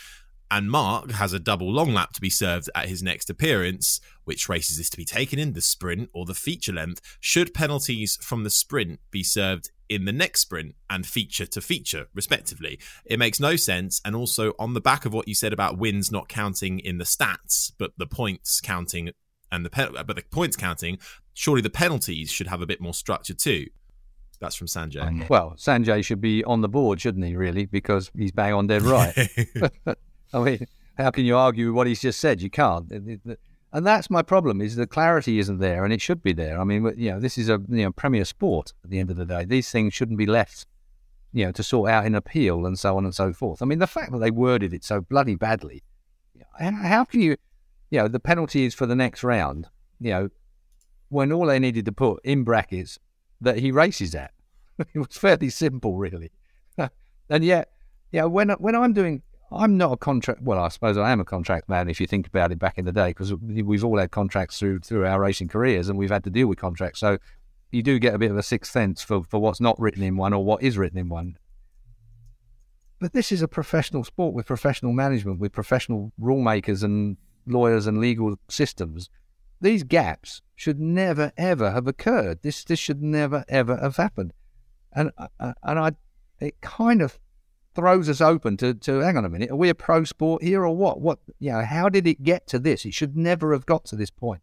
And 0.53 0.71
Marc 0.71 1.13
has 1.13 1.33
a 1.33 1.39
double 1.39 1.73
long 1.73 1.95
lap 1.95 2.13
to 2.13 2.21
be 2.21 2.29
served 2.29 2.69
at 2.75 2.87
his 2.87 3.03
next 3.03 3.31
appearance. 3.31 4.03
Which 4.25 4.51
races 4.51 4.79
is 4.79 4.91
to 4.91 4.99
be 4.99 5.05
taken 5.07 5.39
in 5.39 5.55
the 5.55 5.63
sprint 5.63 6.11
or 6.13 6.27
the 6.27 6.35
feature 6.35 6.75
length? 6.75 7.01
Should 7.21 7.55
penalties 7.55 8.19
from 8.21 8.45
the 8.45 8.51
sprint 8.51 9.01
be 9.11 9.23
served 9.23 9.71
in 9.89 10.05
the 10.05 10.13
next 10.13 10.43
sprint 10.43 10.75
and 10.91 11.07
feature 11.07 11.47
to 11.47 11.63
feature, 11.63 12.09
respectively. 12.15 12.79
It 13.07 13.19
makes 13.19 13.41
no 13.41 13.57
sense. 13.57 14.03
And 14.05 14.15
also, 14.15 14.53
on 14.59 14.75
the 14.75 14.81
back 14.83 15.07
of 15.07 15.15
what 15.15 15.27
you 15.27 15.35
said 15.35 15.55
about 15.55 15.79
wins 15.79 16.13
not 16.13 16.29
counting 16.29 16.81
in 16.81 16.99
the 16.99 17.05
stats, 17.05 17.73
but 17.79 17.93
the 17.97 18.07
points 18.07 18.61
counting 18.61 19.11
and 19.51 19.65
the 19.65 19.71
pen- 19.71 19.97
uh, 19.97 20.03
but 20.03 20.17
the 20.17 20.23
points 20.31 20.59
counting, 20.59 20.99
surely 21.33 21.63
the 21.63 21.71
penalties 21.71 22.31
should 22.31 22.49
have 22.49 22.61
a 22.61 22.67
bit 22.67 22.79
more 22.79 22.95
structure 22.95 23.35
too. 23.35 23.69
That's 24.39 24.55
from 24.57 24.67
Sanjay. 24.67 25.31
Well, 25.31 25.55
Sanjay 25.57 26.05
should 26.05 26.21
be 26.21 26.45
on 26.45 26.61
the 26.61 26.69
board, 26.69 27.01
shouldn't 27.01 27.25
he? 27.25 27.37
Really, 27.37 27.65
because 27.65 28.11
he's 28.15 28.33
bang 28.33 28.53
on 28.53 28.67
dead 28.67 28.83
right. 28.83 29.17
I 30.33 30.41
mean, 30.41 30.67
how 30.97 31.11
can 31.11 31.25
you 31.25 31.37
argue 31.37 31.67
with 31.67 31.77
what 31.77 31.87
he's 31.87 32.01
just 32.01 32.21
said? 32.21 32.43
You 32.43 32.51
can't. 32.51 32.91
And 33.73 33.87
that's 33.87 34.11
my 34.11 34.23
problem: 34.23 34.61
is 34.61 34.77
the 34.77 34.87
clarity 34.87 35.39
isn't 35.39 35.59
there, 35.59 35.85
and 35.85 35.93
it 35.93 36.01
should 36.01 36.23
be 36.23 36.33
there. 36.33 36.61
I 36.61 36.65
mean, 36.65 36.93
you 36.97 37.11
know, 37.11 37.21
this 37.21 37.39
is 37.39 37.49
a 37.49 37.61
you 37.69 37.85
know 37.85 37.93
premier 37.93 38.25
sport. 38.25 38.73
At 38.85 38.91
the 38.91 38.99
end 38.99 39.11
of 39.11 39.17
the 39.17 39.25
day, 39.25 39.45
these 39.45 39.71
things 39.71 39.95
shouldn't 39.95 40.19
be 40.19 40.27
left, 40.27 40.67
you 41.33 41.45
know, 41.47 41.53
to 41.53 41.63
sort 41.63 41.91
out 41.91 42.07
in 42.07 42.15
appeal 42.15 42.67
and 42.67 42.79
so 42.79 42.97
on 42.97 43.05
and 43.05 43.15
so 43.15 43.33
forth. 43.33 43.63
I 43.63 43.65
mean, 43.65 43.79
the 43.79 43.87
fact 43.87 44.13
that 44.13 44.19
they 44.19 44.31
worded 44.31 44.75
it 44.75 44.85
so 44.85 45.01
bloody 45.01 45.37
badly, 45.37 45.83
how 46.59 47.05
can 47.05 47.21
you, 47.21 47.37
you 47.91 47.99
know, 47.99 48.09
the 48.09 48.21
penalty 48.21 48.65
is 48.65 48.75
for 48.75 48.87
the 48.87 48.97
next 48.97 49.25
round, 49.25 49.69
you 50.01 50.11
know, 50.11 50.29
when 51.09 51.33
all 51.33 51.47
they 51.47 51.59
needed 51.59 51.85
to 51.87 51.93
put 51.93 52.21
in 52.25 52.45
brackets 52.45 52.99
that 53.41 53.59
he 53.59 53.71
races 53.71 54.15
at. 54.15 54.33
it 54.79 54.99
was 54.99 55.17
fairly 55.17 55.51
simple, 55.51 55.97
really. 55.97 56.31
and 57.29 57.45
yet, 57.45 57.71
you 58.13 58.21
know, 58.21 58.29
when 58.29 58.51
when 58.51 58.75
I'm 58.75 58.93
doing 58.93 59.23
I'm 59.55 59.77
not 59.77 59.93
a 59.93 59.97
contract. 59.97 60.43
Well, 60.43 60.59
I 60.59 60.69
suppose 60.69 60.97
I 60.97 61.11
am 61.11 61.21
a 61.21 61.25
contract 61.25 61.69
man 61.69 61.89
if 61.89 62.01
you 62.01 62.07
think 62.07 62.27
about 62.27 62.53
it 62.53 62.59
back 62.59 62.79
in 62.79 62.85
the 62.85 62.93
day, 62.93 63.11
because 63.11 63.35
we've 63.35 63.85
all 63.85 63.99
had 63.99 64.11
contracts 64.11 64.59
through 64.59 64.81
through 64.81 65.07
our 65.07 65.21
racing 65.21 65.49
careers, 65.49 65.89
and 65.89 65.99
we've 65.99 66.11
had 66.11 66.25
to 66.25 66.31
deal 66.31 66.47
with 66.47 66.59
contracts. 66.59 67.01
So 67.01 67.19
you 67.71 67.83
do 67.83 67.99
get 67.99 68.15
a 68.15 68.19
bit 68.19 68.31
of 68.31 68.37
a 68.37 68.43
sixth 68.43 68.73
sense 68.73 69.03
for 69.03 69.23
for 69.25 69.41
what's 69.41 69.61
not 69.61 69.79
written 69.81 70.03
in 70.03 70.17
one 70.17 70.33
or 70.33 70.45
what 70.45 70.63
is 70.63 70.79
written 70.79 70.99
in 70.99 71.09
one. 71.09 71.37
But 73.01 73.13
this 73.13 73.33
is 73.33 73.43
a 73.43 73.49
professional 73.49 74.05
sport 74.05 74.33
with 74.35 74.47
professional 74.47 74.93
management, 74.93 75.41
with 75.41 75.53
professional 75.53 76.13
rule 76.19 76.41
makers 76.41 76.83
and 76.83 77.17
lawyers 77.47 77.87
and 77.87 77.99
legal 77.99 78.37
systems. 78.49 79.11
These 79.61 79.83
gaps 79.83 80.43
should 80.55 80.81
never 80.81 81.33
ever 81.37 81.73
have 81.73 81.87
occurred. 81.87 82.43
This 82.43 82.65
this 82.65 82.79
should 82.79 83.03
never 83.03 83.45
ever 83.49 83.77
have 83.77 83.97
happened. 83.97 84.33
And 84.93 85.11
uh, 85.19 85.29
uh, 85.41 85.55
and 85.63 85.79
I, 85.79 85.93
it 86.41 86.61
kind 86.61 87.03
of 87.03 87.19
throws 87.75 88.09
us 88.09 88.21
open 88.21 88.57
to, 88.59 88.75
to 88.75 89.01
hang 89.01 89.17
on 89.17 89.25
a 89.25 89.29
minute, 89.29 89.51
are 89.51 89.57
we 89.57 89.69
a 89.69 89.75
pro 89.75 90.05
sport 90.05 90.43
here 90.43 90.65
or 90.65 90.77
what? 90.77 91.01
What 91.01 91.19
you 91.39 91.53
know, 91.53 91.65
how 91.65 91.89
did 91.89 92.07
it 92.07 92.23
get 92.23 92.47
to 92.49 92.59
this? 92.59 92.85
It 92.85 92.95
should 92.95 93.17
never 93.17 93.53
have 93.53 93.67
got 93.67 93.85
to 93.87 93.97
this 93.97 94.11
point. 94.11 94.43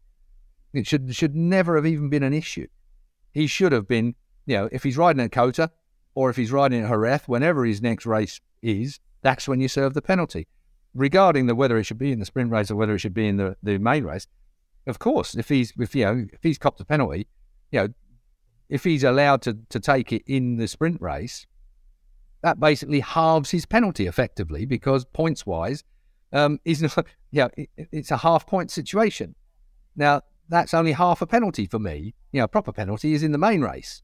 It 0.73 0.87
should 0.87 1.15
should 1.15 1.35
never 1.35 1.75
have 1.75 1.85
even 1.85 2.09
been 2.09 2.23
an 2.23 2.33
issue. 2.33 2.67
He 3.31 3.47
should 3.47 3.71
have 3.71 3.87
been, 3.87 4.15
you 4.45 4.57
know, 4.57 4.69
if 4.71 4.83
he's 4.83 4.97
riding 4.97 5.21
at 5.21 5.31
COTA 5.31 5.71
or 6.15 6.29
if 6.29 6.35
he's 6.35 6.51
riding 6.51 6.83
at 6.83 6.89
Jerez, 6.89 7.21
whenever 7.27 7.65
his 7.65 7.81
next 7.81 8.05
race 8.05 8.41
is, 8.61 8.99
that's 9.21 9.47
when 9.47 9.59
you 9.59 9.67
serve 9.67 9.93
the 9.93 10.01
penalty. 10.01 10.47
Regarding 10.93 11.45
the 11.45 11.55
whether 11.55 11.77
it 11.77 11.83
should 11.83 11.99
be 11.99 12.11
in 12.11 12.19
the 12.19 12.25
sprint 12.25 12.51
race 12.51 12.71
or 12.71 12.75
whether 12.75 12.95
it 12.95 12.99
should 12.99 13.13
be 13.13 13.27
in 13.27 13.37
the, 13.37 13.55
the 13.61 13.77
main 13.77 14.03
race, 14.03 14.27
of 14.87 14.97
course, 14.97 15.35
if 15.35 15.49
he's 15.49 15.73
if 15.77 15.93
you 15.95 16.05
know 16.05 16.25
if 16.33 16.39
he's 16.41 16.57
copped 16.57 16.79
a 16.79 16.85
penalty, 16.85 17.27
you 17.71 17.79
know, 17.79 17.87
if 18.69 18.83
he's 18.83 19.03
allowed 19.03 19.41
to, 19.43 19.57
to 19.69 19.79
take 19.79 20.11
it 20.11 20.23
in 20.25 20.57
the 20.57 20.67
sprint 20.67 21.01
race, 21.01 21.45
that 22.41 22.59
basically 22.59 23.01
halves 23.01 23.51
his 23.51 23.65
penalty 23.65 24.07
effectively 24.07 24.65
because 24.65 25.05
points 25.05 25.45
wise, 25.45 25.83
um, 26.31 26.59
he's 26.63 26.81
not, 26.81 27.05
yeah, 27.31 27.47
it, 27.57 27.69
it's 27.77 28.11
a 28.11 28.17
half 28.17 28.47
point 28.47 28.71
situation. 28.71 29.35
Now, 29.95 30.21
that's 30.47 30.73
only 30.73 30.93
half 30.93 31.21
a 31.21 31.27
penalty 31.27 31.65
for 31.65 31.79
me. 31.79 32.13
You 32.31 32.41
know, 32.41 32.47
proper 32.47 32.71
penalty 32.71 33.13
is 33.13 33.23
in 33.23 33.31
the 33.31 33.37
main 33.37 33.61
race. 33.61 34.01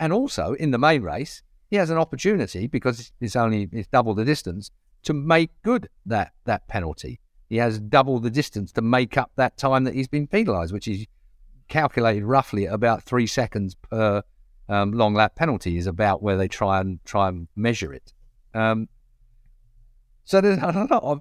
And 0.00 0.12
also 0.12 0.54
in 0.54 0.70
the 0.70 0.78
main 0.78 1.02
race, 1.02 1.42
he 1.70 1.76
has 1.76 1.90
an 1.90 1.98
opportunity 1.98 2.66
because 2.66 3.12
it's 3.20 3.36
only 3.36 3.68
it's 3.72 3.88
double 3.88 4.14
the 4.14 4.24
distance 4.24 4.70
to 5.04 5.12
make 5.12 5.50
good 5.62 5.88
that 6.06 6.32
that 6.44 6.66
penalty. 6.68 7.20
He 7.48 7.56
has 7.58 7.78
double 7.78 8.18
the 8.18 8.30
distance 8.30 8.72
to 8.72 8.82
make 8.82 9.18
up 9.18 9.30
that 9.36 9.56
time 9.58 9.84
that 9.84 9.94
he's 9.94 10.08
been 10.08 10.26
penalised, 10.26 10.72
which 10.72 10.88
is 10.88 11.06
calculated 11.68 12.24
roughly 12.24 12.66
at 12.66 12.74
about 12.74 13.02
three 13.02 13.26
seconds 13.26 13.74
per 13.74 14.22
um, 14.72 14.92
long 14.92 15.12
lap 15.12 15.36
penalty 15.36 15.76
is 15.76 15.86
about 15.86 16.22
where 16.22 16.36
they 16.36 16.48
try 16.48 16.80
and 16.80 17.04
try 17.04 17.28
and 17.28 17.46
measure 17.54 17.92
it. 17.92 18.14
Um, 18.54 18.88
so 20.24 20.40
there's 20.40 20.58
a 20.58 20.86
lot 20.90 21.02
of 21.02 21.20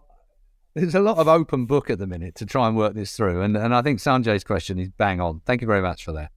there's 0.74 0.96
a 0.96 1.02
lot 1.02 1.18
of 1.18 1.28
open 1.28 1.66
book 1.66 1.90
at 1.90 2.00
the 2.00 2.08
minute 2.08 2.34
to 2.36 2.46
try 2.46 2.68
and 2.68 2.78
work 2.78 2.94
this 2.94 3.16
through, 3.16 3.42
and 3.42 3.58
and 3.58 3.76
I 3.76 3.82
think 3.82 4.00
Sanjay's 4.00 4.46
question 4.46 4.80
is 4.80 4.88
bang 4.90 5.20
on. 5.20 5.42
Thank 5.46 5.60
you 5.60 5.68
very 5.68 5.82
much 5.82 6.06
for 6.06 6.14
that. 6.14 6.32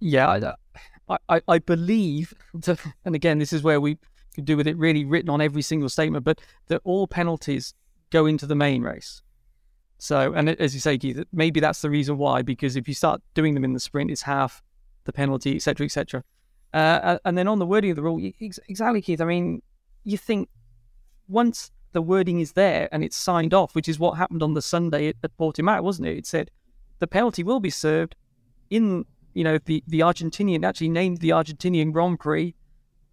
Yeah, 0.00 0.54
I 1.08 1.18
I, 1.28 1.42
I 1.46 1.58
believe, 1.58 2.32
to, 2.62 2.78
and 3.04 3.14
again, 3.14 3.38
this 3.38 3.52
is 3.52 3.62
where 3.62 3.80
we 3.80 3.98
could 4.34 4.46
do 4.46 4.56
with 4.56 4.66
it 4.66 4.78
really 4.78 5.04
written 5.04 5.28
on 5.28 5.42
every 5.42 5.62
single 5.62 5.90
statement, 5.90 6.24
but 6.24 6.40
that 6.68 6.80
all 6.84 7.06
penalties 7.06 7.74
go 8.10 8.24
into 8.24 8.46
the 8.46 8.54
main 8.54 8.82
race. 8.82 9.20
So, 9.98 10.32
and 10.32 10.48
as 10.48 10.74
you 10.74 10.80
say, 10.80 10.96
Keith, 10.98 11.22
maybe 11.32 11.60
that's 11.60 11.82
the 11.82 11.90
reason 11.90 12.16
why, 12.16 12.42
because 12.42 12.76
if 12.76 12.88
you 12.88 12.94
start 12.94 13.22
doing 13.34 13.54
them 13.54 13.64
in 13.64 13.74
the 13.74 13.80
sprint, 13.80 14.10
it's 14.10 14.22
half 14.22 14.62
the 15.04 15.12
penalty, 15.12 15.56
etc., 15.56 15.86
etc. 15.86 16.24
Uh, 16.72 17.18
and 17.24 17.38
then 17.38 17.46
on 17.46 17.58
the 17.58 17.66
wording 17.66 17.90
of 17.90 17.96
the 17.96 18.02
rule, 18.02 18.20
exactly, 18.40 19.00
Keith. 19.00 19.20
I 19.20 19.24
mean, 19.24 19.62
you 20.02 20.18
think 20.18 20.48
once 21.28 21.70
the 21.92 22.02
wording 22.02 22.40
is 22.40 22.52
there 22.52 22.88
and 22.92 23.04
it's 23.04 23.16
signed 23.16 23.54
off, 23.54 23.74
which 23.74 23.88
is 23.88 23.98
what 23.98 24.18
happened 24.18 24.42
on 24.42 24.54
the 24.54 24.62
Sunday 24.62 25.08
at, 25.08 25.16
at 25.22 25.36
Portimao, 25.38 25.82
wasn't 25.82 26.08
it? 26.08 26.18
It 26.18 26.26
said 26.26 26.50
the 26.98 27.06
penalty 27.06 27.42
will 27.42 27.60
be 27.60 27.70
served 27.70 28.16
in, 28.70 29.04
you 29.34 29.44
know, 29.44 29.58
the 29.64 29.82
the 29.86 30.00
Argentinian 30.00 30.64
actually 30.64 30.88
named 30.88 31.18
the 31.18 31.30
Argentinian 31.30 31.92
Grand 31.92 32.18
Prix. 32.18 32.54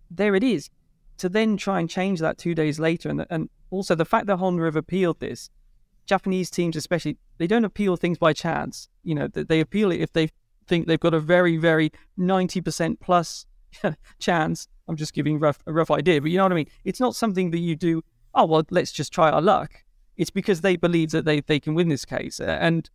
There 0.10 0.36
it 0.36 0.44
is. 0.44 0.70
To 1.20 1.30
then 1.30 1.56
try 1.56 1.80
and 1.80 1.90
change 1.90 2.20
that 2.20 2.40
two 2.40 2.56
days 2.56 2.80
later, 2.80 3.10
and 3.10 3.26
and 3.30 3.50
also 3.70 3.94
the 3.94 4.06
fact 4.06 4.26
that 4.26 4.38
Honda 4.38 4.64
have 4.64 4.76
appealed 4.76 5.20
this, 5.20 5.52
Japanese 6.08 6.50
teams 6.50 6.76
especially, 6.76 7.18
they 7.38 7.48
don't 7.48 7.66
appeal 7.66 7.96
things 7.96 8.18
by 8.18 8.34
chance. 8.34 8.90
You 9.04 9.16
know, 9.16 9.28
they 9.28 9.60
appeal 9.60 9.92
it 9.92 10.02
if 10.02 10.12
they 10.14 10.30
think 10.72 10.88
they've 10.88 10.98
got 10.98 11.14
a 11.14 11.20
very, 11.20 11.58
very 11.58 11.92
90% 12.18 13.02
plus 13.02 13.46
chance. 14.20 14.70
I'm 14.88 14.96
just 14.96 15.14
giving 15.14 15.38
rough, 15.38 15.60
a 15.68 15.74
rough 15.74 15.92
idea, 15.92 16.22
but 16.22 16.32
you 16.32 16.38
know 16.38 16.46
what 16.46 16.54
I 16.54 16.56
mean? 16.56 16.70
It's 16.86 17.02
not 17.02 17.14
something 17.14 17.52
that 17.52 17.60
you 17.60 17.76
do, 17.76 18.02
oh, 18.34 18.46
well, 18.46 18.64
let's 18.70 18.94
just 18.94 19.12
try 19.12 19.30
our 19.30 19.42
luck. 19.42 19.84
It's 20.16 20.30
because 20.30 20.62
they 20.62 20.78
believe 20.78 21.12
that 21.12 21.26
they, 21.26 21.42
they 21.42 21.60
can 21.60 21.74
win 21.74 21.90
this 21.90 22.06
case. 22.06 22.40
And, 22.40 22.90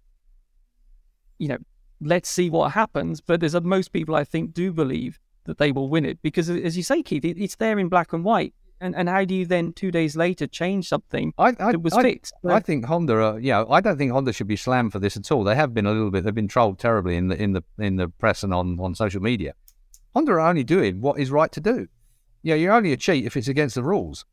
you 1.39 1.49
know, 1.49 1.59
let's 2.01 2.31
see 2.31 2.49
what 2.49 2.73
happens. 2.73 3.21
But 3.21 3.41
there's 3.41 3.55
a, 3.55 3.61
most 3.61 3.93
people, 3.93 4.15
I 4.15 4.25
think, 4.25 4.55
do 4.55 4.73
believe 4.73 5.19
that 5.45 5.59
they 5.59 5.71
will 5.71 5.91
win 5.91 6.07
it 6.07 6.23
because, 6.23 6.49
as 6.49 6.79
you 6.79 6.83
say, 6.83 7.03
Keith, 7.03 7.27
it, 7.27 7.37
it's 7.39 7.57
there 7.57 7.79
in 7.79 7.91
black 7.91 8.15
and 8.15 8.25
white. 8.25 8.55
And 8.81 8.95
and 8.95 9.09
how 9.09 9.25
do 9.25 9.35
you 9.35 9.47
then 9.47 9.73
two 9.73 9.91
days 9.91 10.17
later 10.17 10.47
change 10.47 10.89
something 10.89 11.33
I, 11.39 11.55
I, 11.59 11.73
that 11.73 11.83
was 11.83 11.95
I, 11.95 12.03
fixed? 12.03 12.35
I 12.47 12.61
think 12.61 12.85
Honda, 12.85 13.15
are, 13.15 13.39
you 13.39 13.53
know, 13.53 13.67
I 13.71 13.81
don't 13.81 13.97
think 13.97 14.13
Honda 14.13 14.33
should 14.33 14.47
be 14.47 14.57
slammed 14.57 14.93
for 14.93 14.99
this 14.99 15.17
at 15.17 15.33
all. 15.33 15.45
They 15.45 15.55
have 15.55 15.73
been 15.73 15.87
a 15.87 15.93
little 15.93 16.11
bit. 16.11 16.25
They've 16.25 16.35
been 16.35 16.49
trolled 16.49 16.79
terribly 16.79 17.17
in 17.17 17.29
the 17.29 17.43
in 17.43 17.53
the 17.53 17.63
in 17.79 17.97
the 17.97 18.09
press 18.09 18.43
and 18.43 18.53
on 18.53 18.79
on 18.79 18.95
social 18.95 19.23
media. 19.23 19.55
Honda 20.15 20.33
are 20.33 20.41
only 20.41 20.65
doing 20.65 21.01
what 21.01 21.19
is 21.19 21.31
right 21.31 21.51
to 21.53 21.61
do. 21.61 21.89
You 22.43 22.53
know, 22.53 22.57
you're 22.57 22.75
only 22.75 22.93
a 22.93 22.97
cheat 22.97 23.25
if 23.25 23.37
it's 23.37 23.49
against 23.49 23.77
the 23.77 23.83
rules. 23.83 24.25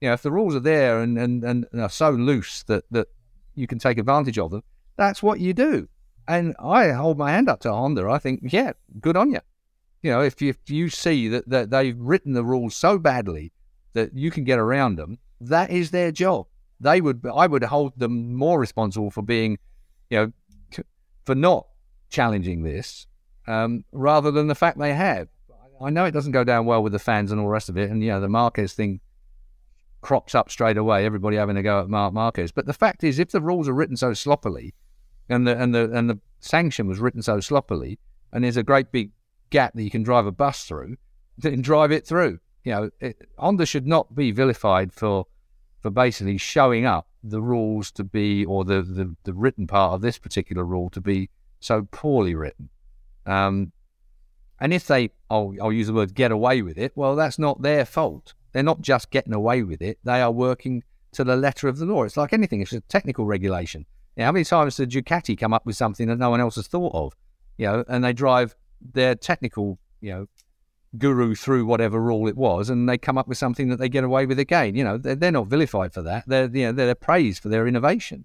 You 0.00 0.08
know, 0.08 0.14
if 0.14 0.22
the 0.22 0.32
rules 0.32 0.54
are 0.56 0.60
there 0.60 1.00
and 1.00 1.16
and, 1.16 1.44
and 1.44 1.66
are 1.74 1.88
so 1.88 2.10
loose 2.10 2.64
that 2.64 2.84
that 2.90 3.06
you 3.54 3.66
can 3.66 3.78
take 3.78 3.98
advantage 3.98 4.38
of 4.38 4.50
them, 4.50 4.62
that's 4.96 5.22
what 5.22 5.38
you 5.38 5.52
do. 5.52 5.88
And 6.28 6.54
I 6.58 6.90
hold 6.90 7.18
my 7.18 7.30
hand 7.30 7.48
up 7.48 7.60
to 7.60 7.72
Honda. 7.72 8.08
I 8.08 8.18
think, 8.18 8.40
yeah, 8.44 8.72
good 9.00 9.16
on 9.16 9.30
you. 9.30 9.40
You 10.02 10.10
know, 10.10 10.20
if 10.20 10.40
you, 10.40 10.50
if 10.50 10.70
you 10.70 10.88
see 10.88 11.28
that, 11.28 11.48
that 11.48 11.70
they've 11.70 11.98
written 11.98 12.32
the 12.32 12.44
rules 12.44 12.74
so 12.74 12.98
badly 12.98 13.52
that 13.94 14.14
you 14.14 14.30
can 14.30 14.44
get 14.44 14.58
around 14.58 14.96
them, 14.96 15.18
that 15.40 15.70
is 15.70 15.90
their 15.90 16.12
job. 16.12 16.46
They 16.80 17.00
would, 17.00 17.24
I 17.34 17.46
would 17.46 17.62
hold 17.64 17.98
them 17.98 18.34
more 18.34 18.58
responsible 18.58 19.10
for 19.10 19.22
being, 19.22 19.58
you 20.10 20.18
know, 20.18 20.32
for 21.24 21.34
not 21.34 21.66
challenging 22.10 22.62
this 22.62 23.06
um, 23.46 23.84
rather 23.92 24.30
than 24.30 24.46
the 24.46 24.54
fact 24.54 24.78
they 24.78 24.94
have. 24.94 25.28
I 25.80 25.90
know 25.90 26.04
it 26.04 26.12
doesn't 26.12 26.32
go 26.32 26.44
down 26.44 26.66
well 26.66 26.82
with 26.82 26.92
the 26.92 26.98
fans 26.98 27.32
and 27.32 27.40
all 27.40 27.46
the 27.46 27.52
rest 27.52 27.68
of 27.68 27.76
it, 27.76 27.90
and 27.90 28.02
you 28.02 28.10
know 28.10 28.20
the 28.20 28.28
Marquez 28.28 28.72
thing 28.72 29.00
crops 30.00 30.34
up 30.34 30.50
straight 30.50 30.76
away. 30.76 31.04
Everybody 31.04 31.36
having 31.36 31.56
a 31.56 31.62
go 31.62 31.80
at 31.80 31.88
Marc 31.88 32.12
Marquez, 32.14 32.52
but 32.52 32.66
the 32.66 32.72
fact 32.72 33.02
is, 33.02 33.18
if 33.18 33.30
the 33.30 33.40
rules 33.40 33.68
are 33.68 33.72
written 33.72 33.96
so 33.96 34.14
sloppily, 34.14 34.74
and 35.28 35.46
the 35.46 35.60
and 35.60 35.74
the 35.74 35.90
and 35.92 36.08
the 36.08 36.20
sanction 36.38 36.86
was 36.86 37.00
written 37.00 37.22
so 37.22 37.40
sloppily, 37.40 37.98
and 38.32 38.44
there's 38.44 38.56
a 38.56 38.62
great 38.62 38.92
big 38.92 39.10
gap 39.50 39.74
that 39.74 39.82
you 39.82 39.90
can 39.90 40.04
drive 40.04 40.26
a 40.26 40.32
bus 40.32 40.64
through, 40.64 40.96
then 41.38 41.62
drive 41.62 41.90
it 41.90 42.06
through. 42.06 42.38
You 42.64 42.72
know, 42.72 42.90
it, 43.00 43.16
Honda 43.38 43.66
should 43.66 43.86
not 43.86 44.14
be 44.14 44.30
vilified 44.30 44.92
for 44.92 45.26
for 45.80 45.90
basically 45.90 46.38
showing 46.38 46.86
up 46.86 47.08
the 47.24 47.42
rules 47.42 47.90
to 47.90 48.04
be, 48.04 48.44
or 48.44 48.64
the, 48.64 48.82
the, 48.82 49.14
the 49.24 49.32
written 49.32 49.66
part 49.66 49.94
of 49.94 50.00
this 50.00 50.16
particular 50.16 50.64
rule 50.64 50.88
to 50.90 51.00
be 51.00 51.28
so 51.60 51.86
poorly 51.90 52.34
written. 52.34 52.68
Um, 53.26 53.72
and 54.60 54.72
if 54.72 54.86
they, 54.86 55.10
I'll, 55.28 55.54
I'll 55.60 55.72
use 55.72 55.88
the 55.88 55.92
word 55.92 56.14
get 56.14 56.30
away 56.30 56.62
with 56.62 56.78
it, 56.78 56.92
well, 56.94 57.16
that's 57.16 57.38
not 57.38 57.62
their 57.62 57.84
fault. 57.84 58.34
They're 58.52 58.62
not 58.62 58.80
just 58.80 59.10
getting 59.10 59.34
away 59.34 59.64
with 59.64 59.82
it, 59.82 59.98
they 60.04 60.20
are 60.22 60.30
working 60.30 60.84
to 61.12 61.24
the 61.24 61.36
letter 61.36 61.68
of 61.68 61.78
the 61.78 61.84
law. 61.84 62.04
It's 62.04 62.16
like 62.16 62.32
anything, 62.32 62.60
it's 62.60 62.72
a 62.72 62.80
technical 62.82 63.26
regulation. 63.26 63.84
Know, 64.16 64.24
how 64.24 64.32
many 64.32 64.44
times 64.44 64.76
did 64.76 64.90
Ducati 64.90 65.38
come 65.38 65.52
up 65.52 65.66
with 65.66 65.76
something 65.76 66.06
that 66.08 66.18
no 66.18 66.30
one 66.30 66.40
else 66.40 66.56
has 66.56 66.68
thought 66.68 66.94
of? 66.94 67.16
You 67.58 67.66
know, 67.66 67.84
and 67.88 68.04
they 68.04 68.12
drive 68.12 68.54
their 68.80 69.14
technical, 69.14 69.78
you 70.00 70.12
know, 70.12 70.26
guru 70.98 71.34
through 71.34 71.64
whatever 71.66 72.00
rule 72.00 72.28
it 72.28 72.36
was, 72.36 72.68
and 72.70 72.88
they 72.88 72.98
come 72.98 73.18
up 73.18 73.28
with 73.28 73.38
something 73.38 73.68
that 73.68 73.78
they 73.78 73.88
get 73.88 74.04
away 74.04 74.26
with 74.26 74.38
again. 74.38 74.74
You 74.74 74.84
know, 74.84 74.98
they're, 74.98 75.14
they're 75.14 75.32
not 75.32 75.46
vilified 75.46 75.92
for 75.92 76.02
that. 76.02 76.24
They're 76.26 76.50
you 76.52 76.66
know 76.66 76.72
they're 76.72 76.94
praised 76.94 77.42
for 77.42 77.48
their 77.48 77.66
innovation. 77.66 78.24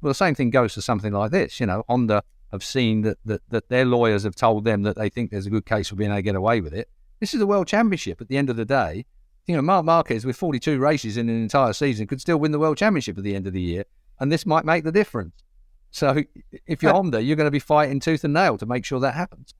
Well, 0.00 0.10
the 0.10 0.14
same 0.14 0.34
thing 0.34 0.50
goes 0.50 0.74
to 0.74 0.82
something 0.82 1.12
like 1.12 1.30
this. 1.30 1.60
You 1.60 1.66
know, 1.66 1.84
Honda 1.88 2.22
have 2.50 2.64
seen 2.64 3.02
that, 3.02 3.18
that 3.24 3.42
that 3.48 3.68
their 3.68 3.84
lawyers 3.84 4.24
have 4.24 4.34
told 4.34 4.64
them 4.64 4.82
that 4.82 4.96
they 4.96 5.08
think 5.08 5.30
there's 5.30 5.46
a 5.46 5.50
good 5.50 5.66
case 5.66 5.88
for 5.88 5.96
being 5.96 6.10
able 6.10 6.18
to 6.18 6.22
get 6.22 6.34
away 6.34 6.60
with 6.60 6.74
it. 6.74 6.88
This 7.20 7.34
is 7.34 7.40
a 7.40 7.46
world 7.46 7.66
championship. 7.66 8.20
At 8.20 8.28
the 8.28 8.36
end 8.36 8.50
of 8.50 8.56
the 8.56 8.64
day, 8.64 9.06
you 9.46 9.56
know, 9.56 9.62
Marc 9.62 9.84
Marquez 9.84 10.24
with 10.24 10.36
42 10.36 10.78
races 10.78 11.16
in 11.16 11.28
an 11.28 11.42
entire 11.42 11.72
season 11.72 12.06
could 12.06 12.20
still 12.20 12.38
win 12.38 12.52
the 12.52 12.58
world 12.58 12.76
championship 12.76 13.16
at 13.16 13.24
the 13.24 13.34
end 13.34 13.46
of 13.46 13.52
the 13.52 13.60
year, 13.60 13.84
and 14.20 14.30
this 14.30 14.44
might 14.44 14.64
make 14.64 14.84
the 14.84 14.92
difference. 14.92 15.42
So, 15.90 16.24
if 16.66 16.82
you're 16.82 16.92
Honda, 16.92 17.22
you're 17.22 17.36
going 17.36 17.46
to 17.46 17.50
be 17.50 17.58
fighting 17.58 18.00
tooth 18.00 18.24
and 18.24 18.32
nail 18.32 18.56
to 18.56 18.64
make 18.64 18.84
sure 18.84 18.98
that 19.00 19.14
happens. 19.14 19.52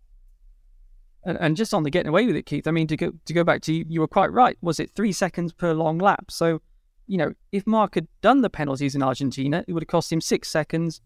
And, 1.25 1.39
and 1.41 1.57
just 1.57 1.73
on 1.73 1.85
the 1.85 1.91
getting 1.91 2.09
away 2.09 2.27
with 2.27 2.37
it, 2.37 2.47
Keith. 2.47 2.67
I 2.67 2.73
mean, 2.73 2.87
to 2.89 2.97
go 2.97 3.13
to 3.25 3.33
go 3.33 3.45
back 3.45 3.63
to 3.63 3.73
you, 3.73 3.85
you 3.89 4.01
were 4.01 4.09
quite 4.09 4.33
right. 4.33 4.57
Was 4.61 4.81
it 4.81 4.91
three 4.95 5.13
seconds 5.13 5.53
per 5.53 5.73
long 5.73 5.99
lap? 5.99 6.31
So, 6.31 6.61
you 7.07 7.17
know, 7.17 7.33
if 7.53 7.67
Marc 7.67 7.95
had 7.95 8.09
done 8.23 8.41
the 8.41 8.51
penalties 8.51 8.95
in 8.95 9.03
Argentina, 9.03 9.65
it 9.69 9.73
would 9.73 9.85
have 9.85 9.89
cost 9.89 10.13
him 10.13 10.21
six 10.21 10.49
seconds. 10.49 11.01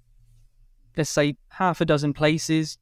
Let's 0.96 1.10
say 1.10 1.36
half 1.50 1.80
a 1.80 1.84
dozen 1.84 2.14
places. 2.14 2.78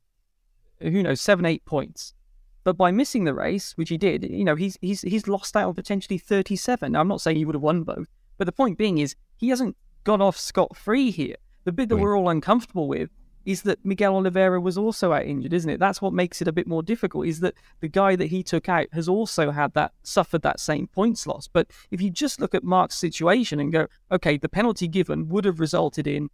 Who 0.80 1.02
knows, 1.02 1.20
seven, 1.20 1.44
eight 1.44 1.64
points. 1.64 2.14
But 2.62 2.76
by 2.76 2.90
missing 2.92 3.24
the 3.24 3.34
race, 3.34 3.72
which 3.76 3.90
he 3.90 3.98
did, 3.98 4.24
you 4.24 4.44
know, 4.44 4.54
he's 4.54 4.78
he's 4.80 5.02
he's 5.02 5.28
lost 5.28 5.56
out 5.56 5.68
on 5.68 5.74
potentially 5.74 6.18
37. 6.18 6.92
Now, 6.92 7.00
I'm 7.00 7.08
not 7.08 7.20
saying 7.20 7.36
he 7.36 7.44
would 7.44 7.54
have 7.54 7.62
won 7.62 7.82
both, 7.82 8.08
but 8.38 8.46
the 8.46 8.52
point 8.52 8.78
being 8.78 8.98
is 8.98 9.16
he 9.36 9.48
hasn't 9.48 9.76
gone 10.04 10.22
off 10.22 10.36
scot 10.36 10.76
free 10.76 11.10
here. 11.10 11.36
The 11.64 11.72
bit 11.72 11.88
that 11.88 11.96
we're 11.96 12.16
all 12.16 12.28
uncomfortable 12.28 12.88
with 12.88 13.10
is 13.44 13.62
that 13.62 13.84
Miguel 13.84 14.16
Oliveira 14.16 14.60
was 14.60 14.78
also 14.78 15.12
out 15.12 15.26
injured, 15.26 15.52
isn't 15.52 15.70
it? 15.70 15.78
That's 15.78 16.00
what 16.00 16.12
makes 16.12 16.40
it 16.40 16.48
a 16.48 16.52
bit 16.52 16.66
more 16.66 16.82
difficult. 16.82 17.26
Is 17.26 17.40
that 17.40 17.54
the 17.80 17.88
guy 17.88 18.16
that 18.16 18.28
he 18.28 18.42
took 18.42 18.68
out 18.68 18.86
has 18.92 19.08
also 19.08 19.50
had 19.50 19.74
that 19.74 19.92
suffered 20.02 20.42
that 20.42 20.60
same 20.60 20.86
points 20.86 21.26
loss. 21.26 21.48
But 21.48 21.68
if 21.90 22.00
you 22.00 22.10
just 22.10 22.40
look 22.40 22.54
at 22.54 22.64
Marc's 22.64 22.96
situation 22.96 23.60
and 23.60 23.72
go, 23.72 23.86
okay, 24.10 24.38
the 24.38 24.48
penalty 24.48 24.88
given 24.88 25.28
would 25.28 25.44
have 25.44 25.60
resulted 25.60 26.06
in 26.06 26.30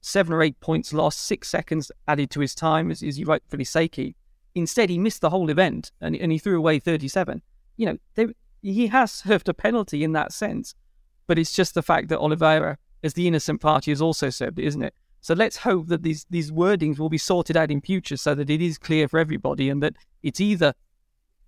seven 0.00 0.32
or 0.32 0.42
eight 0.42 0.58
points 0.60 0.92
lost, 0.92 1.20
six 1.20 1.48
seconds 1.48 1.90
added 2.06 2.30
to 2.30 2.40
his 2.40 2.54
time, 2.54 2.90
as, 2.90 3.02
as 3.02 3.18
you 3.18 3.26
rightfully 3.26 3.64
say, 3.64 3.88
Keith. 3.88 4.16
Instead, 4.54 4.90
he 4.90 4.98
missed 4.98 5.20
the 5.20 5.30
whole 5.30 5.50
event 5.50 5.90
and, 6.00 6.14
and 6.14 6.30
he 6.30 6.38
threw 6.38 6.58
away 6.58 6.78
37. 6.78 7.42
You 7.76 7.86
know, 7.86 7.96
there, 8.14 8.28
he 8.60 8.88
has 8.88 9.10
served 9.10 9.48
a 9.48 9.54
penalty 9.54 10.04
in 10.04 10.12
that 10.12 10.32
sense, 10.32 10.74
but 11.26 11.38
it's 11.38 11.52
just 11.52 11.74
the 11.74 11.82
fact 11.82 12.08
that 12.08 12.18
Oliveira, 12.18 12.78
as 13.02 13.14
the 13.14 13.26
innocent 13.26 13.60
party, 13.60 13.90
has 13.90 14.02
also 14.02 14.30
served 14.30 14.58
it, 14.58 14.66
isn't 14.66 14.82
it? 14.82 14.94
So 15.22 15.34
let's 15.34 15.58
hope 15.58 15.86
that 15.86 16.02
these 16.02 16.26
these 16.30 16.50
wordings 16.50 16.98
will 16.98 17.08
be 17.08 17.16
sorted 17.16 17.56
out 17.56 17.70
in 17.70 17.80
future 17.80 18.16
so 18.16 18.34
that 18.34 18.50
it 18.50 18.60
is 18.60 18.76
clear 18.76 19.06
for 19.06 19.20
everybody 19.20 19.70
and 19.70 19.80
that 19.80 19.94
it's 20.24 20.40
either, 20.40 20.74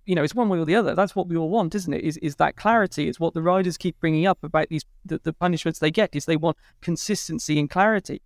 you 0.05 0.15
know, 0.15 0.23
it's 0.23 0.33
one 0.33 0.47
way 0.47 0.57
or 0.57 0.65
the 0.65 0.75
other. 0.75 0.95
That's 0.95 1.13
what 1.13 1.27
we 1.27 1.35
all 1.35 1.49
want, 1.49 1.75
isn't 1.75 1.93
it? 1.93 2.01
Is 2.01 2.15
is 2.17 2.37
that 2.37 2.55
clarity? 2.55 3.09
It's 3.09 3.19
what 3.19 3.33
the 3.33 3.41
riders 3.41 3.77
keep 3.77 3.99
bringing 3.99 4.25
up 4.25 4.41
about 4.43 4.69
these 4.69 4.85
the, 5.03 5.19
the 5.21 5.33
punishments 5.33 5.79
they 5.79 5.91
get. 5.91 6.15
Is 6.15 6.23
they 6.23 6.37
want 6.37 6.55
consistency 6.79 7.59
and 7.59 7.69
clarity. 7.69 8.21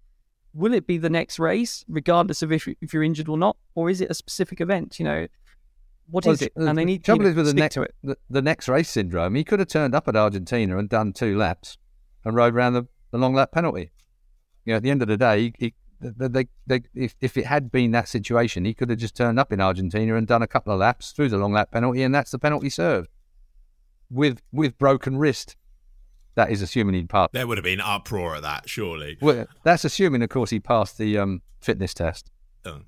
Will 0.53 0.73
it 0.73 0.85
be 0.85 0.99
the 0.99 1.09
next 1.09 1.39
race, 1.39 1.83
regardless 1.87 2.43
of 2.43 2.51
if 2.51 2.67
if 2.79 2.93
you're 2.93 3.03
injured 3.03 3.27
or 3.27 3.37
not, 3.37 3.57
or 3.73 3.89
is 3.89 4.01
it 4.01 4.11
a 4.11 4.13
specific 4.13 4.61
event? 4.61 4.99
You 4.99 5.05
know, 5.05 5.27
what 6.11 6.25
well, 6.25 6.33
is 6.35 6.43
it? 6.43 6.53
And 6.57 6.77
they 6.77 6.85
need 6.85 7.03
trouble 7.03 7.23
you 7.25 7.33
know, 7.33 7.41
is 7.41 7.47
with 7.47 7.55
the 7.55 7.59
next 7.59 7.77
the, 8.03 8.17
the, 8.29 8.41
next 8.43 8.67
race 8.67 8.89
syndrome. 8.89 9.33
He 9.33 9.43
could 9.43 9.57
have 9.57 9.67
turned 9.67 9.95
up 9.95 10.07
at 10.07 10.15
Argentina 10.15 10.77
and 10.77 10.87
done 10.87 11.11
two 11.11 11.35
laps 11.35 11.79
and 12.23 12.35
rode 12.35 12.53
around 12.53 12.73
the, 12.73 12.83
the 13.09 13.17
long 13.17 13.33
lap 13.33 13.51
penalty 13.51 13.89
you 14.69 14.73
know, 14.73 14.77
at 14.77 14.83
the 14.83 14.91
end 14.91 15.01
of 15.01 15.07
the 15.07 15.17
day, 15.17 15.51
he, 15.57 15.73
they, 15.99 16.45
they, 16.67 16.81
if, 16.93 17.15
if 17.21 17.35
it 17.37 17.47
had 17.47 17.71
been 17.71 17.89
that 17.91 18.07
situation, 18.07 18.65
he 18.65 18.75
could 18.75 18.91
have 18.91 18.99
just 18.99 19.15
turned 19.15 19.39
up 19.39 19.51
in 19.51 19.59
Argentina 19.59 20.15
and 20.15 20.27
done 20.27 20.43
a 20.43 20.47
couple 20.47 20.71
of 20.71 20.79
laps 20.79 21.11
through 21.11 21.29
the 21.29 21.37
long 21.37 21.53
lap 21.53 21.71
penalty, 21.71 22.03
and 22.03 22.13
that's 22.13 22.29
the 22.29 22.37
penalty 22.37 22.69
served 22.69 23.09
with 24.11 24.43
with 24.51 24.77
broken 24.77 25.17
wrist. 25.17 25.55
That 26.35 26.51
is 26.51 26.61
assuming 26.61 26.93
he'd 26.93 27.09
passed. 27.09 27.33
There 27.33 27.47
would 27.47 27.57
have 27.57 27.65
been 27.65 27.81
uproar 27.81 28.35
at 28.35 28.43
that, 28.43 28.69
surely. 28.69 29.17
Well, 29.19 29.47
that's 29.63 29.83
assuming, 29.83 30.21
of 30.21 30.29
course, 30.29 30.51
he 30.51 30.59
passed 30.59 30.99
the 30.99 31.17
um, 31.17 31.41
fitness 31.59 31.95
test. 31.95 32.29
Oh. 32.63 32.81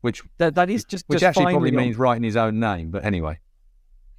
Which 0.00 0.22
that, 0.38 0.56
that 0.56 0.68
is 0.68 0.84
just 0.84 1.04
which 1.06 1.20
just 1.20 1.38
actually 1.38 1.52
probably 1.52 1.70
means 1.70 1.96
writing 1.96 2.24
his 2.24 2.36
own 2.36 2.58
name. 2.58 2.90
But 2.90 3.04
anyway, 3.04 3.38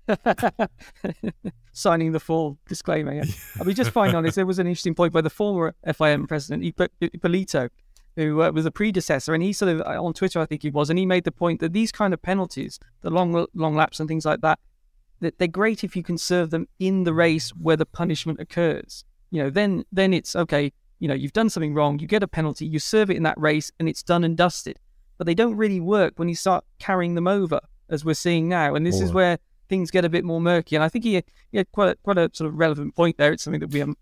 signing 1.73 2.11
the 2.11 2.19
full 2.19 2.57
disclaimer. 2.67 3.13
Yeah. 3.13 3.23
I 3.59 3.63
mean, 3.63 3.75
just 3.75 3.91
fine 3.91 4.15
on 4.15 4.23
this. 4.23 4.35
There 4.35 4.45
was 4.45 4.59
an 4.59 4.67
interesting 4.67 4.95
point 4.95 5.13
by 5.13 5.21
the 5.21 5.29
former 5.29 5.75
FIM 5.85 6.27
president, 6.27 6.63
Ippolito, 7.01 7.69
who 8.15 8.41
uh, 8.41 8.51
was 8.51 8.65
a 8.65 8.71
predecessor, 8.71 9.33
and 9.33 9.43
he 9.43 9.53
sort 9.53 9.75
of 9.75 9.81
uh, 9.81 10.03
on 10.03 10.13
Twitter, 10.13 10.39
I 10.39 10.45
think 10.45 10.63
he 10.63 10.69
was, 10.69 10.89
and 10.89 10.97
he 10.97 11.05
made 11.05 11.23
the 11.23 11.31
point 11.31 11.59
that 11.59 11.73
these 11.73 11.91
kind 11.91 12.13
of 12.13 12.21
penalties, 12.21 12.79
the 13.01 13.09
long 13.09 13.45
long 13.53 13.75
laps 13.75 13.99
and 13.99 14.09
things 14.09 14.25
like 14.25 14.41
that, 14.41 14.59
that 15.19 15.37
they're 15.37 15.47
great 15.47 15.83
if 15.83 15.95
you 15.95 16.03
can 16.03 16.17
serve 16.17 16.49
them 16.49 16.67
in 16.79 17.03
the 17.03 17.13
race 17.13 17.49
where 17.51 17.77
the 17.77 17.85
punishment 17.85 18.39
occurs. 18.39 19.05
You 19.29 19.43
know, 19.43 19.49
then 19.49 19.85
then 19.91 20.13
it's 20.13 20.35
okay. 20.35 20.73
You 20.99 21.07
know, 21.07 21.13
you've 21.13 21.33
done 21.33 21.51
something 21.51 21.75
wrong, 21.75 21.99
you 21.99 22.07
get 22.07 22.23
a 22.23 22.27
penalty, 22.27 22.65
you 22.65 22.79
serve 22.79 23.11
it 23.11 23.17
in 23.17 23.23
that 23.23 23.39
race, 23.39 23.71
and 23.79 23.87
it's 23.87 24.01
done 24.01 24.23
and 24.23 24.35
dusted. 24.35 24.79
But 25.19 25.27
they 25.27 25.35
don't 25.35 25.55
really 25.55 25.79
work 25.79 26.13
when 26.15 26.27
you 26.27 26.35
start 26.35 26.65
carrying 26.79 27.13
them 27.13 27.27
over, 27.27 27.59
as 27.89 28.03
we're 28.03 28.15
seeing 28.15 28.49
now. 28.49 28.73
And 28.73 28.85
this 28.85 28.99
is 28.99 29.11
where 29.13 29.37
things 29.69 29.91
get 29.91 30.05
a 30.05 30.09
bit 30.09 30.23
more 30.23 30.41
murky. 30.41 30.75
And 30.75 30.83
I 30.83 30.89
think 30.89 31.03
he, 31.03 31.23
he 31.51 31.57
had 31.57 31.71
quite 31.71 31.89
a, 31.89 31.95
quite 31.95 32.17
a 32.17 32.29
sort 32.33 32.49
of 32.49 32.55
relevant 32.55 32.95
point 32.95 33.17
there. 33.17 33.31
It's 33.31 33.43
something 33.43 33.59
that 33.61 33.71
we 33.71 33.79
haven't 33.79 33.99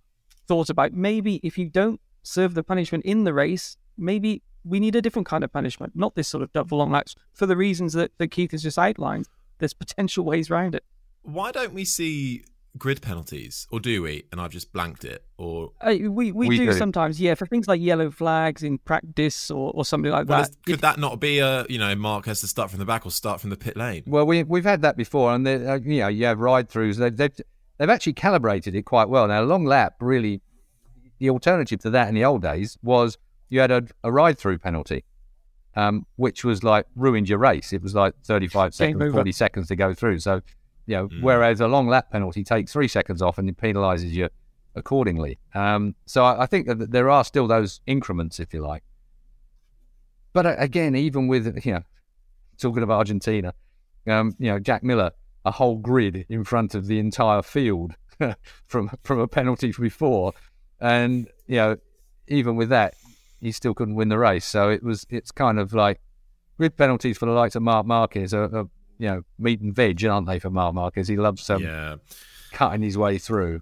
thought 0.48 0.70
about. 0.70 0.94
Maybe 0.94 1.40
if 1.44 1.58
you 1.58 1.70
don't 1.70 2.00
serve 2.24 2.54
the 2.54 2.64
punishment 2.64 3.06
in 3.06 3.24
the 3.24 3.34
race, 3.34 3.78
maybe 3.98 4.42
we 4.64 4.80
need 4.80 4.96
a 4.96 5.02
different 5.02 5.28
kind 5.28 5.44
of 5.44 5.52
punishment, 5.52 5.94
not 5.96 6.16
this 6.16 6.28
sort 6.28 6.44
of 6.44 6.52
double 6.52 6.80
long 6.80 6.92
laps 6.92 7.16
for 7.34 7.46
the 7.46 7.56
reasons 7.56 7.94
that, 7.94 8.12
that 8.18 8.30
Keith 8.30 8.52
has 8.52 8.64
just 8.64 8.80
outlined. 8.80 9.28
There's 9.60 9.74
potential 9.74 10.26
ways 10.26 10.50
around 10.50 10.76
it. 10.76 10.84
Why 11.22 11.52
don't 11.52 11.74
we 11.74 11.86
see 11.86 12.44
grid 12.78 13.02
penalties, 13.02 13.68
or 13.72 13.80
do 13.80 14.02
we? 14.04 14.26
And 14.32 14.42
I've 14.42 14.52
just 14.52 14.74
blanked 14.74 15.06
it. 15.06 15.24
Or 15.38 15.72
uh, 15.82 15.96
we, 16.00 16.32
we, 16.32 16.32
we 16.32 16.58
do, 16.58 16.66
do, 16.68 16.74
sometimes, 16.74 17.20
yeah, 17.20 17.36
for 17.36 17.46
things 17.46 17.68
like 17.68 17.82
yellow 17.82 18.12
flags 18.12 18.64
in 18.64 18.78
practice 18.78 19.50
or, 19.52 19.72
or 19.74 19.86
something 19.86 20.12
like 20.12 20.28
well, 20.28 20.44
that. 20.44 20.52
Could 20.66 20.82
that 20.82 21.00
not 21.00 21.20
be 21.20 21.40
a 21.40 21.66
you 21.70 21.78
know 21.78 21.94
Marc 21.96 22.26
has 22.26 22.42
to 22.42 22.48
start 22.48 22.70
from 22.70 22.80
the 22.80 22.86
back 22.86 23.06
or 23.06 23.12
start 23.12 23.42
from 23.42 23.50
the 23.50 23.58
pit 23.58 23.78
lane? 23.78 24.04
Well, 24.06 24.26
we 24.26 24.44
we've 24.44 24.64
had 24.64 24.82
that 24.82 24.98
before, 24.98 25.34
and 25.34 25.48
uh, 25.48 25.80
you 25.84 26.00
know 26.00 26.08
you 26.08 26.26
have 26.26 26.40
ride 26.40 26.70
throughs. 26.70 26.98
They've, 26.98 27.16
they've 27.16 27.36
they've 27.78 27.90
actually 27.90 28.14
calibrated 28.14 28.76
it 28.76 28.84
quite 28.84 29.10
well. 29.10 29.28
Now, 29.28 29.42
a 29.42 29.46
long 29.46 29.66
lap 29.66 29.96
really, 30.00 30.42
the 31.20 31.30
alternative 31.30 31.80
to 31.82 31.90
that 31.92 32.10
in 32.10 32.16
the 32.16 32.26
old 32.26 32.42
days 32.42 32.78
was 32.82 33.18
you 33.50 33.60
had 33.60 33.72
a, 33.72 33.84
a 34.04 34.12
ride 34.12 34.38
through 34.38 34.60
penalty. 34.60 35.04
Um, 35.78 36.06
which 36.16 36.46
was 36.46 36.64
like 36.64 36.86
ruined 36.96 37.28
your 37.28 37.38
race. 37.38 37.74
It 37.74 37.82
was 37.82 37.94
like 37.94 38.14
35 38.24 38.74
seconds, 38.74 39.12
40 39.12 39.32
seconds 39.34 39.68
to 39.68 39.76
go 39.76 39.94
through. 39.94 40.20
So 40.20 40.42
you 40.86 40.96
know, 40.96 41.08
mm. 41.08 41.22
whereas 41.22 41.62
a 41.62 41.68
long 41.68 41.88
lap 41.88 42.12
penalty 42.12 42.44
takes 42.44 42.72
three 42.74 42.88
seconds 42.88 43.22
off 43.22 43.38
and 43.38 43.50
it 43.50 43.58
penalises 43.58 44.12
you 44.12 44.30
accordingly. 44.76 45.40
Um, 45.54 45.96
so 46.06 46.24
I, 46.24 46.44
I, 46.44 46.46
think 46.46 46.68
that 46.68 46.92
there 46.92 47.10
are 47.10 47.24
still 47.24 47.48
those 47.48 47.82
increments, 47.88 48.40
if 48.40 48.54
you 48.54 48.62
like. 48.62 48.84
But 50.34 50.46
uh, 50.46 50.56
again, 50.58 50.96
even 50.96 51.28
with 51.28 51.66
you 51.66 51.74
know, 51.74 51.84
talking 52.58 52.84
of 52.84 52.92
Argentina, 52.92 53.54
um, 54.08 54.36
you 54.38 54.52
know, 54.52 54.60
Jack 54.60 54.84
Miller, 54.84 55.12
a 55.46 55.52
whole 55.52 55.78
grid 55.78 56.26
in 56.30 56.44
front 56.44 56.76
of 56.76 56.88
the 56.88 57.00
entire 57.00 57.42
field 57.42 57.94
from 58.68 58.92
from 59.04 59.20
a 59.20 59.28
penalty 59.28 59.72
before, 59.72 60.34
and 60.80 61.30
you 61.48 61.56
know, 61.56 61.78
even 62.28 62.56
with 62.56 62.70
that, 62.70 62.96
he 63.40 63.52
still 63.52 63.74
couldn't 63.74 63.96
win 63.96 64.10
the 64.10 64.18
race. 64.18 64.46
So 64.46 64.70
it 64.70 64.84
was 64.84 65.06
it's 65.10 65.32
kind 65.32 65.60
of 65.60 65.74
like 65.74 66.02
grid 66.58 66.78
penalties 66.78 67.18
for 67.18 67.26
the 67.26 67.32
likes 67.32 67.56
of 67.56 67.62
Marc 67.62 67.86
Marquez 67.86 68.34
are, 68.34 68.56
are 68.56 68.70
you 68.98 69.08
know, 69.08 69.22
meat 69.38 69.62
and 69.62 69.76
veg, 69.76 70.04
aren't 70.06 70.28
they, 70.28 70.40
for 70.40 70.50
Marc 70.50 70.74
Marquez? 70.74 71.08
He 71.08 71.18
loves 71.18 71.50
um, 71.50 71.64
yeah. 71.64 71.96
cutting 72.52 72.82
his 72.82 72.98
way 72.98 73.18
through. 73.18 73.62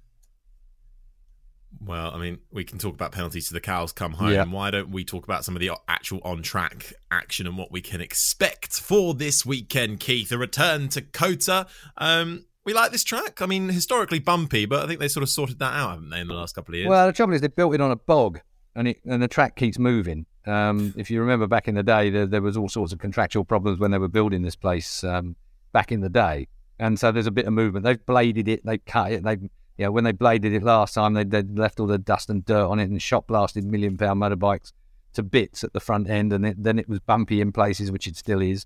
Well, 1.82 2.12
I 2.14 2.18
mean, 2.18 2.40
we 2.52 2.64
can 2.64 2.78
talk 2.78 2.94
about 2.94 3.12
penalties 3.12 3.48
to 3.48 3.54
the 3.54 3.60
cows 3.60 3.92
come 3.92 4.14
home. 4.14 4.32
Yeah. 4.32 4.46
Why 4.46 4.72
don't 4.72 4.90
we 4.90 5.04
talk 5.04 5.24
about 5.26 5.44
some 5.44 5.56
of 5.56 5.60
the 5.60 5.72
actual 5.88 6.22
on 6.24 6.42
track 6.42 6.94
action 7.12 7.48
and 7.48 7.58
what 7.58 7.72
we 7.72 7.82
can 7.82 8.00
expect 8.00 8.80
for 8.80 9.14
this 9.14 9.46
weekend, 9.46 10.00
Keith? 10.00 10.32
A 10.32 10.38
return 10.38 10.88
to 10.90 11.02
COTA. 11.02 11.68
Um, 11.98 12.46
we 12.66 12.74
like 12.74 12.92
this 12.92 13.04
track. 13.04 13.42
I 13.42 13.46
mean, 13.46 13.70
historically 13.70 14.20
bumpy, 14.20 14.66
but 14.66 14.84
I 14.84 14.88
think 14.88 15.00
they 15.00 15.08
sort 15.08 15.24
of 15.24 15.30
sorted 15.30 15.60
that 15.60 15.74
out, 15.74 15.92
haven't 15.92 16.10
they, 16.10 16.22
in 16.22 16.28
the 16.28 16.34
last 16.34 16.56
couple 16.56 16.74
of 16.74 16.78
years? 16.78 16.90
Well, 16.90 17.08
the 17.08 17.14
trouble 17.14 17.34
is 17.34 17.42
they 17.42 17.48
built 17.48 17.74
it 17.74 17.82
on 17.82 17.92
a 17.92 17.98
bog, 17.98 18.40
and 18.76 18.88
it 18.88 19.02
and 19.06 19.22
the 19.22 19.28
track 19.28 19.56
keeps 19.56 19.78
moving. 19.78 20.26
Um, 20.46 20.94
if 20.98 21.10
you 21.10 21.22
remember 21.22 21.48
back 21.48 21.68
in 21.68 21.76
the 21.76 21.84
day, 21.84 22.10
there, 22.10 22.26
there 22.26 22.42
was 22.42 22.58
all 22.58 22.70
sorts 22.70 22.92
of 22.92 23.00
contractual 23.00 23.46
problems 23.46 23.80
when 23.80 23.92
they 23.92 23.98
were 23.98 24.10
building 24.10 24.42
this 24.42 24.56
place 24.56 25.04
um, 25.04 25.36
back 25.72 25.92
in 25.92 26.02
the 26.02 26.10
day, 26.10 26.48
and 26.80 27.00
so 27.00 27.12
there's 27.12 27.28
a 27.28 27.32
bit 27.32 27.46
of 27.46 27.54
movement. 27.54 27.86
They've 27.86 28.06
bladed 28.06 28.48
it, 28.48 28.66
they've 28.66 28.84
cut 28.86 29.12
it, 29.12 29.24
they 29.24 29.38
you 29.78 29.86
know 29.86 29.92
when 29.92 30.04
they 30.04 30.12
bladed 30.12 30.54
it 30.54 30.64
last 30.64 30.94
time, 30.94 31.14
they 31.14 31.24
they 31.24 31.44
left 31.44 31.80
all 31.80 31.88
the 31.88 31.98
dust 31.98 32.30
and 32.30 32.46
dirt 32.46 32.68
on 32.68 32.80
it 32.80 32.90
and 32.90 33.02
shot 33.02 33.28
blasted 33.28 33.64
million 33.64 33.98
pound 33.98 34.22
motorbikes 34.22 34.74
to 35.14 35.24
bits 35.24 35.64
at 35.64 35.74
the 35.74 35.80
front 35.80 36.10
end, 36.10 36.34
and 36.34 36.46
it, 36.46 36.62
then 36.62 36.78
it 36.80 36.90
was 36.90 37.00
bumpy 37.00 37.42
in 37.42 37.52
places, 37.52 37.92
which 37.92 38.08
it 38.08 38.16
still 38.16 38.42
is. 38.42 38.66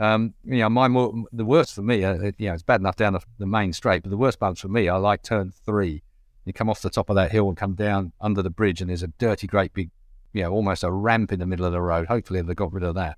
Um, 0.00 0.34
you 0.44 0.58
know, 0.58 0.68
my 0.68 0.88
more, 0.88 1.14
the 1.32 1.44
worst 1.44 1.74
for 1.74 1.82
me, 1.82 2.04
uh, 2.04 2.32
you 2.36 2.48
know, 2.48 2.54
it's 2.54 2.62
bad 2.62 2.80
enough 2.80 2.96
down 2.96 3.12
the, 3.12 3.20
the 3.38 3.46
main 3.46 3.72
straight, 3.72 4.02
but 4.02 4.10
the 4.10 4.16
worst 4.16 4.40
bumps 4.40 4.60
for 4.60 4.68
me, 4.68 4.88
I 4.88 4.96
like 4.96 5.22
turn 5.22 5.52
three. 5.64 6.02
You 6.44 6.52
come 6.52 6.68
off 6.68 6.82
the 6.82 6.90
top 6.90 7.10
of 7.10 7.16
that 7.16 7.30
hill 7.30 7.48
and 7.48 7.56
come 7.56 7.74
down 7.74 8.12
under 8.20 8.42
the 8.42 8.50
bridge, 8.50 8.80
and 8.80 8.90
there's 8.90 9.02
a 9.02 9.08
dirty, 9.08 9.46
great 9.46 9.72
big, 9.72 9.90
you 10.34 10.42
know, 10.42 10.50
almost 10.50 10.82
a 10.82 10.90
ramp 10.92 11.32
in 11.32 11.38
the 11.38 11.46
middle 11.46 11.64
of 11.64 11.72
the 11.72 11.80
road. 11.80 12.08
Hopefully, 12.08 12.42
they 12.42 12.54
got 12.54 12.72
rid 12.72 12.82
of 12.82 12.96
that. 12.96 13.16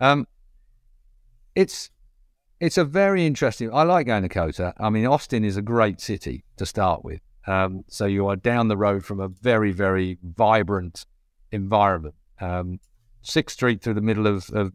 Um, 0.00 0.26
it's 1.54 1.90
it's 2.58 2.78
a 2.78 2.84
very 2.84 3.26
interesting. 3.26 3.72
I 3.72 3.82
like 3.82 4.06
going 4.06 4.22
to 4.22 4.28
COTA. 4.28 4.74
I 4.80 4.90
mean, 4.90 5.06
Austin 5.06 5.44
is 5.44 5.56
a 5.56 5.62
great 5.62 6.00
city 6.00 6.44
to 6.56 6.66
start 6.66 7.04
with. 7.04 7.20
Um, 7.46 7.84
so 7.88 8.06
you 8.06 8.26
are 8.26 8.36
down 8.36 8.68
the 8.68 8.76
road 8.76 9.04
from 9.04 9.20
a 9.20 9.28
very, 9.28 9.70
very 9.70 10.18
vibrant 10.22 11.04
environment. 11.52 12.14
Um, 12.40 12.80
Sixth 13.22 13.54
Street 13.54 13.82
through 13.82 13.94
the 13.94 14.00
middle 14.00 14.26
of, 14.26 14.48
of 14.50 14.72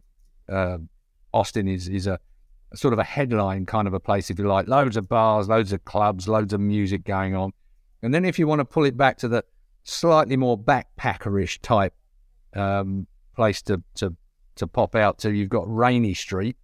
uh, 0.48 0.78
Austin 1.34 1.66
is 1.66 1.88
is 1.88 2.06
a, 2.06 2.18
a 2.72 2.76
sort 2.76 2.92
of 2.92 3.00
a 3.00 3.04
headline 3.04 3.66
kind 3.66 3.88
of 3.88 3.94
a 3.94 4.00
place, 4.00 4.30
if 4.30 4.38
you 4.38 4.46
like. 4.46 4.68
Loads 4.68 4.96
of 4.96 5.08
bars, 5.08 5.48
loads 5.48 5.72
of 5.72 5.84
clubs, 5.84 6.28
loads 6.28 6.52
of 6.52 6.60
music 6.60 7.04
going 7.04 7.34
on. 7.34 7.52
And 8.02 8.14
then 8.14 8.24
if 8.24 8.38
you 8.38 8.46
want 8.46 8.60
to 8.60 8.64
pull 8.64 8.84
it 8.84 8.96
back 8.96 9.18
to 9.18 9.28
the 9.28 9.44
slightly 9.84 10.36
more 10.36 10.58
backpackerish 10.58 11.60
type 11.62 11.94
um, 12.54 13.06
place 13.34 13.62
to, 13.62 13.82
to 13.94 14.14
to 14.56 14.66
pop 14.66 14.94
out 14.94 15.18
to, 15.18 15.32
you've 15.32 15.48
got 15.48 15.64
Rainey 15.66 16.14
Street, 16.14 16.56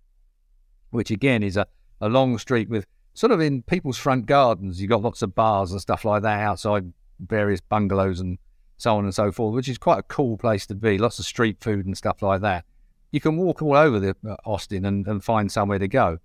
which 0.90 1.10
again 1.10 1.42
is 1.42 1.56
a, 1.56 1.66
a 2.00 2.08
long 2.08 2.38
street 2.38 2.68
with 2.68 2.86
sort 3.14 3.32
of 3.32 3.40
in 3.40 3.62
people's 3.62 3.98
front 3.98 4.26
gardens. 4.26 4.80
You've 4.80 4.90
got 4.90 5.02
lots 5.02 5.22
of 5.22 5.34
bars 5.34 5.72
and 5.72 5.80
stuff 5.80 6.04
like 6.04 6.22
that 6.22 6.40
outside 6.40 6.92
various 7.18 7.60
bungalows 7.60 8.20
and 8.20 8.38
so 8.76 8.96
on 8.96 9.04
and 9.04 9.14
so 9.14 9.32
forth, 9.32 9.54
which 9.54 9.68
is 9.68 9.78
quite 9.78 9.98
a 9.98 10.02
cool 10.04 10.36
place 10.36 10.66
to 10.66 10.74
be. 10.74 10.98
Lots 10.98 11.18
of 11.18 11.24
street 11.24 11.56
food 11.60 11.86
and 11.86 11.96
stuff 11.96 12.22
like 12.22 12.42
that. 12.42 12.64
You 13.10 13.20
can 13.20 13.36
walk 13.36 13.62
all 13.62 13.74
over 13.74 13.98
the 13.98 14.14
uh, 14.28 14.36
Austin 14.44 14.84
and, 14.84 15.06
and 15.06 15.24
find 15.24 15.50
somewhere 15.50 15.78
to 15.78 15.88
go. 15.88 16.18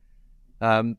Um, 0.61 0.97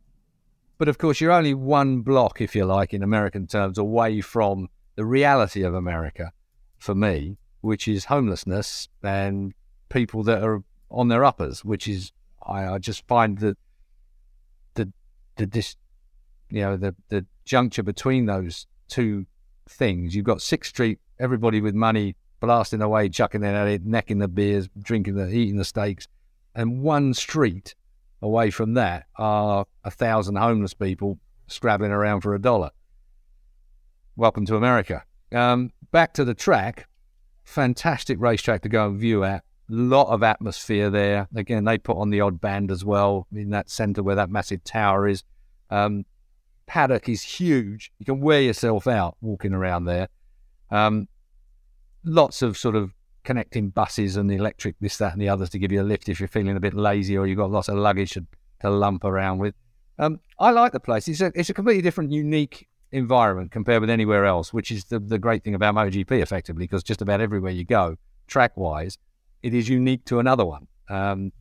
but 0.79 0.89
of 0.89 0.99
course, 0.99 1.21
you're 1.21 1.31
only 1.31 1.55
one 1.55 2.01
block, 2.01 2.41
if 2.41 2.57
you 2.57 2.65
like, 2.65 2.93
in 2.93 3.03
American 3.03 3.47
terms, 3.47 3.79
away 3.79 4.21
from 4.21 4.69
the 4.97 5.05
reality 5.05 5.63
of 5.63 5.75
America 5.75 6.33
for 6.79 6.95
me, 6.95 7.37
which 7.61 7.89
is 7.89 8.07
homelessness 8.07 8.89
and 9.03 9.55
people 9.89 10.23
that 10.25 10.43
are 10.43 10.63
on 10.91 11.09
their 11.09 11.25
uppers, 11.25 11.65
which 11.65 11.89
is 11.89 12.13
I, 12.47 12.67
I 12.67 12.79
just 12.79 13.07
find 13.07 13.39
that 13.39 13.57
the 14.75 14.93
the 15.37 15.47
this 15.47 15.77
you 16.51 16.61
know 16.61 16.77
the 16.77 16.95
the 17.09 17.27
juncture 17.45 17.83
between 17.83 18.27
those 18.27 18.67
two 18.89 19.27
things. 19.69 20.15
You've 20.15 20.25
got 20.25 20.43
Sixth 20.43 20.71
Street, 20.71 20.99
everybody 21.19 21.61
with 21.61 21.75
money 21.75 22.17
blasting 22.41 22.83
away, 22.83 23.09
chucking 23.09 23.43
it 23.43 23.55
at 23.55 23.67
it, 23.69 23.85
necking 23.87 24.19
the 24.19 24.29
beers, 24.29 24.69
drinking 24.81 25.15
the 25.15 25.29
eating 25.29 25.57
the 25.57 25.65
steaks, 25.65 26.07
and 26.55 26.83
one 26.83 27.15
street 27.15 27.75
away 28.21 28.51
from 28.51 28.75
that 28.75 29.07
are 29.17 29.67
a 29.85 29.91
thousand 29.91 30.37
homeless 30.37 30.75
people 30.75 31.19
scrabbling 31.47 31.91
around 31.91 32.21
for 32.21 32.35
a 32.35 32.41
dollar. 32.41 32.71
Welcome 34.17 34.47
to 34.47 34.55
America. 34.55 35.03
Um, 35.33 35.73
back 35.91 36.15
to 36.15 36.25
the 36.25 36.35
track. 36.35 36.87
Fantastic 37.43 38.21
racetrack 38.21 38.63
to 38.63 38.69
go 38.69 38.87
and 38.87 38.97
view 38.97 39.25
at. 39.25 39.43
Lot 39.69 40.07
of 40.07 40.23
atmosphere 40.23 40.89
there. 40.89 41.27
Again, 41.35 41.65
they 41.65 41.79
put 41.79 41.97
on 41.97 42.11
the 42.11 42.21
odd 42.21 42.41
band 42.41 42.71
as 42.71 42.85
well 42.85 43.27
in 43.35 43.51
that 43.51 43.69
centre 43.69 44.05
where 44.05 44.15
that 44.15 44.31
massive 44.31 44.63
tower 44.63 45.09
is. 45.09 45.25
Um, 45.69 46.05
paddock 46.67 47.09
is 47.09 47.25
huge. 47.25 47.91
You 47.99 48.07
can 48.07 48.21
wear 48.21 48.41
yourself 48.41 48.87
out 48.87 49.17
walking 49.21 49.53
around 49.53 49.87
there. 49.87 50.07
Um, 50.71 51.09
lots 52.05 52.41
of 52.41 52.57
sort 52.57 52.77
of 52.77 52.93
connecting 53.25 53.71
buses 53.71 54.17
and 54.17 54.31
the 54.31 54.37
electric, 54.37 54.77
this, 54.79 54.97
that, 54.99 55.13
and 55.13 55.21
the 55.21 55.29
others 55.29 55.51
to 55.51 55.59
give 55.59 55.73
you 55.73 55.83
a 55.83 55.83
lift 55.83 56.09
if 56.09 56.21
you're 56.21 56.29
feeling 56.29 56.57
a 56.57 56.61
bit 56.61 56.75
lazy 56.75 57.19
or 57.19 57.27
you've 57.27 57.39
got 57.39 57.51
lots 57.51 57.69
of 57.69 57.79
luggage 57.79 58.13
to, 58.13 58.25
to 58.61 58.71
lump 58.71 59.03
around 59.03 59.39
with. 59.39 59.57
Um, 59.99 60.21
I 60.39 60.53
like 60.53 60.71
the 60.71 60.79
place. 60.79 61.09
It's 61.09 61.21
a, 61.21 61.33
it's 61.35 61.51
a 61.51 61.55
completely 61.55 61.83
different, 61.83 62.13
unique 62.13 62.69
environment 62.95 63.51
compared 63.51 63.81
with 63.81 63.91
anywhere 63.91 64.25
else, 64.25 64.53
which 64.53 64.71
is 64.71 64.85
the, 64.85 64.99
the 64.99 65.19
great 65.19 65.43
thing 65.43 65.55
about 65.55 65.75
MotoGP, 65.75 66.13
effectively, 66.21 66.65
because 66.65 66.83
just 66.83 67.03
about 67.03 67.21
everywhere 67.21 67.53
you 67.53 67.65
go, 67.65 67.97
track 68.27 68.57
wise, 68.57 68.99
it 69.43 69.53
is 69.53 69.69
unique 69.69 70.05
to 70.07 70.21
another 70.21 70.45
one. 70.45 70.67
Um, 70.89 71.33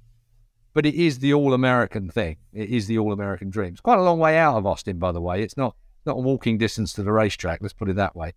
but 0.73 0.85
it 0.85 0.95
is 0.95 1.19
the 1.19 1.33
all 1.33 1.53
American 1.53 2.09
thing. 2.09 2.37
It 2.51 2.69
is 2.69 2.87
the 2.87 2.97
all 2.97 3.13
American 3.13 3.49
dream. 3.49 3.73
It's 3.73 3.81
quite 3.81 3.99
a 3.99 4.03
long 4.03 4.19
way 4.19 4.37
out 4.37 4.57
of 4.57 4.65
Austin, 4.65 4.97
by 4.97 5.11
the 5.11 5.21
way. 5.21 5.43
It's 5.43 5.55
not 5.55 5.75
not 6.05 6.17
a 6.17 6.19
walking 6.19 6.57
distance 6.57 6.91
to 6.93 7.03
the 7.03 7.11
racetrack. 7.11 7.59
Let's 7.61 7.73
put 7.73 7.89
it 7.89 7.95
that 7.95 8.15
way. 8.15 8.33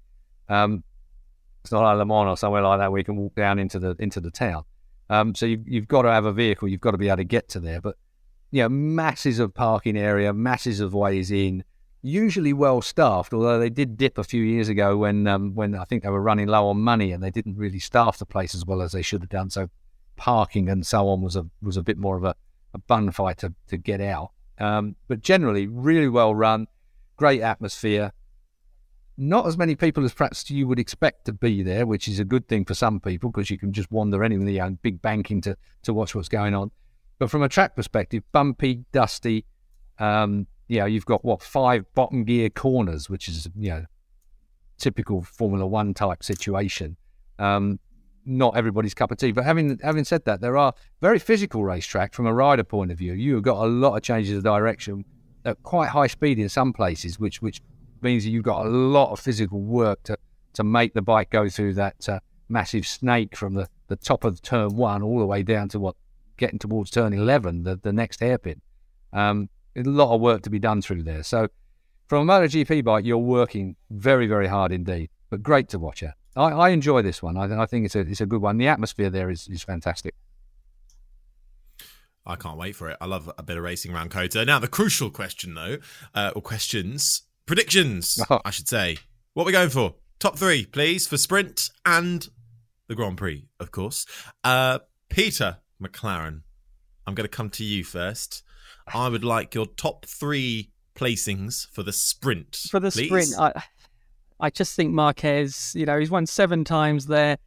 Um, 0.48 0.84
it's 1.62 1.72
not 1.72 1.82
like 1.82 1.96
Le 1.96 2.04
Mans 2.04 2.28
or 2.28 2.36
somewhere 2.36 2.62
like 2.62 2.78
that 2.78 2.92
where 2.92 2.98
you 2.98 3.04
can 3.04 3.16
walk 3.16 3.34
down 3.34 3.58
into 3.58 3.78
the 3.78 3.96
into 3.98 4.20
the 4.20 4.30
town. 4.30 4.64
Um, 5.08 5.34
so 5.34 5.46
you, 5.46 5.64
you've 5.66 5.88
got 5.88 6.02
to 6.02 6.10
have 6.10 6.26
a 6.26 6.32
vehicle. 6.32 6.68
You've 6.68 6.80
got 6.80 6.92
to 6.92 6.98
be 6.98 7.08
able 7.08 7.16
to 7.18 7.24
get 7.24 7.48
to 7.50 7.60
there. 7.60 7.80
But 7.80 7.96
you 8.50 8.62
know, 8.62 8.68
masses 8.68 9.38
of 9.38 9.54
parking 9.54 9.96
area, 9.96 10.32
masses 10.32 10.80
of 10.80 10.94
ways 10.94 11.30
in. 11.30 11.64
Usually 12.09 12.52
well 12.52 12.82
staffed, 12.82 13.32
although 13.32 13.59
they 13.59 13.68
did 13.68 13.96
dip 13.96 14.16
a 14.16 14.22
few 14.22 14.40
years 14.40 14.68
ago 14.68 14.96
when 14.96 15.26
um, 15.26 15.57
when 15.57 15.74
I 15.74 15.82
think 15.82 16.04
they 16.04 16.09
were 16.09 16.22
running 16.22 16.46
low 16.46 16.68
on 16.68 16.80
money 16.80 17.11
and 17.11 17.20
they 17.20 17.32
didn't 17.32 17.57
really 17.57 17.80
staff 17.80 18.18
the 18.18 18.24
place 18.24 18.54
as 18.54 18.64
well 18.64 18.80
as 18.80 18.92
they 18.92 19.02
should 19.02 19.22
have 19.22 19.28
done. 19.28 19.50
So 19.50 19.70
parking 20.14 20.68
and 20.68 20.86
so 20.86 21.09
on 21.09 21.20
was 21.20 21.34
a 21.34 21.46
was 21.61 21.76
a 21.76 21.82
bit 21.82 21.98
more 21.98 22.16
of 22.16 22.22
a, 22.22 22.36
a 22.74 22.78
bun 22.78 23.11
fight 23.11 23.38
to, 23.38 23.52
to 23.66 23.76
get 23.76 24.00
out. 24.00 24.30
Um, 24.61 24.94
but 25.09 25.20
generally, 25.20 25.66
really 25.66 26.09
well 26.09 26.32
run, 26.32 26.68
great 27.16 27.40
atmosphere. 27.42 28.12
Not 29.16 29.48
as 29.48 29.59
many 29.59 29.74
people 29.74 30.04
as 30.04 30.14
perhaps 30.14 30.48
you 30.48 30.68
would 30.68 30.78
expect 30.78 31.24
to 31.24 31.32
be 31.32 31.64
there, 31.64 31.86
which 31.86 32.07
is 32.07 32.20
a 32.20 32.24
good 32.24 32.46
thing 32.46 32.64
for 32.64 32.74
some 32.74 33.00
people 33.00 33.32
because 33.32 33.50
you 33.50 33.59
can 33.59 33.72
just 33.72 33.90
wander 33.90 34.22
anywhere, 34.22 34.46
know, 34.46 34.78
big 34.80 35.02
banking 35.02 35.40
to 35.40 35.57
to 35.82 35.92
watch 35.92 36.14
what's 36.14 36.28
going 36.28 36.54
on. 36.54 36.70
But 37.18 37.32
from 37.32 37.42
a 37.42 37.48
track 37.48 37.74
perspective, 37.74 38.22
bumpy, 38.30 38.84
dusty. 38.92 39.44
Um, 39.98 40.46
you 40.68 40.80
know, 40.80 40.86
you've 40.86 41.06
got 41.06 41.24
what 41.24 41.42
five 41.42 41.84
bottom 41.94 42.24
gear 42.24 42.50
corners, 42.50 43.08
which 43.08 43.28
is 43.28 43.48
you 43.56 43.70
know 43.70 43.84
typical 44.78 45.22
Formula 45.22 45.66
One 45.66 45.94
type 45.94 46.22
situation. 46.22 46.96
Um, 47.38 47.78
not 48.26 48.56
everybody's 48.56 48.92
cup 48.92 49.12
of 49.12 49.18
tea. 49.18 49.32
But 49.32 49.44
having 49.44 49.78
having 49.82 50.04
said 50.04 50.24
that, 50.24 50.40
there 50.40 50.56
are 50.56 50.74
very 51.00 51.18
physical 51.18 51.64
racetrack 51.64 52.12
from 52.12 52.26
a 52.26 52.34
rider 52.34 52.64
point 52.64 52.90
of 52.90 52.98
view. 52.98 53.12
You 53.12 53.34
have 53.34 53.44
got 53.44 53.64
a 53.64 53.68
lot 53.68 53.96
of 53.96 54.02
changes 54.02 54.36
of 54.36 54.44
direction 54.44 55.04
at 55.44 55.62
quite 55.62 55.88
high 55.88 56.08
speed 56.08 56.38
in 56.38 56.48
some 56.48 56.72
places, 56.72 57.18
which 57.18 57.40
which 57.40 57.62
means 58.02 58.24
that 58.24 58.30
you've 58.30 58.44
got 58.44 58.66
a 58.66 58.68
lot 58.68 59.12
of 59.12 59.20
physical 59.20 59.60
work 59.60 60.02
to 60.04 60.18
to 60.54 60.64
make 60.64 60.94
the 60.94 61.02
bike 61.02 61.30
go 61.30 61.48
through 61.48 61.74
that 61.74 62.08
uh, 62.08 62.18
massive 62.48 62.86
snake 62.86 63.36
from 63.36 63.54
the, 63.54 63.68
the 63.88 63.96
top 63.96 64.24
of 64.24 64.40
turn 64.42 64.74
one 64.74 65.02
all 65.02 65.18
the 65.18 65.26
way 65.26 65.42
down 65.42 65.68
to 65.68 65.78
what 65.78 65.94
getting 66.36 66.58
towards 66.58 66.90
turn 66.90 67.12
eleven, 67.12 67.62
the 67.62 67.76
the 67.76 67.92
next 67.92 68.20
hairpin. 68.20 68.60
Um, 69.12 69.48
a 69.76 69.82
lot 69.82 70.14
of 70.14 70.20
work 70.20 70.42
to 70.42 70.50
be 70.50 70.58
done 70.58 70.82
through 70.82 71.02
there. 71.02 71.22
So 71.22 71.48
from 72.06 72.28
a 72.28 72.32
MotoGP 72.32 72.84
bike, 72.84 73.04
you're 73.04 73.18
working 73.18 73.76
very 73.90 74.26
very 74.26 74.46
hard 74.46 74.72
indeed, 74.72 75.10
but 75.30 75.42
great 75.42 75.68
to 75.70 75.78
watch 75.78 76.02
it. 76.02 76.12
I, 76.36 76.50
I 76.50 76.68
enjoy 76.70 77.02
this 77.02 77.22
one. 77.22 77.36
I, 77.36 77.62
I, 77.62 77.66
think 77.66 77.86
it's 77.86 77.96
a 77.96 78.00
it's 78.00 78.20
a 78.20 78.26
good 78.26 78.42
one. 78.42 78.58
The 78.58 78.68
atmosphere 78.68 79.10
there 79.10 79.30
is, 79.30 79.48
is 79.48 79.62
fantastic. 79.62 80.14
I 82.26 82.34
can't 82.34 82.58
wait 82.58 82.74
for 82.74 82.90
it. 82.90 82.96
I 83.00 83.06
love 83.06 83.30
a 83.38 83.42
bit 83.42 83.56
of 83.56 83.62
racing 83.62 83.94
around 83.94 84.10
COTA. 84.10 84.44
Now, 84.44 84.58
the 84.58 84.66
crucial 84.66 85.10
question, 85.10 85.54
though, 85.54 85.78
uh, 86.12 86.32
or 86.34 86.42
questions, 86.42 87.22
predictions, 87.46 88.20
oh. 88.28 88.40
I 88.44 88.50
should 88.50 88.68
say. 88.68 88.96
What 89.34 89.44
are 89.44 89.46
we 89.46 89.52
going 89.52 89.70
for? 89.70 89.94
Top 90.18 90.36
three, 90.36 90.66
please, 90.66 91.06
for 91.06 91.18
sprint 91.18 91.70
and 91.84 92.28
the 92.88 92.94
Grand 92.94 93.16
Prix, 93.16 93.46
of 93.60 93.70
course. 93.70 94.06
Uh, 94.42 94.80
Peter 95.08 95.58
McLaren, 95.80 96.42
I'm 97.06 97.14
going 97.14 97.24
to 97.24 97.28
come 97.28 97.50
to 97.50 97.64
you 97.64 97.84
first. 97.84 98.42
I 98.93 99.09
would 99.09 99.24
like 99.24 99.55
your 99.55 99.66
top 99.66 100.07
three 100.07 100.70
placings 100.95 101.68
for 101.70 101.82
the 101.82 101.93
sprint. 101.93 102.57
For 102.70 102.80
the 102.80 102.91
please. 102.91 103.07
sprint, 103.34 103.39
I, 103.39 103.62
I 104.41 104.51
just 104.51 104.74
think 104.76 104.93
Marquez, 104.93 105.72
you 105.74 105.87
know, 105.87 105.99
he's 105.99 106.11
won 106.11 106.26
seven 106.26 106.64
times 106.64 107.07
there. 107.07 107.39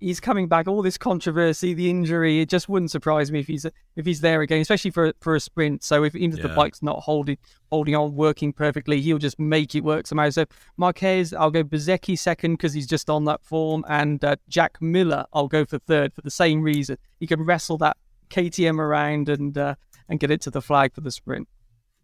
he's 0.00 0.20
coming 0.20 0.48
back. 0.48 0.68
All 0.68 0.82
this 0.82 0.98
controversy, 0.98 1.72
the 1.74 1.88
injury, 1.88 2.40
it 2.40 2.48
just 2.48 2.68
wouldn't 2.68 2.90
surprise 2.90 3.32
me 3.32 3.40
if 3.40 3.46
he's 3.46 3.64
if 3.96 4.04
he's 4.06 4.20
there 4.20 4.42
again, 4.42 4.60
especially 4.60 4.90
for 4.90 5.12
for 5.20 5.34
a 5.34 5.40
sprint. 5.40 5.82
So 5.82 6.04
if 6.04 6.14
even 6.14 6.38
if 6.38 6.44
Yeah. 6.44 6.50
the 6.50 6.54
bike's 6.54 6.82
not 6.82 7.00
holding 7.00 7.38
holding 7.70 7.94
on, 7.94 8.14
working 8.14 8.52
perfectly, 8.52 9.00
he'll 9.00 9.18
just 9.18 9.38
make 9.38 9.74
it 9.74 9.82
work 9.82 10.06
somehow. 10.06 10.30
So 10.30 10.44
Marquez, 10.76 11.32
I'll 11.32 11.50
go 11.50 11.64
Bezecchi 11.64 12.18
second 12.18 12.54
because 12.54 12.72
he's 12.74 12.86
just 12.86 13.08
on 13.10 13.24
that 13.24 13.42
form, 13.42 13.84
and 13.88 14.22
uh, 14.24 14.36
Jack 14.48 14.80
Miller, 14.82 15.24
I'll 15.32 15.48
go 15.48 15.64
for 15.64 15.78
third 15.78 16.12
for 16.14 16.20
the 16.22 16.30
same 16.30 16.62
reason. 16.62 16.98
He 17.18 17.26
can 17.26 17.42
wrestle 17.42 17.78
that 17.78 17.96
KTM 18.30 18.78
around 18.78 19.28
and 19.30 19.56
uh, 19.56 19.74
and 20.08 20.20
get 20.20 20.30
it 20.30 20.40
to 20.42 20.50
the 20.50 20.62
flag 20.62 20.94
for 20.94 21.00
the 21.00 21.10
sprint. 21.10 21.48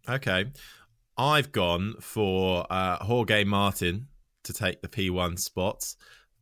Okay. 0.09 0.45
I've 1.17 1.51
gone 1.51 1.95
for 1.99 2.65
uh, 2.69 2.97
Jorge 3.03 3.43
Martin 3.43 4.07
to 4.43 4.53
take 4.53 4.81
the 4.81 4.87
P1 4.87 5.37
spots, 5.37 5.95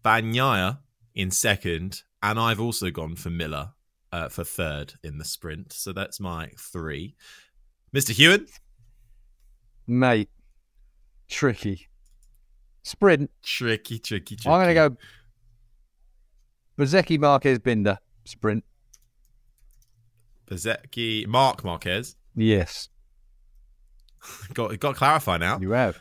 Bagnaia 0.04 0.80
in 1.14 1.32
second, 1.32 2.04
and 2.24 2.40
I've 2.40 2.60
also 2.62 2.90
gone 2.90 3.16
for 3.16 3.30
Miller 3.30 3.72
uh, 4.12 4.30
for 4.30 4.44
third 4.44 4.94
in 5.04 5.18
the 5.18 5.26
sprint. 5.26 5.74
So 5.74 5.92
that's 5.92 6.20
my 6.20 6.52
three. 6.58 7.16
Mr. 7.94 8.14
Huewen, 8.14 8.48
Mate, 9.88 10.30
tricky. 11.28 11.88
Sprint. 12.84 13.32
tricky, 13.44 14.00
tricky, 14.00 14.36
tricky. 14.36 14.50
I'm 14.50 14.64
going 14.64 14.68
to 14.68 14.74
go 14.74 14.98
Bezecchi, 16.80 17.20
Marquez, 17.20 17.60
Binder. 17.60 17.98
Sprint. 18.24 18.64
Bezecchi, 20.50 21.28
Marc 21.28 21.64
Marquez. 21.64 22.16
Yes, 22.36 22.90
Got 24.54 24.78
got 24.80 24.90
to 24.92 24.96
clarify 24.98 25.38
now. 25.38 25.60
you 25.60 25.72
have. 25.72 25.98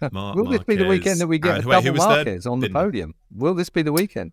Marc 0.12 0.36
Will 0.36 0.46
this 0.48 0.62
be 0.64 0.76
the 0.76 0.86
weekend 0.86 1.20
that 1.20 1.26
we 1.26 1.38
get 1.38 1.56
And 1.56 1.64
a 1.64 1.68
wait, 1.68 1.84
double 1.84 1.92
was 1.98 2.04
third? 2.04 2.26
Marquez 2.26 2.46
on 2.46 2.60
the 2.60 2.68
Binder. 2.68 2.86
podium? 2.88 3.14
Will 3.34 3.54
this 3.54 3.70
be 3.70 3.82
the 3.82 3.92
weekend? 3.92 4.32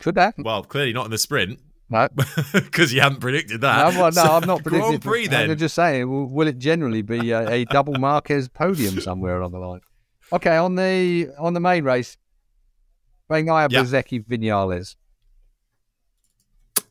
Could 0.00 0.14
that? 0.14 0.22
happen. 0.26 0.44
Well, 0.44 0.62
clearly 0.64 0.94
not 0.94 1.04
in 1.04 1.10
the 1.10 1.18
sprint 1.18 1.60
No, 1.90 2.08
because 2.54 2.90
you 2.94 3.02
haven't 3.02 3.20
predicted 3.20 3.60
that. 3.60 3.92
no, 3.92 4.00
well, 4.00 4.10
no, 4.12 4.22
So, 4.24 4.32
I'm 4.32 4.46
not 4.46 4.62
predicting. 4.62 4.88
Grand 4.92 5.02
Prix 5.02 5.26
then. 5.26 5.50
I'm 5.50 5.58
just 5.58 5.74
saying, 5.74 6.08
will, 6.08 6.26
will 6.26 6.48
it 6.48 6.58
generally 6.58 7.02
be 7.02 7.32
a, 7.32 7.46
a 7.50 7.64
double 7.66 7.94
Marquez 7.98 8.48
podium 8.48 8.98
somewhere 9.02 9.42
on 9.42 9.52
the 9.52 9.58
line? 9.58 9.80
Okay, 10.32 10.56
on 10.56 10.74
the 10.76 11.28
on 11.38 11.52
the 11.52 11.60
main 11.60 11.84
race, 11.84 12.16
Bagnaia, 13.30 13.70
Yeah. 13.70 13.82
Bezecchi, 13.82 14.24
Vinales. 14.24 14.94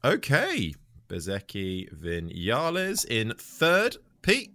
Okay. 0.03 0.73
Bezecchi 1.09 1.91
Vinales 1.93 3.05
in 3.05 3.33
third. 3.37 3.97
Pete. 4.21 4.51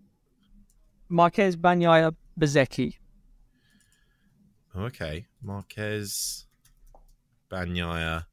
Marquez, 1.09 1.57
Bagnaia, 1.57 2.15
Bezecchi. 2.39 2.97
Okay. 4.77 5.27
Marquez, 5.43 6.47
Bagnaia, 7.51 8.27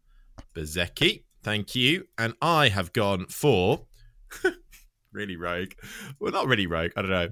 Bezecchi. 0.54 1.24
Thank 1.44 1.76
you. 1.76 2.08
And 2.18 2.34
I 2.42 2.70
have 2.70 2.94
gone 2.94 3.26
for 3.28 3.88
really 5.12 5.36
rogue. 5.36 5.72
Well, 6.20 6.32
not 6.32 6.48
really 6.48 6.68
rogue. 6.68 6.92
I 6.96 7.02
don't 7.02 7.12
know. 7.12 7.30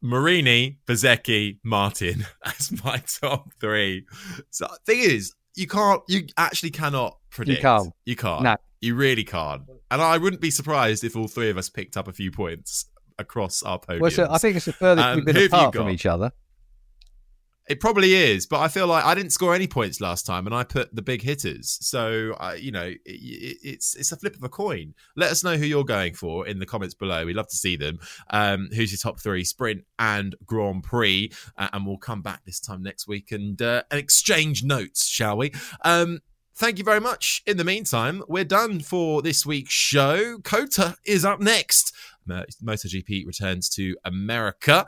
Marini, 0.00 0.78
Bezecchi, 0.86 1.58
Martin 1.64 2.26
as 2.44 2.72
my 2.84 3.02
top 3.20 3.52
three. 3.60 4.06
So 4.50 4.66
the 4.66 4.92
thing 4.92 5.00
is, 5.00 5.34
you 5.54 5.66
can't. 5.66 6.02
You 6.08 6.26
actually 6.36 6.70
cannot 6.70 7.18
predict. 7.30 7.58
You 7.58 7.62
can't. 7.62 7.92
You 8.04 8.16
can't. 8.16 8.42
No. 8.42 8.56
You 8.82 8.96
really 8.96 9.24
can't. 9.24 9.62
And 9.90 10.02
I 10.02 10.18
wouldn't 10.18 10.42
be 10.42 10.50
surprised 10.50 11.04
if 11.04 11.16
all 11.16 11.28
three 11.28 11.48
of 11.48 11.56
us 11.56 11.70
picked 11.70 11.96
up 11.96 12.08
a 12.08 12.12
few 12.12 12.30
points 12.30 12.86
across 13.16 13.62
our 13.62 13.78
podiums. 13.78 14.00
Well, 14.00 14.10
so 14.10 14.26
I 14.28 14.38
think 14.38 14.56
it's 14.56 14.66
the 14.66 14.72
furthest 14.72 15.06
Um, 15.06 15.16
we've 15.16 15.24
been 15.24 15.36
who 15.36 15.42
have 15.42 15.52
you 15.52 15.56
apart 15.58 15.74
from 15.74 15.88
each 15.88 16.04
other. 16.04 16.32
It 17.68 17.78
probably 17.78 18.12
is, 18.14 18.44
but 18.44 18.58
I 18.58 18.66
feel 18.66 18.88
like 18.88 19.04
I 19.04 19.14
didn't 19.14 19.30
score 19.30 19.54
any 19.54 19.68
points 19.68 20.00
last 20.00 20.26
time, 20.26 20.46
and 20.46 20.54
I 20.54 20.64
put 20.64 20.92
the 20.94 21.00
big 21.00 21.22
hitters. 21.22 21.78
So, 21.80 22.34
uh, 22.40 22.56
you 22.58 22.72
know, 22.72 22.86
it, 22.86 23.00
it, 23.06 23.56
it's 23.62 23.94
it's 23.94 24.10
a 24.10 24.16
flip 24.16 24.34
of 24.34 24.42
a 24.42 24.48
coin. 24.48 24.94
Let 25.14 25.30
us 25.30 25.44
know 25.44 25.56
who 25.56 25.64
you're 25.64 25.84
going 25.84 26.14
for 26.14 26.44
in 26.44 26.58
the 26.58 26.66
comments 26.66 26.94
below. 26.94 27.24
We'd 27.24 27.36
love 27.36 27.48
to 27.48 27.56
see 27.56 27.76
them. 27.76 28.00
Um, 28.30 28.68
who's 28.74 28.90
your 28.90 28.98
top 28.98 29.20
three, 29.20 29.44
sprint 29.44 29.84
and 30.00 30.34
Grand 30.44 30.82
Prix? 30.82 31.30
Uh, 31.56 31.68
and 31.72 31.86
we'll 31.86 31.98
come 31.98 32.20
back 32.20 32.44
this 32.44 32.58
time 32.58 32.82
next 32.82 33.06
week 33.06 33.30
and 33.30 33.62
uh, 33.62 33.84
and 33.92 34.00
exchange 34.00 34.64
notes, 34.64 35.06
shall 35.06 35.36
we? 35.36 35.52
Um, 35.82 36.18
thank 36.62 36.78
you 36.78 36.84
very 36.84 37.00
much. 37.00 37.42
In 37.44 37.56
the 37.56 37.64
meantime, 37.64 38.22
we're 38.28 38.44
done 38.44 38.78
for 38.78 39.20
this 39.20 39.44
week's 39.44 39.74
show. 39.74 40.38
COTA 40.44 40.94
is 41.04 41.24
up 41.24 41.40
next. 41.40 41.92
Mo- 42.24 42.44
MotoGP 42.62 43.26
returns 43.26 43.68
to 43.70 43.96
America. 44.04 44.86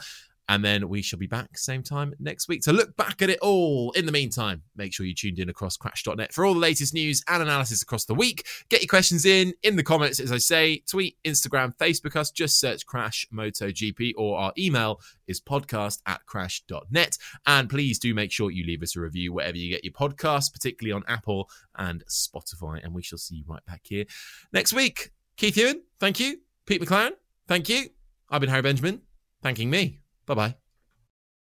And 0.49 0.65
then 0.65 0.89
we 0.89 1.01
shall 1.01 1.19
be 1.19 1.27
back 1.27 1.57
same 1.57 1.83
time 1.83 2.15
next 2.19 2.49
week 2.49 2.63
to 2.63 2.73
look 2.73 2.97
back 2.97 3.23
at 3.23 3.31
it 3.31 3.39
all. 3.41 3.93
In 3.93 4.07
the 4.07 4.13
meantime, 4.13 4.63
make 4.77 4.93
sure 4.93 5.07
you 5.07 5.15
tuned 5.15 5.39
in 5.39 5.49
across 5.49 5.77
crash.net 5.77 6.33
for 6.33 6.45
all 6.45 6.55
the 6.55 6.61
latest 6.61 6.93
news 6.93 7.23
and 7.29 7.43
analysis 7.43 7.83
across 7.83 8.05
the 8.05 8.15
week. 8.15 8.47
Get 8.69 8.83
your 8.83 8.89
questions 8.89 9.25
in 9.25 9.55
in 9.63 9.77
the 9.77 9.83
comments, 9.83 10.21
as 10.21 10.33
I 10.33 10.39
say. 10.39 10.83
Tweet, 10.89 11.17
Instagram, 11.25 11.75
Facebook 11.77 12.17
us. 12.17 12.31
Just 12.31 12.61
search 12.61 12.85
Crash 12.85 13.27
MotoGP 13.33 14.13
or 14.17 14.39
our 14.39 14.53
email 14.59 15.01
is 15.27 15.41
podcast 15.41 16.01
at 16.07 16.25
crash.net. 16.27 17.19
And 17.47 17.71
please 17.71 17.99
do 17.99 18.15
make 18.15 18.33
sure 18.33 18.51
you 18.51 18.67
leave 18.67 18.83
us 18.83 18.97
a 18.97 19.01
review 19.01 19.33
wherever 19.33 19.57
you 19.57 19.71
get 19.71 19.85
your 19.85 19.93
podcasts, 19.93 20.53
particularly 20.53 20.93
on 20.93 21.05
Apple 21.09 21.49
and 21.77 22.05
Spotify. 22.07 22.85
And 22.85 22.95
we 22.95 23.03
shall 23.03 23.19
see 23.19 23.37
you 23.37 23.45
right 23.47 23.65
back 23.65 23.83
here 23.85 24.05
next 24.53 24.73
week. 24.73 25.11
Keith 25.37 25.57
Huewen, 25.57 25.81
thank 25.99 26.21
you. 26.21 26.39
Pete 26.67 26.81
McLaren, 26.81 27.13
thank 27.49 27.69
you. 27.69 27.89
I've 28.31 28.41
been 28.41 28.51
Harry 28.51 28.63
Benjamin, 28.63 29.03
thanking 29.43 29.71
me. 29.71 30.04
Bye 30.27 30.35
bye. 30.35 30.64